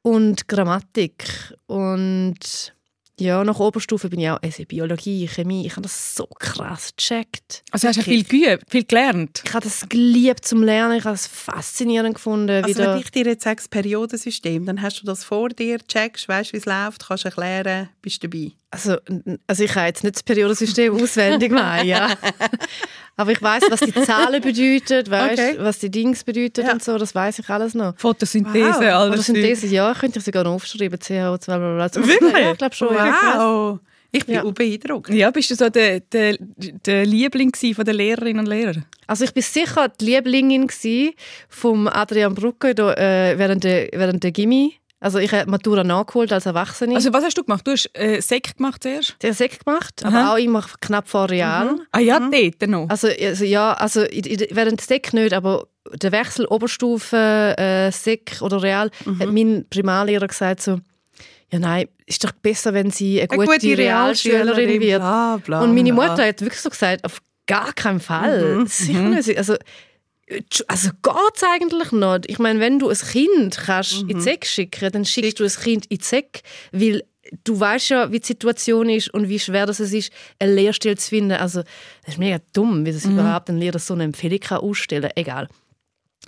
Und 0.09 0.47
Grammatik. 0.47 1.53
Und 1.67 2.73
ja, 3.19 3.43
nach 3.43 3.59
Oberstufe 3.59 4.09
bin 4.09 4.19
ich 4.19 4.29
auch 4.29 4.41
also 4.41 4.63
Biologie, 4.65 5.27
Chemie. 5.27 5.67
Ich 5.67 5.73
habe 5.73 5.83
das 5.83 6.15
so 6.15 6.25
krass 6.25 6.93
gecheckt. 6.97 7.63
Also 7.69 7.87
hast 7.87 7.97
du 7.97 8.01
viel 8.01 8.23
geübt, 8.23 8.63
viel 8.71 8.85
gelernt? 8.85 9.43
Ich 9.45 9.53
habe 9.53 9.63
das 9.65 9.87
geliebt 9.87 10.45
zum 10.45 10.63
Lernen. 10.63 10.97
Ich 10.97 11.05
habe 11.05 11.13
es 11.13 11.27
faszinierend 11.27 12.15
gefunden. 12.15 12.63
Also 12.63 12.69
wieder. 12.69 12.93
wenn 12.93 13.01
ich 13.01 13.11
dir 13.11 13.25
jetzt 13.25 13.43
sage, 13.43 13.57
das 13.57 13.67
Periodensystem, 13.67 14.65
dann 14.65 14.81
hast 14.81 14.99
du 15.01 15.05
das 15.05 15.23
vor 15.23 15.49
dir, 15.49 15.77
checkst, 15.77 16.27
weißt, 16.27 16.53
wie 16.53 16.57
es 16.57 16.65
läuft, 16.65 17.07
kannst 17.07 17.25
erklären, 17.25 17.89
bist 18.01 18.23
dabei. 18.23 18.53
Also, 18.71 18.97
also 19.47 19.63
ich 19.63 19.75
habe 19.75 19.87
jetzt 19.87 20.03
nicht 20.03 20.15
das 20.15 20.23
Periodensystem 20.23 20.93
auswendig, 21.03 21.51
nein, 21.51 21.87
ja. 21.87 22.09
Aber 23.15 23.31
ich 23.31 23.41
weiß, 23.41 23.63
was 23.69 23.81
die 23.81 23.93
Zahlen 23.93 24.41
bedeuten, 24.41 25.11
weißt, 25.11 25.33
Okay. 25.41 25.55
was 25.59 25.79
die 25.79 25.89
Dings 25.91 26.23
bedeuten 26.23 26.65
Ja. 26.65 26.71
und 26.73 26.83
so. 26.83 26.97
Das 26.97 27.13
weiß 27.13 27.39
ich 27.39 27.49
alles 27.49 27.73
noch. 27.73 27.93
Photosynthese, 27.97 28.79
Wow. 28.79 28.81
all 28.93 29.07
Oder 29.09 29.17
das 29.17 29.25
sind 29.25 29.35
Zeug. 29.35 29.45
diese 29.45 29.67
Jahr 29.67 29.93
könnte 29.95 30.19
ich 30.19 30.25
sogar 30.25 30.43
noch 30.45 30.53
aufschreiben, 30.53 30.97
CH2, 30.97 31.45
bla 31.57 31.89
Wirklich? 31.95 32.31
Ja, 32.33 32.51
ich 32.51 32.57
glaube 32.57 32.75
schon. 32.75 32.93
Ja. 32.95 33.15
Wow! 33.37 33.79
Ich 34.11 34.25
bin 34.25 34.35
Ja. 34.35 34.43
auch 34.43 34.51
beeindruckt. 34.53 35.09
Ja, 35.09 35.29
bist 35.29 35.51
du 35.51 35.55
so 35.55 35.69
der, 35.69 35.99
der, 35.99 36.37
der 36.85 37.05
Liebling 37.05 37.53
von 37.75 37.85
den 37.85 37.95
Lehrerinnen 37.95 38.39
und 38.39 38.47
Lehrern? 38.47 38.85
Also 39.05 39.25
ich 39.25 39.33
bin 39.33 39.43
sicher 39.43 39.87
die 39.89 40.05
Lieblingin 40.05 40.67
vom 41.47 41.87
Adrian 41.87 42.33
Brucke 42.33 42.69
äh, 42.71 43.37
während 43.37 43.63
der 43.65 43.89
während 43.93 44.23
der 44.23 44.31
Gimmi. 44.31 44.73
Also 45.01 45.17
ich 45.19 45.31
habe 45.33 45.49
Matura 45.49 45.83
nachgeholt 45.83 46.33
als 46.33 46.45
Erwachsene. 46.45 46.95
Also 46.95 47.13
was 47.13 47.23
hast 47.23 47.37
du 47.37 47.43
gemacht? 47.43 47.65
Du 47.65 47.71
hast 47.71 47.89
äh, 47.93 48.19
Sek 48.21 48.57
gemacht 48.57 48.83
zuerst? 48.83 49.15
der 49.21 49.33
Sek 49.33 49.63
gemacht, 49.63 50.03
Aha. 50.03 50.09
aber 50.09 50.33
auch 50.33 50.37
immer 50.37 50.65
knapp 50.81 51.07
vor 51.07 51.29
Real. 51.29 51.77
Ah 51.91 51.99
ja, 51.99 52.19
dort 52.19 52.69
noch. 52.69 52.89
Also, 52.89 53.07
also 53.07 53.45
ja, 53.45 53.73
also 53.73 54.01
während 54.01 54.81
Sek 54.81 55.13
nicht, 55.13 55.33
aber 55.33 55.67
der 55.93 56.11
Wechsel 56.11 56.45
Oberstufe 56.47 57.55
äh, 57.57 57.91
Sek 57.91 58.37
oder 58.41 58.61
Real 58.61 58.91
hat 59.19 59.31
mein 59.31 59.65
Primarlehrer 59.69 60.27
gesagt 60.27 60.61
so, 60.61 60.79
ja 61.51 61.59
nein, 61.59 61.87
ist 62.05 62.23
doch 62.23 62.31
besser, 62.31 62.73
wenn 62.73 62.91
sie 62.91 63.21
eine, 63.21 63.31
Eine 63.31 63.45
gute, 63.45 63.77
Realschülerin 63.77 64.81
wird. 64.81 64.99
Bla, 65.01 65.37
bla, 65.37 65.61
Und 65.61 65.73
meine 65.75 65.93
bla. 65.93 66.09
Mutter 66.09 66.27
hat 66.27 66.41
wirklich 66.41 66.59
so 66.61 66.69
gesagt, 66.69 67.05
auf 67.05 67.21
gar 67.47 67.71
keinen 67.73 67.99
Fall. 67.99 68.57
Mhm, 68.57 68.67
Sicher 68.67 68.99
nicht. 69.01 69.37
Also, 69.37 69.55
also 70.67 70.89
geht's 71.01 71.43
eigentlich 71.43 71.91
nicht? 71.91 72.29
Ich 72.29 72.39
meine, 72.39 72.59
wenn 72.59 72.79
du 72.79 72.89
ein 72.89 72.95
Kind 72.97 73.57
kannst 73.57 74.03
Mhm. 74.03 74.09
in 74.09 74.17
die 74.17 74.23
Säck 74.23 74.45
schicken, 74.45 74.91
dann 74.91 75.05
schickst 75.05 75.39
du 75.39 75.43
ein 75.43 75.49
Kind 75.49 75.85
in 75.87 75.97
die 75.97 76.03
Säck, 76.03 76.41
weil 76.71 77.03
du 77.43 77.59
weißt 77.59 77.89
ja, 77.89 78.11
wie 78.11 78.19
die 78.19 78.25
Situation 78.27 78.89
ist 78.89 79.13
und 79.13 79.29
wie 79.29 79.39
schwer 79.39 79.65
das 79.65 79.79
es 79.79 79.93
ist, 79.93 80.11
eine 80.39 80.53
Lehrstelle 80.53 80.95
zu 80.97 81.09
finden. 81.09 81.33
Also, 81.33 81.61
das 82.03 82.15
ist 82.15 82.17
mega 82.19 82.39
dumm, 82.53 82.85
wie 82.85 82.91
das 82.91 83.05
Mhm. 83.05 83.13
überhaupt 83.19 83.49
ein 83.49 83.57
Lehrer 83.57 83.79
so 83.79 83.93
eine 83.93 84.03
Empfehlung 84.03 84.39
kann 84.39 84.59
ausstellen 84.59 85.03
kann. 85.09 85.17
Egal. 85.17 85.47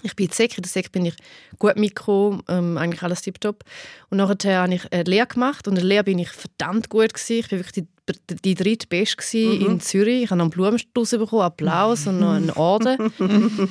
Ich 0.03 0.15
bin 0.15 0.25
in 0.25 0.29
der 0.29 0.35
Säck, 0.35 0.57
in 0.57 0.63
der 0.63 0.69
Säck 0.69 0.91
bin 0.91 1.05
ich 1.05 1.15
gut 1.59 1.75
mitgekommen, 1.75 2.41
ähm, 2.47 2.77
eigentlich 2.77 3.03
alles 3.03 3.21
tiptop. 3.21 3.63
Und 4.09 4.17
nachher 4.17 4.57
habe 4.61 4.73
ich 4.73 4.91
eine 4.91 5.03
Lehre 5.03 5.27
gemacht 5.27 5.67
und 5.67 5.73
in 5.73 5.79
der 5.81 5.85
Lehre 5.85 6.03
bin 6.05 6.17
ich 6.17 6.29
verdammt 6.29 6.89
gut 6.89 7.13
gewesen. 7.13 7.39
Ich 7.39 7.49
bin 7.49 7.59
wirklich 7.59 7.73
die, 7.85 7.87
die 8.43 8.55
drittbeste 8.55 9.17
gewesen 9.17 9.61
in 9.61 9.79
Zürich. 9.79 10.23
Ich 10.23 10.29
habe 10.29 10.37
noch 10.37 10.45
einen 10.45 10.51
Blumenstrauß 10.51 11.11
bekommen, 11.11 11.43
Applaus 11.43 12.07
und 12.07 12.19
noch 12.19 12.33
einen 12.33 12.51
Orden. 12.51 12.97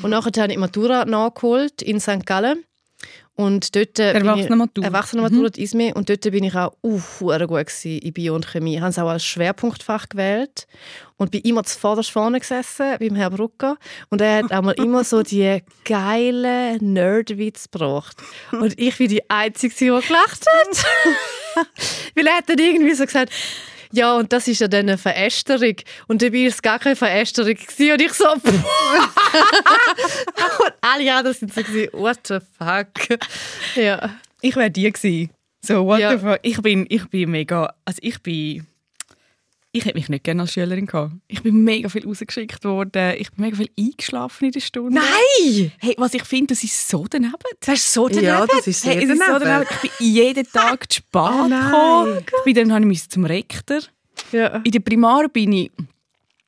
und 0.03 0.11
nachher 0.11 0.31
habe 0.43 0.47
ich 0.47 0.55
die 0.55 0.57
Matura 0.57 1.05
nachgeholt 1.05 1.83
in 1.83 2.01
St. 2.01 2.27
Gallen. 2.27 2.65
Und 3.41 3.75
dort 3.75 3.99
äh, 3.99 4.13
bin 4.13 4.23
ich- 4.23 4.29
Erwachsenenmatura. 4.29 4.87
Erwachsenenmatura 4.87 5.51
mhm. 5.57 5.93
Und 5.95 6.11
dort 6.11 6.21
bin 6.21 6.45
ich 6.45 6.55
auch 6.55 6.77
hure 6.83 7.47
gut 7.47 7.67
gewesen 7.67 7.99
in 7.99 8.13
Bio 8.13 8.35
und 8.35 8.47
Chemie. 8.47 8.75
Ich 8.75 8.81
habe 8.81 8.91
es 8.91 8.99
auch 8.99 9.09
als 9.09 9.25
Schwerpunktfach 9.25 10.11
gewählt 10.11 10.67
und 11.17 11.31
bin 11.31 11.41
immer 11.41 11.65
zuvorderst 11.65 12.11
vorne 12.11 12.39
gesessen 12.39 12.97
beim 12.99 13.15
Herrn 13.15 13.35
Brucker. 13.35 13.79
Und 14.11 14.21
er 14.21 14.39
hat 14.45 14.53
auch 14.53 14.61
mal 14.61 14.73
immer 14.73 15.05
so 15.05 15.23
die 15.23 15.63
geilen 15.87 16.93
Nerdwitz 16.93 17.71
gebracht. 17.71 18.19
Und 18.53 18.79
ich 18.79 18.99
bin 18.99 19.09
die 19.09 19.31
Einzige, 19.31 19.75
die 19.75 19.87
gelacht 19.87 20.47
hat. 20.47 20.85
Weil 22.15 22.27
er 22.27 22.37
hat 22.37 22.49
dann 22.49 22.59
irgendwie 22.59 22.95
so 22.95 23.07
gesagt, 23.07 23.33
ja, 23.93 24.17
und 24.17 24.33
das 24.33 24.47
ist 24.49 24.61
ja 24.61 24.69
dann 24.69 24.89
eine 24.89 24.99
Verästerung. 24.99 25.75
Und 26.09 26.23
dabei 26.23 26.43
war 26.43 26.49
es 26.49 26.63
gar 26.63 26.79
keine 26.79 26.97
Verästerung. 26.97 27.55
Gewesen. 27.55 27.93
Und 27.93 28.03
ich 28.03 28.13
so, 28.13 28.25
und 28.33 28.43
alle 30.81 31.13
anderen 31.15 31.37
sind 31.37 31.53
so, 31.55 31.63
gewesen, 31.63 31.91
what 31.93 32.19
the 32.27 32.39
fuck. 32.59 33.19
Ja. 33.77 34.11
Ich 34.41 34.57
wäre 34.57 34.71
die 34.71 34.91
gewesen. 34.91 35.31
So, 35.65 35.85
what 35.87 36.01
Ja. 36.01 36.13
the 36.13 36.19
fuck. 36.19 36.39
Ich 36.43 36.61
bin, 36.63 36.87
ich 36.89 37.07
bin 37.09 37.31
mega, 37.31 37.75
also 37.85 37.99
ich 38.03 38.23
bin, 38.23 38.67
ich 39.73 39.85
hätte 39.85 39.97
mich 39.97 40.09
nicht 40.09 40.25
gerne 40.25 40.43
als 40.43 40.53
Schülerin 40.53 40.87
gehabt. 40.87 41.15
Ich 41.29 41.43
bin 41.43 41.63
mega 41.63 41.89
viel 41.89 42.05
rausgeschickt 42.05 42.65
worden. 42.65 43.15
Ich 43.19 43.31
bin 43.31 43.45
mega 43.45 43.57
viel 43.57 43.71
eingeschlafen 43.79 44.47
in 44.47 44.53
der 44.53 44.61
Stunde. 44.61 44.95
Nein! 44.95 45.73
Hey, 45.79 45.95
was 45.97 46.15
ich 46.15 46.25
finde, 46.25 46.55
das 46.55 46.65
ist 46.65 46.89
so 46.89 47.07
daneben. 47.09 47.35
Das 47.61 47.75
ist 47.75 47.93
so 47.93 48.09
daneben. 48.09 48.27
Ja, 48.27 48.47
das 48.47 48.67
ist 48.67 48.85
Hey, 48.85 49.05
es 49.05 49.11
ist 49.11 49.25
so 49.25 49.39
daneben. 49.39 49.67
Ich 49.83 49.91
bin 49.93 50.13
jeden 50.13 50.47
Tag 50.51 50.93
zu 50.93 50.97
spät 50.99 51.21
Oh 51.23 51.45
gekommen. 51.49 52.19
Ich 52.39 52.45
bin 52.45 52.55
dann 52.55 52.73
habe 52.73 52.93
ich 52.93 53.09
zum 53.09 53.25
Rektor. 53.25 53.81
Ja. 54.33 54.57
In 54.65 54.73
der 54.73 54.81
Primar 54.81 55.29
bin 55.29 55.53
ich, 55.53 55.71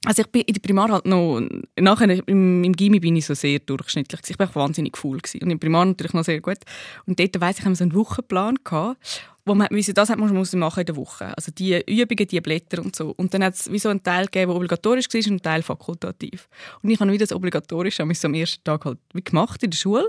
also 0.04 0.22
ich 0.22 0.28
bin 0.28 0.42
in 0.42 0.54
der 0.54 0.60
Primar 0.60 0.90
halt 0.90 1.06
noch, 1.06 1.40
nachher 1.78 2.10
im, 2.28 2.64
im 2.64 2.72
Gymi 2.72 2.98
bin 2.98 3.14
ich 3.16 3.26
so 3.26 3.34
sehr 3.34 3.60
durchschnittlich. 3.60 4.20
Ich 4.28 4.38
war 4.38 4.48
auch 4.48 4.54
wahnsinnig 4.56 4.98
cool 5.04 5.18
gewesen. 5.18 5.44
und 5.44 5.50
im 5.50 5.60
Primar 5.60 5.84
natürlich 5.84 6.12
noch 6.12 6.24
sehr 6.24 6.40
gut. 6.40 6.58
Und 7.06 7.20
dort 7.20 7.40
weiss 7.40 7.58
ich, 7.58 7.64
haben 7.64 7.72
wir 7.72 7.76
so 7.76 7.84
einen 7.84 7.94
Wochenplan 7.94 8.58
gehabt, 8.64 9.22
wo 9.44 9.54
man 9.54 9.68
müssen, 9.70 9.94
das 9.94 10.08
hat 10.08 10.18
man 10.18 10.32
muss 10.32 10.52
machen 10.52 10.80
in 10.80 10.86
der 10.86 10.96
Woche. 10.96 11.36
Also 11.36 11.50
die 11.52 11.82
Übungen, 11.86 12.28
die 12.28 12.40
Blätter 12.40 12.80
und 12.82 12.94
so. 12.94 13.12
Und 13.16 13.34
dann 13.34 13.42
hat 13.44 13.54
es 13.54 13.70
wie 13.70 13.78
so 13.78 13.88
einen 13.88 14.02
Teil 14.02 14.26
gegeben, 14.26 14.50
der 14.50 14.56
obligatorisch 14.56 15.06
war 15.12 15.18
und 15.18 15.26
einen 15.26 15.42
Teil 15.42 15.62
fakultativ. 15.62 16.48
Und 16.82 16.90
ich 16.90 17.00
habe 17.00 17.10
wieder 17.10 17.26
das 17.26 17.32
Obligatorische 17.32 18.04
so 18.14 18.28
am 18.28 18.34
ersten 18.34 18.62
Tag 18.62 18.84
halt 18.84 18.98
wie 19.12 19.22
gemacht 19.22 19.62
in 19.62 19.70
der 19.70 19.78
Schule. 19.78 20.08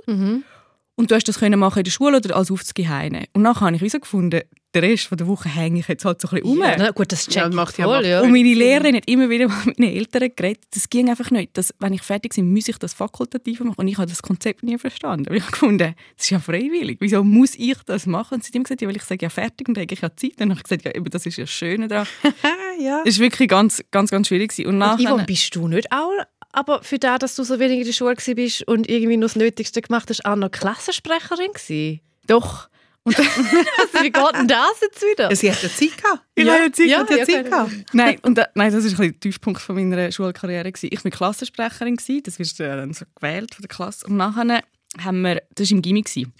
Und 0.96 1.10
du 1.10 1.16
hast 1.16 1.28
das 1.28 1.40
können 1.40 1.60
machen 1.60 1.80
in 1.80 1.86
der 1.86 1.92
Schule 1.92 2.18
oder 2.18 2.36
als 2.36 2.52
Aufzugeheime. 2.52 3.26
Und 3.34 3.42
nachher 3.42 3.66
habe 3.66 3.76
ich 3.76 3.82
wie 3.82 3.90
so 3.90 4.00
gefunden, 4.00 4.42
den 4.76 4.84
Rest 4.84 5.06
von 5.08 5.18
der 5.18 5.28
Woche 5.28 5.50
hänge 5.50 5.80
ich 5.80 5.88
jetzt 5.88 6.04
halt 6.06 6.20
so 6.22 6.28
ein 6.30 6.36
bisschen 6.42 6.48
rum. 6.50 6.60
Ja, 6.60 6.76
na 6.78 6.92
gut, 6.92 7.12
das 7.12 7.28
Ja, 7.28 7.44
checkt 7.44 7.54
macht 7.54 7.78
ja- 7.78 7.86
voll, 7.86 7.98
macht 7.98 8.06
ja. 8.08 8.22
Und 8.22 8.32
meine 8.32 8.54
Lehrerin 8.54 8.96
hat 8.96 9.04
immer 9.08 9.30
wieder 9.30 9.48
mit 9.66 9.78
meinen 9.80 9.96
Eltern 9.96 10.30
geredet. 10.36 10.64
Das 10.74 10.90
ging 10.90 11.10
einfach 11.10 11.30
nicht. 11.32 11.52
Das, 11.58 11.74
wenn 11.80 11.94
ich 11.94 12.02
fertig 12.02 12.34
bin, 12.36 12.52
muss 12.52 12.68
ich 12.68 12.78
das 12.78 12.94
fakultativ 12.94 13.60
machen. 13.62 13.76
Und 13.78 13.88
ich 13.88 13.98
habe 13.98 14.08
das 14.10 14.22
Konzept 14.22 14.64
nie 14.64 14.78
verstanden. 14.78 15.28
Weil 15.30 15.38
ich 15.38 15.44
habe 15.44 15.52
gefunden, 15.52 15.96
das 16.18 16.26
ist 16.26 16.30
ja 16.32 16.40
freiwillig. 16.40 16.98
Wieso 17.00 17.24
muss 17.24 17.56
ich 17.56 17.78
das 17.86 18.06
machen? 18.06 18.36
Und 18.36 18.44
sie 18.44 18.52
haben 18.54 18.64
gesagt, 18.64 18.82
ja, 18.82 18.88
weil 18.88 18.96
ich 18.96 19.04
sage, 19.04 19.24
ja, 19.24 19.30
fertig 19.30 19.68
und 19.68 19.76
dann 19.78 19.84
habe 19.84 19.94
ich 19.94 20.02
ja 20.02 20.16
Zeit. 20.16 20.32
Dann 20.38 20.50
habe 20.50 20.60
ich 20.60 20.64
gesagt, 20.64 20.86
ja, 20.86 20.92
eben, 20.96 21.10
das 21.10 21.26
ist 21.26 21.38
ja 21.38 21.44
das 21.44 21.52
Schöne 21.52 21.88
daran. 21.88 22.08
ja. 22.80 23.02
Es 23.06 23.20
war 23.20 23.26
wirklich 23.26 23.50
ganz, 23.50 23.84
ganz, 23.92 24.10
ganz 24.12 24.28
schwierig. 24.28 24.50
gewesen. 24.50 24.68
Und 24.68 24.74
Und 24.74 24.80
nachher, 24.80 25.10
Yvonne, 25.10 25.24
bist 25.26 25.56
du 25.56 25.68
nicht 25.68 25.92
auch, 25.92 26.12
aber 26.52 26.84
für 26.84 27.00
das, 27.00 27.20
dass 27.20 27.36
du 27.36 27.44
so 27.44 27.60
wenig 27.60 27.80
in 27.80 27.86
der 27.86 27.94
Schule 27.94 28.16
warst 28.16 28.36
bist 28.36 28.68
und 28.68 28.90
irgendwie 28.90 29.18
nur 29.18 29.28
das 29.28 29.36
Nötigste 29.36 29.82
gemacht 29.82 30.10
hast, 30.10 30.26
auch 30.26 30.36
noch 30.36 30.50
Klassensprecherin 30.52 31.52
gewesen? 31.54 32.00
doch. 32.28 32.70
Und 33.06 33.18
Also, 33.20 33.30
wie 34.02 34.12
geht 34.12 34.34
denn 34.36 34.48
das 34.48 34.80
jetzt 34.82 35.02
wieder? 35.02 35.36
Sie 35.36 35.52
hat 35.52 35.62
ja 35.62 35.70
Zeit 35.70 35.98
gehabt. 36.02 36.24
ich 36.36 36.46
Ja, 36.46 36.54
habe 36.54 36.72
Zeit. 36.72 36.88
ja. 36.88 37.06
Ja 37.10 37.26
Zeit 37.26 37.46
gehabt. 37.50 37.72
Nein, 37.94 38.18
und 38.22 38.38
da, 38.38 38.48
nein, 38.56 38.72
das 38.72 38.84
war 38.84 38.90
ein 38.92 38.96
bisschen 38.96 39.12
der 39.12 39.20
Tiefpunkt 39.20 39.62
von 39.62 39.76
meiner 39.76 40.12
Schulkarriere. 40.12 40.72
gewesen. 40.72 40.90
Ich 40.92 41.04
war 41.04 41.12
Klassensprecherin, 41.12 41.98
gewesen, 41.98 42.24
das 42.24 42.40
wirst 42.40 42.60
du 42.60 42.64
dann 42.64 42.94
so 42.94 43.06
gewählt 43.16 43.54
von 43.54 43.62
der 43.62 43.70
Klasse. 43.70 44.08
Und 44.08 44.16
nachher 44.18 44.62
haben 45.00 45.22
wir, 45.22 45.42
das 45.56 45.70
war 45.70 45.76
im 45.76 45.82
Gimmi, 45.82 46.02
gewesen. 46.04 46.34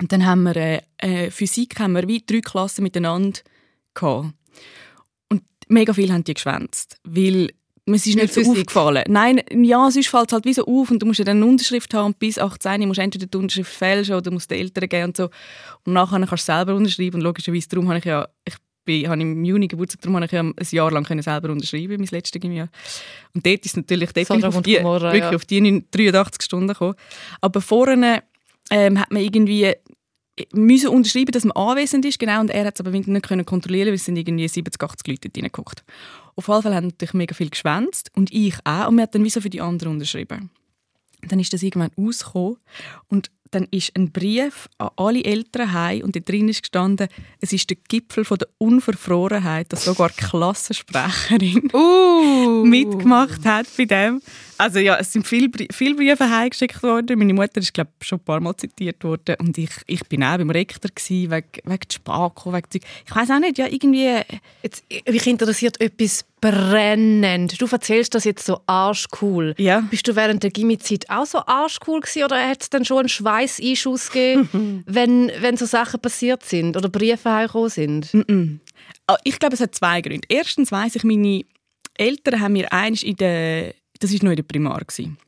und 0.00 0.10
dann 0.12 0.26
haben 0.26 0.42
wir 0.42 0.56
äh, 0.56 0.80
äh, 0.98 1.30
Physik, 1.30 1.78
haben 1.78 1.92
wir 1.92 2.08
wie 2.08 2.24
drei 2.26 2.40
Klassen 2.40 2.82
miteinander 2.82 3.38
gehabt. 3.94 4.32
Und 5.28 5.42
mega 5.68 5.92
viel 5.92 6.12
haben 6.12 6.24
die 6.24 6.34
geschwänzt, 6.34 6.98
weil 7.04 7.50
mir 7.86 7.96
ist 7.96 8.06
nicht 8.06 8.34
so 8.34 8.40
Physik? 8.40 8.58
aufgefallen. 8.58 9.04
Nein, 9.08 9.40
ja, 9.50 9.90
sonst 9.90 10.08
fällt 10.08 10.26
es 10.26 10.32
halt 10.32 10.44
wie 10.44 10.52
so 10.52 10.66
auf 10.66 10.90
und 10.90 11.00
du 11.00 11.06
musst 11.06 11.20
ja 11.20 11.24
dann 11.24 11.36
eine 11.36 11.46
Unterschrift 11.46 11.94
haben 11.94 12.06
und 12.06 12.18
bis 12.18 12.38
18 12.38 12.86
musst 12.86 12.98
du 12.98 13.02
entweder 13.02 13.26
die 13.26 13.38
Unterschrift 13.38 13.72
fälschen 13.72 14.16
oder 14.16 14.30
musst 14.32 14.50
den 14.50 14.58
Eltern 14.58 14.88
geben 14.88 15.04
und 15.04 15.16
so. 15.16 15.30
Und 15.84 15.92
nachher 15.92 16.18
kannst 16.26 16.48
du 16.48 16.52
selber 16.52 16.74
unterschreiben 16.74 17.16
und 17.16 17.20
logischerweise, 17.22 17.68
darum 17.68 17.88
habe 17.88 17.98
ich 17.98 18.04
ja, 18.04 18.26
ich 18.44 18.56
bin, 18.84 19.08
habe 19.08 19.20
im 19.20 19.44
Juni 19.44 19.68
Geburtstag, 19.68 20.00
darum 20.00 20.16
habe 20.16 20.26
ich 20.26 20.32
ja 20.32 20.40
ein 20.40 20.54
Jahr 20.58 20.90
lang 20.90 21.04
können 21.04 21.22
selber 21.22 21.50
unterschreiben, 21.50 21.96
mein 21.98 22.08
letztes 22.10 22.42
Jahr. 22.42 22.68
Und 23.34 23.46
dort 23.46 23.64
ist 23.64 23.76
natürlich 23.76 24.12
dort 24.12 24.28
bin 24.28 24.38
ich 24.38 24.44
auf 24.44 24.62
die, 24.62 24.76
Gomorra, 24.76 25.12
wirklich 25.12 25.30
ja. 25.30 25.36
auf 25.36 25.44
die 25.44 25.60
9 25.60 25.84
83 25.90 26.42
Stunden 26.42 26.68
gekommen. 26.68 26.94
Aber 27.40 27.60
vorne 27.60 28.24
ähm, 28.70 28.98
hat 28.98 29.12
man 29.12 29.22
irgendwie 29.22 29.72
müssen 30.52 30.88
unterschreiben, 30.88 31.32
dass 31.32 31.44
man 31.44 31.56
anwesend 31.56 32.04
ist, 32.04 32.18
genau, 32.18 32.40
und 32.40 32.50
er 32.50 32.66
hat 32.66 32.74
es 32.74 32.80
aber 32.80 32.90
nicht 32.90 33.22
können 33.22 33.46
kontrollieren, 33.46 33.88
weil 33.88 33.94
es 33.94 34.04
sind 34.04 34.16
irgendwie 34.16 34.46
70, 34.46 34.82
80 34.82 35.06
Leute 35.06 35.30
reingeguckt. 35.34 35.84
Auf 36.36 36.48
jeden 36.48 36.62
Fall 36.62 36.74
haben 36.74 36.86
natürlich 36.88 37.14
mega 37.14 37.34
viel 37.34 37.50
geschwänzt 37.50 38.10
und 38.14 38.32
ich 38.32 38.54
auch, 38.64 38.88
und 38.88 38.96
wir 38.96 39.02
haben 39.02 39.10
dann 39.10 39.24
wie 39.24 39.30
so 39.30 39.40
für 39.40 39.50
die 39.50 39.60
anderen 39.60 39.94
unterschrieben. 39.94 40.50
Dann 41.22 41.40
ist 41.40 41.52
das 41.52 41.62
irgendwann 41.62 41.90
ausgekommen 41.96 42.58
und 43.08 43.30
dann 43.50 43.66
ist 43.70 43.96
ein 43.96 44.12
Brief 44.12 44.68
an 44.78 44.90
alle 44.96 45.24
Eltern 45.24 45.72
heim 45.72 46.02
und 46.02 46.16
da 46.16 46.20
drin 46.20 46.48
ist 46.48 46.62
gestanden, 46.62 47.08
es 47.40 47.52
ist 47.52 47.70
der 47.70 47.78
Gipfel 47.88 48.24
von 48.24 48.38
der 48.38 48.48
Unverfrorenheit, 48.58 49.72
dass 49.72 49.84
sogar 49.84 50.10
Klassensprecherin 50.10 51.70
Uh. 51.72 52.64
mitgemacht 52.64 53.44
hat 53.44 53.66
bei 53.76 53.84
dem. 53.84 54.20
Also 54.58 54.78
ja, 54.78 54.96
es 54.96 55.12
sind 55.12 55.26
viele, 55.26 55.50
viele 55.72 55.94
Briefe 55.94 56.30
heimgeschickt 56.30 56.82
worden. 56.82 57.18
Meine 57.18 57.34
Mutter 57.34 57.58
ist 57.60 57.74
glaube 57.74 57.90
schon 58.00 58.18
ein 58.18 58.24
paar 58.24 58.40
Mal 58.40 58.56
zitiert 58.56 59.02
worden 59.04 59.36
und 59.38 59.56
ich, 59.58 59.70
ich 59.86 60.00
bin 60.08 60.22
auch 60.24 60.36
beim 60.38 60.50
Rektor 60.50 60.90
gsi 60.94 61.28
wegen 61.30 61.46
wegen 61.64 61.90
Spako, 61.90 62.52
wegen 62.52 62.70
Zeug. 62.70 62.82
Ich 63.06 63.14
weiß 63.14 63.30
auch 63.30 63.38
nicht, 63.38 63.58
ja 63.58 63.66
irgendwie. 63.66 64.20
Jetzt, 64.62 64.84
mich 65.08 65.26
interessiert 65.26 65.80
etwas 65.80 66.24
brennend. 66.40 67.60
Du 67.60 67.66
erzählst 67.66 68.14
das 68.14 68.24
jetzt 68.24 68.44
so 68.46 68.60
arschcool. 68.66 69.54
Ja. 69.58 69.80
Bist 69.90 70.06
du 70.08 70.16
während 70.16 70.42
der 70.42 70.50
Gimmi-Zeit 70.50 71.08
auch 71.08 71.26
so 71.26 71.38
arschcool 71.44 72.00
gewesen 72.00 72.24
oder 72.24 72.48
hat 72.48 72.62
es 72.62 72.70
dann 72.70 72.84
schon 72.84 73.00
einen 73.00 73.08
Schweißeinschuss 73.08 74.10
gegeben, 74.10 74.82
wenn, 74.86 75.32
wenn 75.40 75.56
so 75.56 75.66
Sachen 75.66 76.00
passiert 76.00 76.44
sind 76.44 76.76
oder 76.76 76.88
Briefe 76.88 77.30
heimgekommen 77.30 77.70
sind? 77.70 78.10
Ah, 79.06 79.16
Ich 79.24 79.38
glaube, 79.38 79.54
es 79.54 79.60
hat 79.60 79.74
zwei 79.74 80.00
Gründe. 80.00 80.26
Erstens 80.28 80.70
weiß 80.70 80.96
ich, 80.96 81.04
meine 81.04 81.42
Eltern 81.94 82.40
haben 82.40 82.52
mir 82.52 82.72
eins 82.72 83.02
in 83.02 83.16
der, 83.16 83.74
das 84.00 84.12
ist 84.12 84.22
noch 84.22 84.30
in 84.30 84.36
der 84.36 84.42
Primar 84.42 84.80
gewesen. 84.80 85.18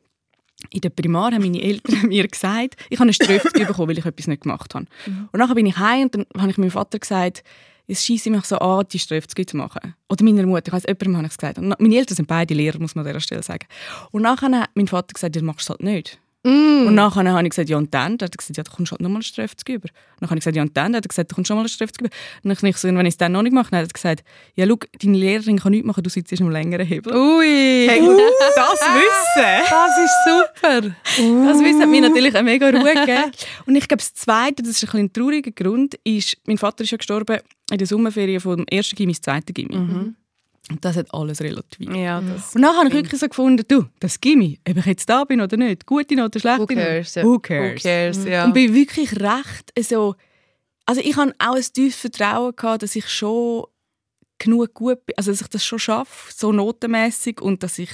In 0.71 0.81
der 0.81 0.91
Primar 0.91 1.33
haben 1.33 1.43
meine 1.43 1.63
Eltern 1.63 2.03
mir 2.09 2.27
gesagt, 2.27 2.77
ich 2.91 2.99
habe 2.99 3.05
eine 3.05 3.13
Strafe 3.13 3.51
bekommen, 3.53 3.89
weil 3.89 3.99
ich 3.99 4.07
etwas 4.07 4.27
nicht 4.27 4.43
gemacht 4.43 4.75
habe. 4.75 4.87
Und 5.07 5.39
nachher 5.39 5.55
bin 5.55 5.67
ich 5.67 5.79
heim 5.79 6.05
und 6.05 6.15
dann 6.15 6.27
habe 6.43 6.51
ich 6.51 6.59
meinem 6.59 6.71
Vater 6.71 6.99
gesagt, 6.99 7.45
es 7.89 8.05
schieße 8.05 8.29
mich 8.31 8.45
so 8.45 8.59
an, 8.59 8.85
die 8.93 8.99
Strafe 8.99 9.27
zu 9.29 9.57
machen. 9.57 9.95
Oder 10.11 10.25
meiner 10.25 10.47
Mutter, 10.47 10.67
ich 10.67 10.73
weiss, 10.73 10.85
jemandem 10.85 11.17
habe 11.17 11.27
ich 11.27 11.33
es 11.33 11.39
gesagt. 11.39 11.59
Und 11.59 11.81
meine 11.81 11.97
Eltern 11.97 12.17
sind 12.17 12.29
beide 12.29 12.53
Lehrer, 12.53 12.79
muss 12.79 12.95
man 12.95 13.07
an 13.07 13.13
dieser 13.13 13.21
Stelle 13.21 13.43
sagen. 13.43 13.67
Und 14.11 14.23
nachher 14.23 14.51
hat 14.51 14.71
mein 14.75 14.89
Vater 14.89 15.15
gesagt, 15.15 15.37
du 15.37 15.43
machst 15.43 15.63
es 15.63 15.71
halt 15.71 15.83
nicht. 15.83 16.21
Und 16.49 16.95
nachher 16.95 17.33
habe 17.33 17.43
ich 17.45 17.51
gesagt, 17.51 17.69
ja 17.69 17.77
und 17.77 17.93
dann? 17.93 18.19
Dann 18.19 18.27
hat 18.27 18.35
er 18.35 18.39
gesagt, 18.39 18.57
ja, 18.57 18.63
du 18.63 18.71
kommst 18.71 18.93
halt 18.93 19.01
nochmal 19.01 19.19
eine 19.19 19.25
Strafe 19.25 19.55
über. 19.69 19.89
Dann 20.21 20.31
habe 20.31 20.39
ich 20.39 20.45
gesagt, 20.45 20.57
ja 20.57 20.63
und 20.63 20.77
dann? 20.77 20.93
Dann 20.93 20.99
hat 20.99 21.05
er 21.05 21.09
gesagt, 21.09 21.31
du 21.31 21.35
kommst 21.35 21.49
schon 21.49 21.57
mal 21.57 21.63
eine 21.63 21.69
Strafe 21.69 21.93
über. 22.01 22.09
Und 22.09 22.49
dann 22.49 22.57
habe 22.57 22.69
ich 22.69 22.77
so, 22.77 22.89
wenn 22.89 23.07
ich 23.07 23.15
es 23.15 23.17
dann 23.17 23.33
noch 23.33 23.43
nicht 23.43 23.53
mache, 23.53 23.71
dann 23.71 23.81
hat 23.81 23.89
er 23.89 23.93
gesagt, 23.93 24.25
ja 24.55 24.67
schau, 24.67 24.79
deine 25.03 25.19
Lehrerin 25.19 25.59
kann 25.59 25.73
nichts 25.73 25.87
machen, 25.87 26.03
du 26.03 26.11
sitzt 26.11 26.33
im 26.33 26.51
längeren 26.51 26.87
Hebel. 26.87 27.15
Ui. 27.15 27.87
Hey, 27.89 28.01
das 28.01 28.81
Wissen! 28.81 29.63
Das 29.71 29.99
ist 29.99 30.17
super. 30.25 30.81
Das 31.47 31.61
Wissen 31.61 31.83
hat 31.83 31.89
mir 31.89 32.01
natürlich 32.01 32.35
eine 32.35 32.45
mega 32.45 32.71
Ruhe 32.71 32.95
gegeben. 32.95 33.33
Und 33.67 33.77
ich 33.77 33.89
glaube, 33.89 34.03
das 34.03 34.15
Zweite, 34.15 34.63
das 34.63 34.73
ist 34.73 34.85
ein, 34.85 34.87
bisschen 34.87 35.01
ein 35.01 35.13
trauriger 35.13 35.51
Grund, 35.51 35.95
ist, 36.05 36.37
mein 36.47 36.59
Vater 36.59 36.85
ist 36.85 36.91
ja 36.91 36.97
gestorben 36.99 37.39
in 37.71 37.79
der 37.79 37.87
Sommerferien 37.87 38.41
vom 38.41 38.65
ersten 38.71 38.97
Gimmi 38.97 39.13
ins 39.13 39.21
zweite 39.21 39.53
Gimmi. 39.53 39.77
Und 39.77 40.17
das 40.81 40.97
hat 40.97 41.13
alles 41.15 41.41
relativiert. 41.41 41.97
Ja, 41.97 42.21
das. 42.21 42.55
Und 42.55 42.63
dann 42.63 42.77
habe 42.77 42.89
ich 42.89 42.95
wirklich 42.95 43.21
so 43.21 43.29
gefunden, 43.29 43.65
du, 43.67 43.87
das 44.01 44.21
Gimmi, 44.21 44.59
ob 44.69 44.77
ich 44.77 44.87
jetzt 44.87 45.09
da 45.09 45.25
bin 45.25 45.41
oder 45.41 45.57
nicht, 45.57 45.87
gute 45.87 46.15
Note, 46.15 46.41
schlechte 46.41 46.63
Who 46.63 46.67
cares, 46.67 47.17
Note, 47.17 47.27
who 47.27 47.33
Who 47.35 47.39
cares. 47.39 47.83
cares, 47.83 48.25
ja. 48.25 48.45
Und 48.45 48.53
bin 48.53 48.75
wirklich 48.75 49.13
recht 49.21 49.73
so, 49.81 50.15
also 50.87 51.01
ich 51.01 51.17
habe 51.17 51.35
auch 51.39 51.55
ein 51.55 51.63
tiefes 51.63 52.01
Vertrauen 52.01 52.55
gehabt, 52.57 52.83
dass 52.83 52.97
ich 52.97 53.09
schon 53.09 53.65
genug 54.39 54.75
gut 54.75 55.05
bin, 55.07 55.15
also 55.17 55.31
dass 55.31 55.41
ich 55.41 55.49
das 55.49 55.65
schon 55.65 55.79
schaffe, 55.79 56.33
so 56.35 56.53
notenmäßig 56.53 57.41
und 57.41 57.63
dass 57.63 57.79
ich 57.79 57.91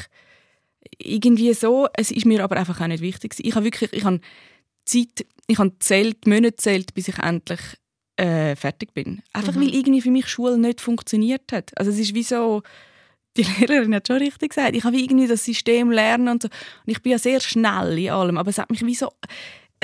irgendwie 0.98 1.52
so, 1.54 1.88
es 1.94 2.10
ist 2.10 2.26
mir 2.26 2.44
aber 2.44 2.56
einfach 2.56 2.80
auch 2.80 2.86
nicht 2.86 3.02
wichtig. 3.02 3.34
Ich 3.38 3.54
habe 3.54 3.64
wirklich, 3.64 3.92
ich 3.92 4.04
habe 4.04 4.20
Zeit, 4.84 5.26
ich 5.46 5.58
habe 5.58 5.72
zählt, 5.78 6.26
Monate 6.26 6.56
zählt, 6.56 6.94
bis 6.94 7.08
ich 7.08 7.18
endlich 7.18 7.60
äh, 8.16 8.56
fertig 8.56 8.94
bin. 8.94 9.22
Einfach 9.32 9.56
weil 9.56 9.74
irgendwie 9.74 10.00
für 10.00 10.10
mich 10.10 10.28
Schule 10.28 10.58
nicht 10.58 10.80
funktioniert 10.80 11.52
hat. 11.52 11.76
Also 11.76 11.90
es 11.90 11.98
ist 11.98 12.14
wie 12.14 12.22
so, 12.22 12.62
die 13.36 13.42
Lehrerin 13.60 13.94
hat 13.94 14.06
schon 14.06 14.18
richtig 14.18 14.50
gesagt, 14.50 14.76
ich 14.76 14.84
habe 14.84 14.96
wie 14.96 15.04
irgendwie 15.04 15.26
das 15.26 15.44
System 15.44 15.90
lernen 15.90 16.28
und 16.28 16.42
so. 16.42 16.48
Und 16.48 16.92
ich 16.92 17.02
bin 17.02 17.12
ja 17.12 17.18
sehr 17.18 17.40
schnell 17.40 17.98
in 17.98 18.10
allem, 18.10 18.38
aber 18.38 18.50
es 18.50 18.58
hat 18.58 18.70
mich 18.70 18.84
wie 18.84 18.94
so, 18.94 19.10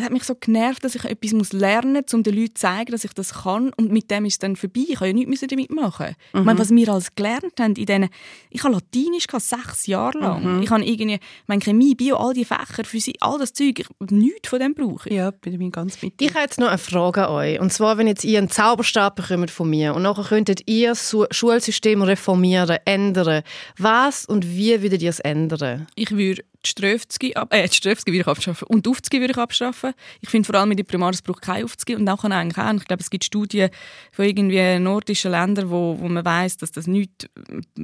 es 0.00 0.04
hat 0.06 0.12
mich 0.12 0.24
so 0.24 0.34
genervt, 0.34 0.82
dass 0.84 0.94
ich 0.94 1.04
etwas 1.04 1.32
muss 1.32 1.52
lernen 1.52 2.02
muss, 2.04 2.14
um 2.14 2.22
den 2.22 2.34
Leuten 2.34 2.54
zu 2.54 2.62
zeigen, 2.62 2.90
dass 2.90 3.04
ich 3.04 3.12
das 3.12 3.42
kann. 3.42 3.72
Und 3.74 3.92
mit 3.92 4.10
dem 4.10 4.24
ist 4.24 4.34
es 4.34 4.38
dann 4.38 4.56
vorbei. 4.56 4.84
Ich 4.88 4.96
habe 4.96 5.08
ja 5.08 5.12
nichts 5.12 5.44
damit 5.46 5.70
machen. 5.70 6.16
Ich 6.32 6.40
meine, 6.40 6.58
was 6.58 6.70
wir 6.70 6.88
alles 6.88 7.14
gelernt 7.14 7.60
haben 7.60 7.74
in 7.76 7.86
diesen... 7.86 8.08
Ich 8.50 8.64
habe 8.64 8.74
Latinisch 8.74 9.26
gehabt, 9.26 9.44
sechs 9.44 9.86
Jahre 9.86 10.18
lang. 10.18 10.62
Ich 10.62 10.70
habe 10.70 10.84
irgendwie... 10.84 11.18
Meine, 11.46 11.60
Chemie, 11.60 11.94
Bio, 11.94 12.16
all 12.16 12.32
die 12.32 12.44
Fächer, 12.44 12.84
Physik, 12.84 13.16
all 13.20 13.38
das 13.38 13.52
Zeug. 13.52 13.80
Ich, 13.80 13.88
nichts 14.10 14.48
von 14.48 14.58
dem 14.58 14.74
brauche 14.74 15.08
ich. 15.08 15.14
Ja, 15.14 15.30
bin 15.30 15.60
ich 15.60 15.72
ganz 15.72 16.00
mit 16.02 16.18
dir. 16.18 16.28
Ich 16.28 16.34
habe 16.34 16.44
jetzt 16.44 16.58
noch 16.58 16.68
eine 16.68 16.78
Frage 16.78 17.26
an 17.26 17.34
euch. 17.34 17.60
Und 17.60 17.72
zwar, 17.72 17.98
wenn 17.98 18.06
jetzt 18.06 18.24
ihr 18.24 18.38
einen 18.38 18.48
Zauberstab 18.48 19.16
bekommt 19.16 19.50
von 19.50 19.68
mir 19.68 19.94
und 19.94 20.02
nachher 20.02 20.24
könntet 20.24 20.62
ihr 20.66 20.90
das 20.90 21.14
Schulsystem 21.30 22.02
reformieren, 22.02 22.78
ändern. 22.84 23.42
Was 23.76 24.24
und 24.24 24.46
wie 24.46 24.82
würdet 24.82 25.02
ihr 25.02 25.10
es 25.10 25.20
ändern? 25.20 25.86
Ich 25.94 26.10
würde 26.12 26.42
die 26.64 26.68
Ströfzgi, 26.68 27.32
äh, 27.32 28.22
abschaffen 28.24 28.68
und 28.68 28.86
die 28.86 28.90
Aufzgi 28.90 29.20
würde 29.20 29.32
ich 29.32 29.38
abschaffen. 29.38 29.92
Ich 30.20 30.28
finde 30.28 30.46
vor 30.46 30.54
allem 30.56 30.70
in 30.70 30.76
der 30.76 30.84
Primar, 30.84 31.10
es 31.10 31.22
braucht 31.22 31.42
keine 31.42 31.64
Aufzgi 31.64 31.96
und 31.96 32.08
auch 32.08 32.22
eigentlich 32.24 32.58
auch. 32.58 32.72
Ich 32.74 32.84
glaube, 32.84 33.02
es 33.02 33.10
gibt 33.10 33.24
Studien 33.24 33.70
von 34.12 34.24
irgendwie 34.24 34.78
nordischen 34.78 35.30
Ländern, 35.30 35.70
wo, 35.70 35.96
wo 35.98 36.08
man 36.08 36.24
weiß, 36.24 36.58
dass 36.58 36.72
das 36.72 36.86
nicht, 36.86 37.30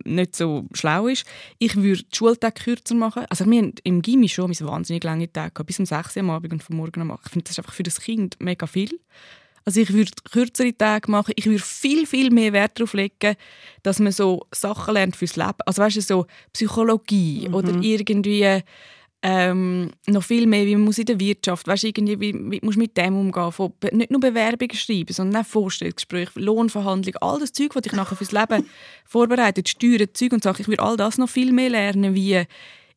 nicht 0.05 0.37
so 0.37 0.67
schlau 0.73 1.09
ist. 1.09 1.27
Ich 1.59 1.77
würde 1.77 2.03
die 2.03 2.17
Schultag 2.17 2.57
kürzer 2.57 2.95
machen. 2.95 3.25
Also 3.31 3.47
wir 3.47 3.59
haben 3.59 3.73
im 3.83 4.03
Gimmi 4.03 4.29
schon 4.29 4.51
wahnsinnig 4.51 5.05
lange 5.05 5.33
Tage 5.33 5.65
bis 5.65 5.79
um 5.79 5.87
6 5.87 6.17
Uhr 6.17 6.21
am 6.21 6.31
Abend 6.31 6.53
und 6.53 6.63
vom 6.63 6.77
Morgen 6.77 7.01
am 7.01 7.11
8. 7.11 7.27
Ich 7.27 7.33
finde, 7.33 7.45
das 7.45 7.53
ist 7.53 7.59
einfach 7.59 7.75
für 7.75 7.83
das 7.83 8.01
Kind 8.01 8.37
mega 8.41 8.67
viel. 8.67 8.91
Also 9.67 9.81
ich 9.81 9.93
würde 9.93 10.13
kürzere 10.31 10.73
Tage 10.77 11.11
machen. 11.11 11.33
Ich 11.37 11.47
würde 11.47 11.59
viel, 11.63 12.07
viel 12.07 12.31
mehr 12.31 12.53
Wert 12.53 12.79
darauf 12.79 12.95
legen, 12.95 13.35
dass 13.83 13.99
man 13.99 14.13
so 14.13 14.47
Sachen 14.55 14.95
lernt 14.95 15.17
fürs 15.17 15.35
Leben. 15.37 15.59
Also 15.67 15.83
weißt 15.83 15.97
du, 15.97 16.01
so 16.01 16.27
Psychologie 16.53 17.49
Mhm. 17.49 17.55
oder 17.55 17.73
irgendwie 17.83 18.63
ähm, 19.23 19.91
noch 20.07 20.23
viel 20.23 20.47
mehr, 20.47 20.67
wie 20.67 20.77
man 20.77 20.85
muss 20.85 20.99
in 20.99 21.07
der 21.07 21.19
Wirtschaft, 21.19 21.67
weißt 21.67 21.83
du, 21.83 21.89
irgendwie, 21.89 22.21
wie, 22.21 22.33
wie 22.33 22.61
musst 22.63 22.77
du 22.77 22.81
mit 22.81 22.97
dem 22.97 23.17
umgehen, 23.19 23.51
von, 23.51 23.73
nicht 23.91 24.13
nur 24.13 24.21
Bewerbungen 24.21 24.77
schreiben, 24.77 25.13
sondern 25.13 25.43
auch 25.43 25.47
Vorstellungsgespräche, 25.47 26.39
Lohnverhandlungen, 26.39 27.21
all 27.21 27.41
das 27.41 27.51
Zeug, 27.53 27.75
was 27.75 27.83
dich 27.83 27.93
nachher 27.93 28.15
fürs 28.15 28.31
Leben 28.31 28.69
vorbereitet, 29.05 29.69
Steuern, 29.69 30.07
Zeug 30.13 30.33
und 30.33 30.45
Sachen. 30.45 30.63
Ich 30.63 30.69
würde 30.69 30.83
all 30.83 30.97
das 30.97 31.19
noch 31.19 31.29
viel 31.29 31.53
mehr 31.53 31.71
lernen, 31.71 32.15
wie 32.15 32.43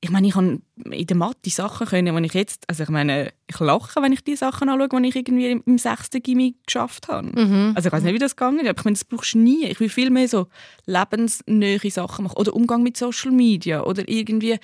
ich 0.01 0.09
meine, 0.11 0.27
ich 0.27 0.33
kann 0.33 0.61
in 0.89 1.07
der 1.07 1.17
Mathe 1.17 1.49
Sachen 1.49 1.85
können, 1.85 2.15
die 2.15 2.25
ich 2.27 2.33
jetzt, 2.33 2.63
also 2.69 2.83
ich 2.83 2.89
meine, 2.89 3.33
ich 3.47 3.59
lache, 3.59 4.01
wenn 4.01 4.13
ich 4.13 4.23
die 4.23 4.37
Sachen 4.37 4.69
anschaue, 4.69 5.01
die 5.01 5.07
ich 5.09 5.15
irgendwie 5.17 5.51
im- 5.51 5.63
im 5.65 5.77
sechsten 5.77 6.23
Gimmi 6.23 6.55
geschafft 6.65 7.09
habe. 7.09 7.31
Also 7.75 7.87
ich 7.87 7.93
weiß 7.93 8.03
nicht, 8.03 8.13
wie 8.13 8.19
das 8.19 8.35
gegangen 8.37 8.59
ist, 8.59 8.69
aber 8.69 8.79
ich 8.79 8.85
meine, 8.85 8.93
das 8.95 9.03
brauchst 9.03 9.33
du 9.33 9.39
nie. 9.39 9.65
Ich 9.65 9.79
will 9.81 9.89
viel 9.89 10.09
mehr 10.09 10.27
so 10.29 10.47
lebensnähe 10.85 11.79
Sachen 11.91 12.23
machen. 12.25 12.37
Oder 12.37 12.53
Umgang 12.53 12.83
mit 12.83 12.97
Social 12.97 13.31
Media 13.31 13.83
oder 13.83 14.07
irgendwie, 14.07 14.57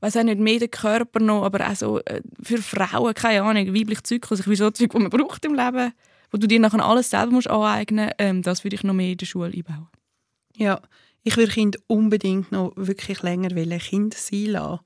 weiß 0.00 0.16
auch 0.16 0.22
nicht, 0.24 0.38
mehr 0.40 0.58
den 0.58 0.70
Körper 0.70 1.20
noch, 1.20 1.44
aber 1.44 1.68
auch 1.68 1.74
so 1.76 1.98
äh, 2.06 2.22
für 2.42 2.58
Frauen, 2.58 3.14
keine 3.14 3.42
Ahnung, 3.42 3.74
weiblich 3.74 4.02
Zyklus. 4.02 4.40
Ich 4.40 4.46
will 4.46 4.56
so 4.56 4.70
Zeug, 4.70 4.90
die 4.90 4.98
man 4.98 5.10
braucht 5.10 5.44
im 5.44 5.54
Leben, 5.54 5.92
wo 6.30 6.38
du 6.38 6.46
dir 6.46 6.60
nachher 6.60 6.84
alles 6.84 7.10
selber 7.10 7.32
musst 7.32 7.50
aneignen 7.50 8.10
ähm, 8.18 8.42
das 8.42 8.64
würde 8.64 8.76
ich 8.76 8.84
noch 8.84 8.94
mehr 8.94 9.10
in 9.12 9.16
der 9.18 9.26
Schule 9.26 9.52
einbauen. 9.52 9.88
Ja, 10.56 10.80
ich 11.22 11.36
würde 11.36 11.52
Kind 11.52 11.78
unbedingt 11.86 12.50
noch 12.52 12.72
wirklich 12.76 13.22
länger 13.22 13.50
wollen, 13.54 13.78
Kind 13.78 14.14
sein 14.14 14.46
lassen. 14.46 14.80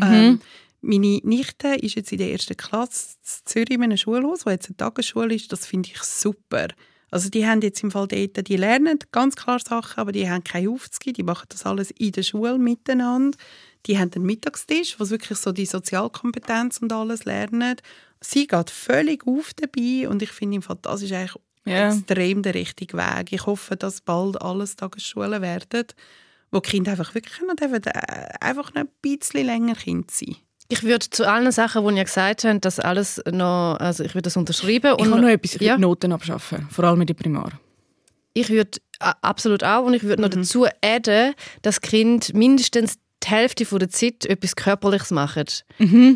Ähm, 0.00 0.40
meine 0.82 1.20
Nichte 1.22 1.68
ist 1.68 1.94
jetzt 1.94 2.12
in 2.12 2.18
der 2.18 2.32
ersten 2.32 2.56
Klasse 2.56 3.16
in 3.18 3.46
Zürich 3.46 3.70
in 3.70 3.82
einem 3.82 3.96
Schulhaus, 3.96 4.46
wo 4.46 4.50
jetzt 4.50 4.68
eine 4.68 4.76
Tagesschule 4.76 5.34
ist. 5.34 5.52
Das 5.52 5.66
finde 5.66 5.90
ich 5.90 6.02
super. 6.02 6.68
Also 7.10 7.28
die 7.28 7.46
haben 7.46 7.60
jetzt 7.60 7.82
im 7.82 7.90
Fall 7.90 8.06
dort, 8.06 8.48
die 8.48 8.56
lernen 8.56 8.98
ganz 9.10 9.34
klar 9.34 9.58
Sachen, 9.58 9.98
aber 9.98 10.12
die 10.12 10.30
haben 10.30 10.44
keine 10.44 10.70
Aufzüge, 10.70 11.12
die 11.12 11.22
machen 11.22 11.46
das 11.48 11.66
alles 11.66 11.90
in 11.90 12.12
der 12.12 12.22
Schule 12.22 12.58
miteinander. 12.58 13.36
Die 13.86 13.98
haben 13.98 14.10
einen 14.14 14.24
Mittagstisch, 14.24 15.00
wo 15.00 15.04
sie 15.04 15.12
wirklich 15.12 15.38
so 15.38 15.52
die 15.52 15.66
Sozialkompetenz 15.66 16.78
und 16.78 16.92
alles 16.92 17.24
lernen. 17.24 17.76
Sie 18.20 18.46
geht 18.46 18.70
völlig 18.70 19.26
auf 19.26 19.52
dabei 19.54 20.08
und 20.08 20.22
ich 20.22 20.30
finde 20.30 20.56
im 20.56 20.62
Fall, 20.62 20.78
das 20.82 21.02
ist 21.02 21.12
eigentlich 21.12 21.36
Ja. 21.66 21.92
extrem 21.92 22.42
der 22.42 22.54
richtige 22.54 22.96
Weg. 22.96 23.32
Ich 23.32 23.46
hoffe, 23.46 23.76
dass 23.76 24.00
bald 24.00 24.40
alles 24.40 24.76
Tagesschulen 24.76 25.42
werden, 25.42 25.86
wo 26.50 26.60
die 26.60 26.70
Kinder 26.70 26.92
einfach 26.92 27.14
wirklich 27.14 27.40
noch 27.46 27.54
dürfen, 27.54 27.82
äh, 27.84 28.28
einfach 28.40 28.72
noch 28.74 28.82
ein 28.82 28.88
bisschen 29.02 29.46
länger 29.46 29.74
Kind 29.74 30.10
sein. 30.10 30.36
Ich 30.68 30.84
würde 30.84 31.10
zu 31.10 31.28
allen 31.28 31.50
Sachen, 31.50 31.86
die 31.86 31.96
ihr 31.96 32.04
gesagt 32.04 32.44
habt, 32.44 32.64
das 32.64 32.78
alles 32.78 33.20
noch, 33.30 33.76
also 33.80 34.04
ich 34.04 34.14
würde 34.14 34.22
das 34.22 34.36
unterschreiben. 34.36 34.94
Ich 34.98 35.10
kann 35.10 35.20
noch 35.20 35.28
etwas, 35.28 35.56
ich 35.56 35.60
ja, 35.60 35.72
würde 35.72 35.82
Noten 35.82 36.12
abschaffen, 36.12 36.68
vor 36.70 36.84
allem 36.84 37.00
in 37.00 37.06
der 37.08 37.14
Primar. 37.14 37.52
ich 38.32 38.48
würde 38.50 38.78
absolut 39.00 39.64
auch 39.64 39.84
und 39.84 39.94
ich 39.94 40.02
würde 40.04 40.22
noch 40.22 40.28
dazu 40.28 40.66
adden, 40.82 41.34
dass 41.62 41.80
Kind 41.80 42.34
mindestens 42.34 42.98
die 43.22 43.28
Hälfte 43.28 43.64
von 43.66 43.78
der 43.78 43.90
Zeit 43.90 44.24
etwas 44.26 44.56
Körperliches 44.56 45.10
machen. 45.10 45.44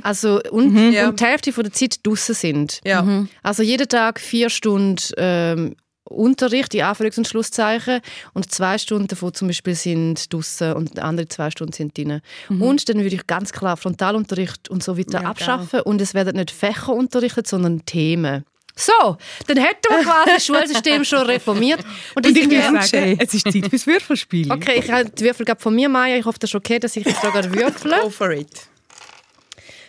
Also 0.03 0.41
und, 0.51 0.93
Ja. 0.93 1.09
und 1.09 1.21
die 1.21 1.25
Hälfte 1.25 1.53
von 1.53 1.65
der 1.65 1.73
Zeit 1.73 1.99
draußen 2.07 2.35
sind. 2.35 2.81
Ja. 2.85 3.27
Also 3.43 3.63
jeden 3.63 3.89
Tag 3.89 4.21
vier 4.21 4.49
Stunden 4.51 4.97
ähm, 5.17 5.77
Unterricht, 6.07 6.75
in 6.75 6.83
Anführungs- 6.83 7.17
und 7.17 7.27
Schlusszeichen. 7.27 8.01
Und 8.35 8.53
zwei 8.53 8.77
Stunden 8.79 9.09
davon 9.09 9.33
zum 9.33 9.49
Beispiel 9.49 9.75
sind 9.75 10.33
draußen 10.33 10.75
und 10.75 10.99
andere 10.99 11.29
zwei 11.29 11.51
Stunden 11.51 11.73
sind 11.73 11.97
drinnen. 11.97 12.21
Und 12.51 12.89
dann 12.89 12.99
würde 12.99 13.17
ich 13.17 13.27
ganz 13.27 13.53
klar 13.53 13.77
Frontalunterricht 13.79 14.69
und 14.69 14.83
so 14.83 14.99
weiter 14.99 15.23
Ja, 15.23 15.29
abschaffen. 15.31 15.81
Und 15.81 16.01
es 16.03 16.13
werden 16.13 16.37
nicht 16.37 16.51
Fächer 16.51 16.93
unterrichtet, 16.93 17.47
sondern 17.47 17.85
Themen. 17.87 18.45
So, 18.77 19.17
dann 19.47 19.57
hätten 19.57 19.89
wir 19.89 20.03
quasi 20.03 20.31
das 20.31 20.47
Schulsystem 20.47 21.05
schon 21.05 21.27
reformiert. 21.27 21.85
Und, 22.15 22.27
Und 22.27 22.37
ich 22.37 22.51
würde 22.51 22.85
sagen, 22.85 23.17
es 23.21 23.35
ist 23.35 23.51
Zeit 23.51 23.69
fürs 23.69 23.87
Würfelspiel. 23.87 24.51
Okay, 24.51 24.81
ich 24.81 24.91
habe 24.91 25.09
die 25.09 25.25
Würfel 25.25 25.47
von 25.57 25.75
mir, 25.75 25.89
Maya. 25.89 26.17
Ich 26.17 26.25
hoffe, 26.25 26.39
das 26.41 26.51
ist 26.51 26.55
okay, 26.57 26.81
dass 26.81 26.97
ich 26.97 27.07
jetzt 27.07 27.23
da 27.23 27.31
gerade 27.31 27.55
würfle. 27.55 28.01
Go 28.03 28.11
for 28.11 28.31
it. 28.33 28.69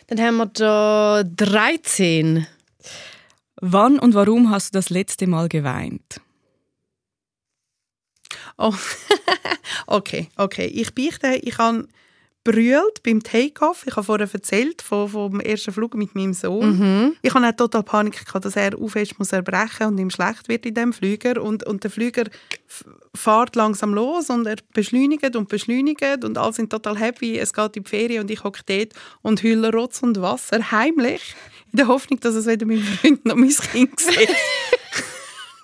Dann 0.08 0.22
haben 0.22 0.38
wir 0.38 0.46
da 0.46 1.24
13. 1.24 2.46
Wann 3.62 3.98
und 3.98 4.14
warum 4.14 4.52
hast 4.52 4.76
du 4.76 4.78
das 4.78 4.90
letzte 4.92 5.26
Mal 5.26 5.50
geweint? 5.50 6.22
Oh. 8.58 8.74
okay, 9.88 10.30
okay. 10.36 10.68
Ich 10.68 10.94
beichte, 10.94 11.36
ich 11.36 11.58
habe 11.58 11.88
brüllt 12.46 13.04
beim 13.04 13.22
Take-off. 13.22 13.86
Ich 13.86 13.96
habe 13.96 14.06
vorher 14.06 14.30
erzählt 14.32 14.82
vom, 14.82 15.10
vom 15.10 15.40
ersten 15.42 15.74
Flug 15.74 15.96
mit 15.96 16.16
meinem 16.16 16.34
Sohn. 16.34 17.16
Ich 17.22 17.34
hatte 17.34 17.48
auch 17.48 17.58
total 17.58 17.84
Panik, 17.84 18.26
gehabt, 18.26 18.46
dass 18.46 18.56
er 18.56 18.80
aufhört 18.80 19.20
muss 19.20 19.34
erbrechen 19.34 19.88
und 19.88 19.98
ihm 19.98 20.12
schlecht 20.12 20.48
wird 20.48 20.66
in 20.66 20.76
dem 20.76 20.94
Flüger. 20.94 21.42
Und, 21.42 21.66
und 21.66 21.84
der 21.84 21.92
Flüger 21.92 22.26
fährt 23.14 23.56
langsam 23.56 23.94
los 23.94 24.30
und 24.30 24.46
er 24.46 24.58
beschleunigt 24.74 25.36
und 25.36 25.50
beschleunigt 25.50 26.24
und 26.24 26.38
alle 26.38 26.54
sind 26.54 26.70
total 26.70 26.98
happy. 26.98 27.38
Es 27.38 27.52
geht 27.52 27.76
in 27.76 27.84
die 27.84 27.90
Ferien 27.90 28.22
und 28.22 28.32
ich 28.32 28.44
hocke 28.44 28.62
dort 28.66 28.94
und 29.24 29.44
heule 29.44 29.72
Rotz 29.74 30.04
und 30.04 30.22
Wasser 30.22 30.72
heimlich 30.72 31.36
in 31.72 31.78
der 31.78 31.88
Hoffnung, 31.88 32.20
dass 32.20 32.36
es 32.36 32.46
weder 32.46 32.66
mein 32.68 32.80
Freund 32.80 33.26
noch 33.26 33.36
mein 33.36 33.50
Kind 33.50 34.00
sieht. 34.00 34.30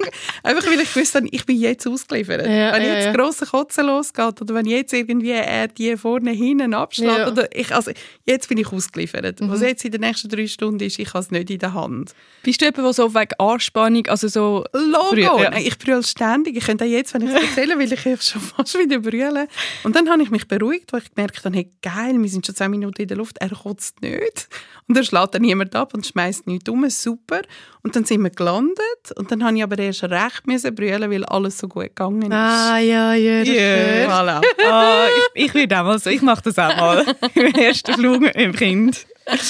Einfach 0.43 0.65
weil 0.65 0.79
ich 0.79 0.95
wusste, 0.95 1.23
ich 1.29 1.45
bin 1.45 1.59
jetzt 1.59 1.87
ausgeliefert. 1.87 2.45
Ja, 2.45 2.73
wenn 2.73 2.83
ja, 2.83 2.93
jetzt 2.93 3.05
ja. 3.05 3.13
grosse 3.13 3.45
Kotzen 3.45 3.85
losgeht 3.85 4.41
oder 4.41 4.53
wenn 4.53 4.65
jetzt 4.65 4.93
irgendwie 4.93 5.31
er 5.31 5.67
die 5.67 5.95
vorne 5.97 6.31
hinten 6.31 6.73
abschlägt 6.73 7.17
Ja. 7.17 7.27
oder 7.27 7.55
ich, 7.55 7.73
also 7.73 7.91
jetzt 8.25 8.49
bin 8.49 8.57
ich 8.57 8.71
ausgeliefert. 8.71 9.37
Was 9.41 9.61
jetzt 9.61 9.85
in 9.85 9.91
den 9.91 10.01
nächsten 10.01 10.29
drei 10.29 10.47
Stunden 10.47 10.83
ist, 10.83 10.99
ich 10.99 11.09
habe 11.09 11.19
es 11.19 11.31
nicht 11.31 11.49
in 11.49 11.59
der 11.59 11.73
Hand. 11.73 12.13
Bist 12.43 12.61
du 12.61 12.65
jemand, 12.65 12.85
der 12.85 12.93
so 12.93 13.13
wegen 13.13 13.33
Anspannung, 13.37 14.07
also 14.07 14.27
so... 14.27 14.65
Logo! 14.73 15.41
Ja. 15.41 15.57
Ich 15.57 15.77
brülle 15.77 16.03
ständig. 16.03 16.57
Ich 16.57 16.65
könnte 16.65 16.85
auch 16.85 16.89
jetzt, 16.89 17.13
wenn 17.13 17.21
ich 17.23 17.29
es 17.29 17.41
erzähle, 17.49 17.77
will 17.77 17.91
ich 17.91 18.01
schon 18.01 18.41
fast 18.41 18.77
wieder 18.77 18.99
brüllen. 18.99 19.47
Und 19.83 19.95
dann 19.95 20.09
habe 20.09 20.23
ich 20.23 20.29
mich 20.29 20.47
beruhigt, 20.47 20.93
weil 20.93 21.01
ich 21.01 21.13
gemerkt 21.13 21.45
habe, 21.45 21.55
hey, 21.55 21.69
geil, 21.81 22.15
wir 22.21 22.29
sind 22.29 22.45
schon 22.45 22.55
zehn 22.55 22.71
Minuten 22.71 23.01
in 23.01 23.07
der 23.07 23.17
Luft, 23.17 23.37
er 23.39 23.49
kotzt 23.49 24.01
nicht. 24.01 24.49
Und 24.87 24.97
er 24.97 25.03
schlägt 25.03 25.35
dann 25.35 25.41
niemand 25.41 25.75
ab 25.75 25.93
und 25.93 26.05
schmeißt 26.05 26.47
nichts 26.47 26.69
um, 26.69 26.89
super. 26.89 27.41
Und 27.83 27.95
dann 27.95 28.05
sind 28.05 28.21
wir 28.21 28.29
gelandet 28.29 29.11
und 29.15 29.31
dann 29.31 29.43
habe 29.43 29.57
ich 29.57 29.63
aber 29.63 29.77
erst 29.91 30.03
recht 30.03 30.47
müssen 30.47 30.73
brüllen, 30.75 31.11
weil 31.11 31.25
alles 31.25 31.57
so 31.57 31.67
gut 31.67 31.83
gegangen 31.83 32.23
ist. 32.23 32.31
Ah, 32.31 32.77
ja, 32.79 33.13
ja, 33.13 33.39
das 33.39 33.47
ist 33.49 34.09
Voilà. 34.09 34.41
Ah, 34.69 35.07
ich, 35.35 35.45
ich 35.45 35.53
würde 35.53 35.79
auch 35.79 35.83
mal 35.85 35.99
so, 35.99 36.09
ich 36.09 36.21
mache 36.21 36.41
das 36.43 36.57
auch 36.59 36.75
mal 36.75 37.05
im 37.35 37.53
ersten 37.55 37.93
Flug 37.93 38.21
mit 38.21 38.35
meinem 38.35 38.53
Kind. 38.53 39.05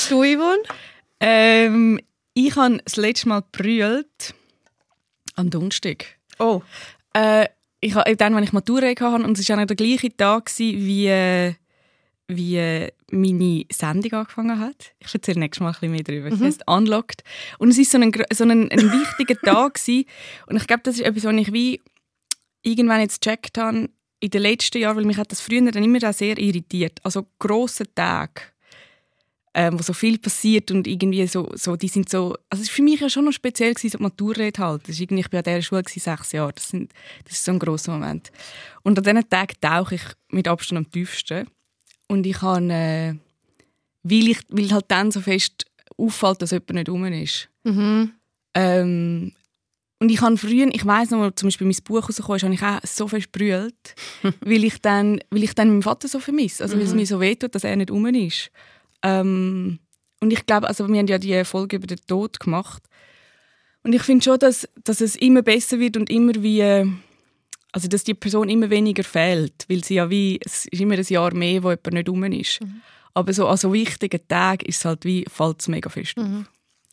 Du, 0.09 0.23
Yvonne? 0.23 0.63
Ähm, 1.19 1.99
ich 2.33 2.55
habe 2.55 2.79
das 2.83 2.95
letzte 2.97 3.29
Mal 3.29 3.41
gebrüllt 3.51 4.33
am 5.35 5.49
Donnerstag. 5.49 6.05
Oh, 6.39 6.61
Äh, 7.13 7.47
ich 7.81 7.95
habe 7.95 8.15
dann, 8.15 8.35
wenn 8.35 8.43
ich 8.43 8.53
Matura 8.53 8.87
hatte, 8.87 9.05
und 9.05 9.37
es 9.37 9.49
war 9.49 9.55
auch 9.55 9.59
noch 9.61 9.67
der 9.67 9.75
gleiche 9.75 10.15
Tag, 10.15 10.51
wie, 10.57 11.07
äh, 11.07 11.53
wie 12.35 12.87
meine 13.11 13.65
Sendung 13.71 14.13
angefangen 14.13 14.59
hat. 14.59 14.93
Ich 14.99 15.13
erzähle 15.13 15.39
nächstes 15.39 15.61
Mal 15.61 15.69
ein 15.69 15.73
bisschen 15.73 15.91
mehr 15.91 16.03
darüber. 16.03 16.27
Es 16.27 16.39
heisst 16.39 16.63
«Unlocked». 16.67 17.23
Und 17.59 17.69
es 17.69 17.77
war 17.77 17.85
so 17.85 17.97
ein, 17.97 18.11
so 18.33 18.43
ein, 18.43 18.71
ein 18.71 18.91
wichtiger 18.91 19.39
Tag. 19.41 19.75
Gewesen. 19.75 20.05
Und 20.47 20.57
ich 20.57 20.67
glaube, 20.67 20.83
das 20.83 20.95
ist 20.95 21.01
etwas, 21.01 21.23
was 21.23 21.35
ich 21.35 21.53
wie 21.53 21.81
irgendwann 22.63 23.01
jetzt 23.01 23.21
gecheckt 23.21 23.57
habe, 23.57 23.89
in 24.21 24.29
den 24.29 24.41
letzten 24.41 24.77
Jahren, 24.77 24.97
weil 24.97 25.05
mich 25.05 25.17
hat 25.17 25.31
das 25.31 25.41
früher 25.41 25.71
dann 25.71 25.83
immer 25.83 26.07
auch 26.07 26.13
sehr 26.13 26.37
irritiert. 26.37 26.99
Also 27.03 27.25
grosse 27.39 27.93
Tage, 27.93 28.41
ähm, 29.53 29.77
wo 29.77 29.83
so 29.83 29.93
viel 29.93 30.19
passiert 30.19 30.71
und 30.71 30.87
irgendwie 30.87 31.25
so, 31.27 31.49
so 31.55 31.75
die 31.75 31.87
sind 31.87 32.07
so, 32.07 32.37
also 32.49 32.61
es 32.61 32.69
war 32.69 32.75
für 32.75 32.83
mich 32.83 32.99
ja 33.01 33.09
schon 33.09 33.25
noch 33.25 33.31
speziell 33.31 33.73
gewesen, 33.73 33.89
so 33.89 33.97
die 33.97 34.03
Maturrede 34.03 34.61
halt. 34.61 34.83
Das 34.83 34.91
ist 34.91 35.01
irgendwie, 35.01 35.21
ich 35.21 35.29
bin 35.29 35.39
an 35.39 35.43
dieser 35.43 35.61
Schule 35.63 35.83
gewesen, 35.83 35.99
sechs 35.99 36.31
Jahre, 36.31 36.53
das, 36.53 36.69
sind, 36.69 36.93
das 37.25 37.33
ist 37.33 37.45
so 37.45 37.51
ein 37.51 37.59
grosser 37.59 37.93
Moment. 37.93 38.31
Und 38.83 38.97
an 38.97 39.03
diesen 39.03 39.29
Tagen 39.29 39.55
tauche 39.59 39.95
ich 39.95 40.03
mit 40.29 40.47
Abstand 40.47 40.85
am 40.85 40.91
tiefsten 40.91 41.47
und 42.11 42.27
ich 42.27 42.41
habe, 42.41 42.73
äh, 42.73 43.13
weil, 44.03 44.27
ich, 44.27 44.39
weil 44.49 44.69
halt 44.71 44.85
dann 44.89 45.11
so 45.11 45.21
fest 45.21 45.65
auffällt, 45.97 46.41
dass 46.41 46.51
jemand 46.51 46.73
nicht 46.73 46.89
rum 46.89 47.05
ist. 47.05 47.49
Mhm. 47.63 48.11
Ähm, 48.53 49.31
und 49.99 50.09
ich 50.09 50.19
habe 50.19 50.35
früher, 50.35 50.67
ich 50.73 50.85
weiß 50.85 51.11
noch, 51.11 51.21
als 51.21 51.35
zum 51.35 51.47
Beispiel 51.47 51.67
mein 51.67 51.77
Buch 51.85 52.03
rausgekommen 52.03 52.35
ist, 52.35 52.43
habe 52.43 52.53
ich 52.53 52.63
auch 52.63 52.79
so 52.83 53.07
fest 53.07 53.31
brüllt, 53.31 53.95
weil 54.41 54.65
ich 54.65 54.81
dann, 54.81 55.21
weil 55.29 55.43
ich 55.43 55.55
dann 55.55 55.69
meinen 55.69 55.83
Vater 55.83 56.09
so 56.09 56.19
vermisse, 56.19 56.63
also 56.63 56.75
weil 56.75 56.83
es 56.83 56.93
mir 56.93 57.05
so 57.05 57.21
wehtut, 57.21 57.55
dass 57.55 57.63
er 57.63 57.77
nicht 57.77 57.91
rum 57.91 58.05
ist. 58.07 58.51
Ähm, 59.03 59.79
und 60.19 60.33
ich 60.33 60.45
glaube, 60.45 60.67
also 60.67 60.89
wir 60.89 60.99
haben 60.99 61.07
ja 61.07 61.17
die 61.17 61.45
Folge 61.45 61.77
über 61.77 61.87
den 61.87 62.05
Tod 62.07 62.41
gemacht 62.41 62.83
und 63.83 63.93
ich 63.93 64.01
finde 64.01 64.23
schon, 64.23 64.37
dass, 64.37 64.67
dass 64.83 64.99
es 64.99 65.15
immer 65.15 65.43
besser 65.43 65.79
wird 65.79 65.95
und 65.95 66.09
immer 66.09 66.33
wie, 66.43 66.91
also 67.71 67.87
dass 67.87 68.03
die 68.03 68.13
Person 68.13 68.49
immer 68.49 68.69
weniger 68.69 69.03
fehlt, 69.03 69.65
weil 69.69 69.83
sie 69.83 69.95
ja 69.95 70.09
wie, 70.09 70.39
es 70.43 70.65
ist 70.65 70.81
immer 70.81 70.95
ein 70.95 71.03
Jahr 71.03 71.33
mehr, 71.33 71.63
wo 71.63 71.69
jemand 71.69 71.93
nicht 71.93 72.09
rum 72.09 72.23
ist. 72.25 72.59
Aber 73.13 73.33
so 73.33 73.47
an 73.47 73.57
so 73.57 73.73
wichtigen 73.73 74.27
Tagen 74.27 74.65
ist 74.65 74.77
es 74.79 74.85
halt 74.85 75.05
wie, 75.05 75.25
fällt 75.29 75.61
es 75.61 75.67
mega 75.67 75.89
fest 75.89 76.17
auf. 76.17 76.27
Mhm. 76.27 76.45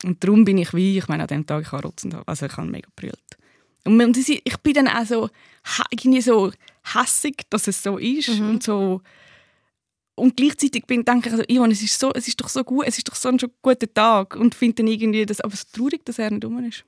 Und 0.03 0.23
darum 0.23 0.45
bin 0.45 0.57
ich 0.57 0.73
wie, 0.73 0.97
ich 0.97 1.07
meine, 1.07 1.23
an 1.23 1.27
dem 1.27 1.45
Tag, 1.45 1.63
ich 1.63 1.71
habe 1.71 1.83
rotzend, 1.83 2.15
also 2.25 2.45
ich 2.45 2.55
habe 2.57 2.67
mega 2.67 2.87
gebrüllt. 2.95 3.19
Und 3.85 4.01
und 4.01 4.17
ich 4.17 4.57
bin 4.63 4.73
dann 4.73 4.87
auch 4.87 5.05
so, 5.05 5.29
irgendwie 5.91 6.21
so 6.21 6.51
hässig, 6.93 7.43
dass 7.49 7.67
es 7.67 7.81
so 7.83 7.97
ist 7.97 8.29
Mhm. 8.29 8.49
und 8.49 8.63
so 8.63 9.01
und 10.19 10.35
gleichzeitig 10.35 10.85
bin, 10.85 11.05
denke 11.05 11.29
ich, 11.29 11.33
also, 11.33 11.45
Ivan, 11.47 11.71
es 11.71 11.81
ist, 11.81 11.97
so, 11.97 12.11
es 12.13 12.27
ist 12.27 12.39
doch 12.41 12.49
so 12.49 12.63
gut, 12.63 12.85
es 12.87 12.97
ist 12.97 13.07
doch 13.07 13.15
so 13.15 13.29
ein 13.29 13.37
guter 13.61 13.91
Tag 13.93 14.35
und 14.35 14.53
finde 14.53 14.75
dann 14.75 14.87
irgendwie, 14.87 15.25
das, 15.25 15.39
aber 15.41 15.53
es 15.53 15.61
ist 15.61 15.73
traurig, 15.73 16.05
dass 16.05 16.19
er 16.19 16.29
nicht 16.29 16.43
dumm 16.43 16.63
ist. 16.65 16.83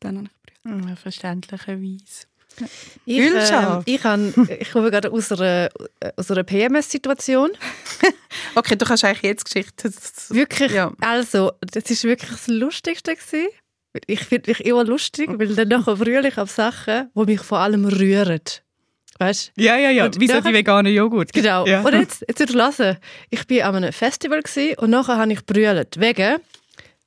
Dann 0.00 0.16
habe 0.16 0.28
ich 0.46 0.62
gebrüllt. 0.62 0.88
Ja, 0.88 0.96
verständlicherweise. 0.96 2.26
Ich, 3.04 3.18
ähm, 3.18 3.82
ich, 3.84 4.04
han- 4.04 4.34
ich 4.60 4.70
komme 4.72 4.90
gerade 4.90 5.10
aus 5.10 5.32
einer, 5.32 5.68
äh, 6.00 6.10
aus 6.16 6.30
einer 6.30 6.44
PMS-Situation. 6.44 7.50
Okay, 8.54 8.76
du 8.76 8.84
kannst 8.84 9.04
eigentlich 9.04 9.22
jetzt 9.22 9.44
Geschichte. 9.46 9.90
Wirklich, 10.30 10.72
Ja. 10.72 10.92
also, 11.00 11.52
das 11.60 11.84
ist 11.90 12.04
wirklich 12.04 12.30
das 12.30 12.46
Lustigste 12.48 13.14
gewesen. 13.14 13.48
Ich 14.06 14.20
finde 14.24 14.50
mich 14.50 14.64
immer 14.64 14.84
lustig, 14.84 15.28
weil 15.38 15.54
dann 15.54 15.68
nachher 15.68 15.96
brülle 15.96 16.28
ich 16.28 16.38
auf 16.38 16.50
Sachen, 16.50 17.10
die 17.14 17.24
mich 17.24 17.40
vor 17.40 17.58
allem 17.58 17.84
rühren. 17.86 18.40
Weißt 19.18 19.52
Ja, 19.56 19.76
ja, 19.76 19.90
ja, 19.90 20.06
Und 20.06 20.18
wie 20.20 20.28
so 20.28 20.40
die 20.40 20.52
veganen 20.52 20.92
Joghurt. 20.92 21.32
Genau. 21.32 21.66
Ja. 21.66 21.82
Und 21.82 21.92
jetzt, 21.94 22.24
jetzt 22.26 22.40
du 22.40 22.54
hören, 22.54 22.96
ich 23.30 23.48
war 23.50 23.68
an 23.68 23.76
einem 23.76 23.92
Festival 23.92 24.42
und 24.78 24.90
nachher 24.90 25.16
habe 25.18 25.32
ich 25.32 25.44
brüllt 25.44 26.00
wegen 26.00 26.38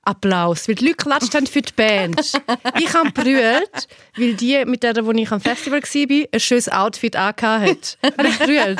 Applaus, 0.05 0.67
weil 0.67 0.75
die 0.75 0.85
Leute 0.85 0.97
klatscht 0.97 1.33
haben 1.35 1.47
für 1.47 1.61
die 1.61 1.73
Band. 1.73 2.19
ich 2.79 2.93
habe 2.93 3.11
brüllt, 3.11 3.87
weil 4.15 4.35
die, 4.35 4.63
mit 4.65 4.83
der, 4.83 5.05
wo 5.05 5.11
ich 5.11 5.31
am 5.31 5.41
Festival 5.41 5.81
war, 5.81 6.27
ein 6.31 6.39
schönes 6.39 6.69
Outfit 6.69 7.15
angehabt 7.15 7.97
hat. 8.03 8.17
Habe 8.17 8.27
ich 8.27 8.39
brüllt. 8.39 8.79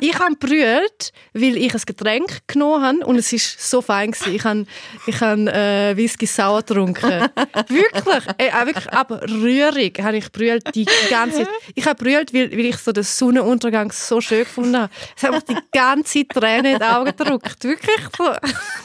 Ich 0.00 0.18
habe 0.18 0.36
brüllt, 0.36 1.12
weil 1.32 1.56
ich 1.56 1.72
ein 1.74 1.80
Getränk 1.86 2.40
genommen 2.46 2.84
habe 2.84 2.98
und 3.06 3.16
es 3.16 3.32
war 3.32 3.38
so 3.40 3.80
fein. 3.82 4.10
Gewesen. 4.10 4.34
Ich 4.34 4.44
habe, 4.44 4.66
ich 5.06 5.20
habe 5.20 5.52
äh, 5.52 5.96
Whisky 5.96 6.26
sauer 6.26 6.60
getrunken. 6.62 7.28
wirklich, 7.68 8.52
auch 8.54 8.66
wirklich, 8.66 8.92
aber 8.92 9.22
rührig 9.22 9.98
habe 10.02 10.16
ich 10.18 10.30
brüllt 10.32 10.74
die 10.74 10.86
ganze 11.10 11.38
Zeit. 11.38 11.48
Ich 11.74 11.86
habe 11.86 12.02
brüllt, 12.02 12.32
weil, 12.34 12.50
weil 12.52 12.66
ich 12.66 12.76
so 12.78 12.92
den 12.92 13.04
Sonnenuntergang 13.04 13.90
so 13.92 14.20
schön 14.20 14.40
gefunden 14.44 14.76
habe. 14.76 14.90
Es 15.16 15.22
hat 15.22 15.30
mir 15.32 15.40
die 15.42 15.56
ganze 15.72 16.26
Zeit 16.26 16.28
Tränen 16.30 16.72
in 16.72 16.78
die 16.78 16.84
Augen 16.84 17.14
gedrückt. 17.16 17.62
Wirklich 17.64 18.00
so. 18.16 18.32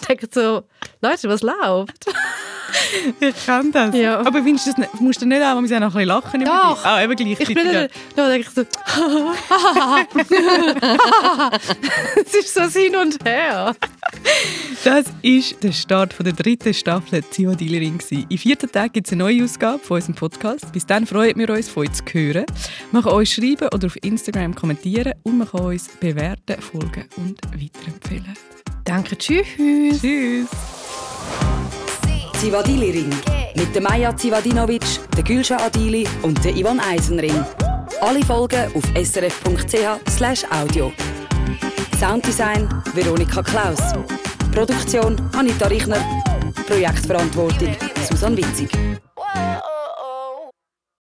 Ich 0.02 0.08
denke 0.08 0.28
so, 0.32 0.64
Leute, 1.02 1.30
was 1.30 1.42
läuft? 1.42 2.06
Ich 3.20 3.46
kann 3.46 3.72
das. 3.72 3.94
Ja. 3.96 4.20
Aber 4.20 4.44
findest 4.44 4.68
du 4.68 4.72
das 4.72 4.78
nicht, 4.78 5.02
musst 5.02 5.22
du 5.22 5.26
nicht 5.26 5.42
auch 5.42 5.56
mal 5.56 5.58
ein 5.58 5.64
bisschen 5.64 6.06
lachen? 6.06 6.46
Doch. 6.46 6.86
Ah, 6.86 7.02
eben 7.04 7.12
Ich 7.14 7.18
gleichzeitig. 7.38 7.56
bin 7.56 7.74
dann, 7.74 7.88
dann 8.16 8.30
denke 8.30 8.48
ich 8.48 8.54
so, 8.54 8.62
es 12.16 12.34
ist 12.34 12.54
so 12.54 12.62
das 12.62 12.74
hin 12.74 12.96
und 12.96 13.24
her. 13.24 13.76
Das 14.84 15.06
ist 15.22 15.64
der 15.64 15.72
Start 15.72 16.14
von 16.14 16.24
der 16.24 16.34
dritten 16.34 16.74
Staffel 16.74 17.24
Zivadili 17.30 17.78
Ring. 17.78 18.00
In 18.30 18.38
14 18.38 18.72
Tagen 18.72 18.94
gibt 18.94 19.08
es 19.08 19.14
eine 19.14 19.24
neue 19.24 19.44
Ausgabe 19.44 19.80
von 19.80 19.96
unserem 19.96 20.16
Podcast. 20.16 20.72
Bis 20.72 20.86
dann 20.86 21.06
freuen 21.06 21.38
wir 21.38 21.50
uns, 21.50 21.70
von 21.70 21.84
euch 21.84 21.94
zu 21.94 22.04
hören. 22.12 22.46
Man 22.92 23.04
kann 23.04 23.14
uns 23.14 23.30
schreiben 23.32 23.70
oder 23.74 23.88
auf 23.88 23.98
Instagram 24.04 24.56
kommentieren 24.56 25.14
und 25.24 25.38
man 25.38 25.50
kann 25.50 25.66
uns 25.66 25.90
bewerten, 26.00 26.62
folgen 26.62 27.08
und 27.18 27.40
weiterempfehlen. 27.54 28.36
Danke, 28.84 29.18
tschüss. 29.18 29.48
Tschüss! 30.02 30.48
Zivadili 32.40 32.90
Ring. 32.92 33.14
Mit 33.56 33.76
der 33.76 33.82
Maja 33.84 34.16
Zivadinovic, 34.16 34.82
der 35.16 35.24
Gülscha 35.24 35.58
Adili 35.58 36.08
und 36.24 36.44
der 36.44 36.56
Ivan 36.56 36.80
Eisenring. 36.80 37.46
Alle 38.02 38.26
Folgen 38.26 38.74
auf 38.74 38.84
srf.ch 38.96 40.52
audio. 40.52 40.92
Sounddesign 42.00 42.68
Veronika 42.96 43.44
Klaus. 43.44 43.80
Produktion 44.52 45.16
Anita 45.38 45.68
Richner. 45.68 46.04
Projektverantwortung 46.68 47.76
Susanne 48.10 48.38
Witzig. 48.38 48.72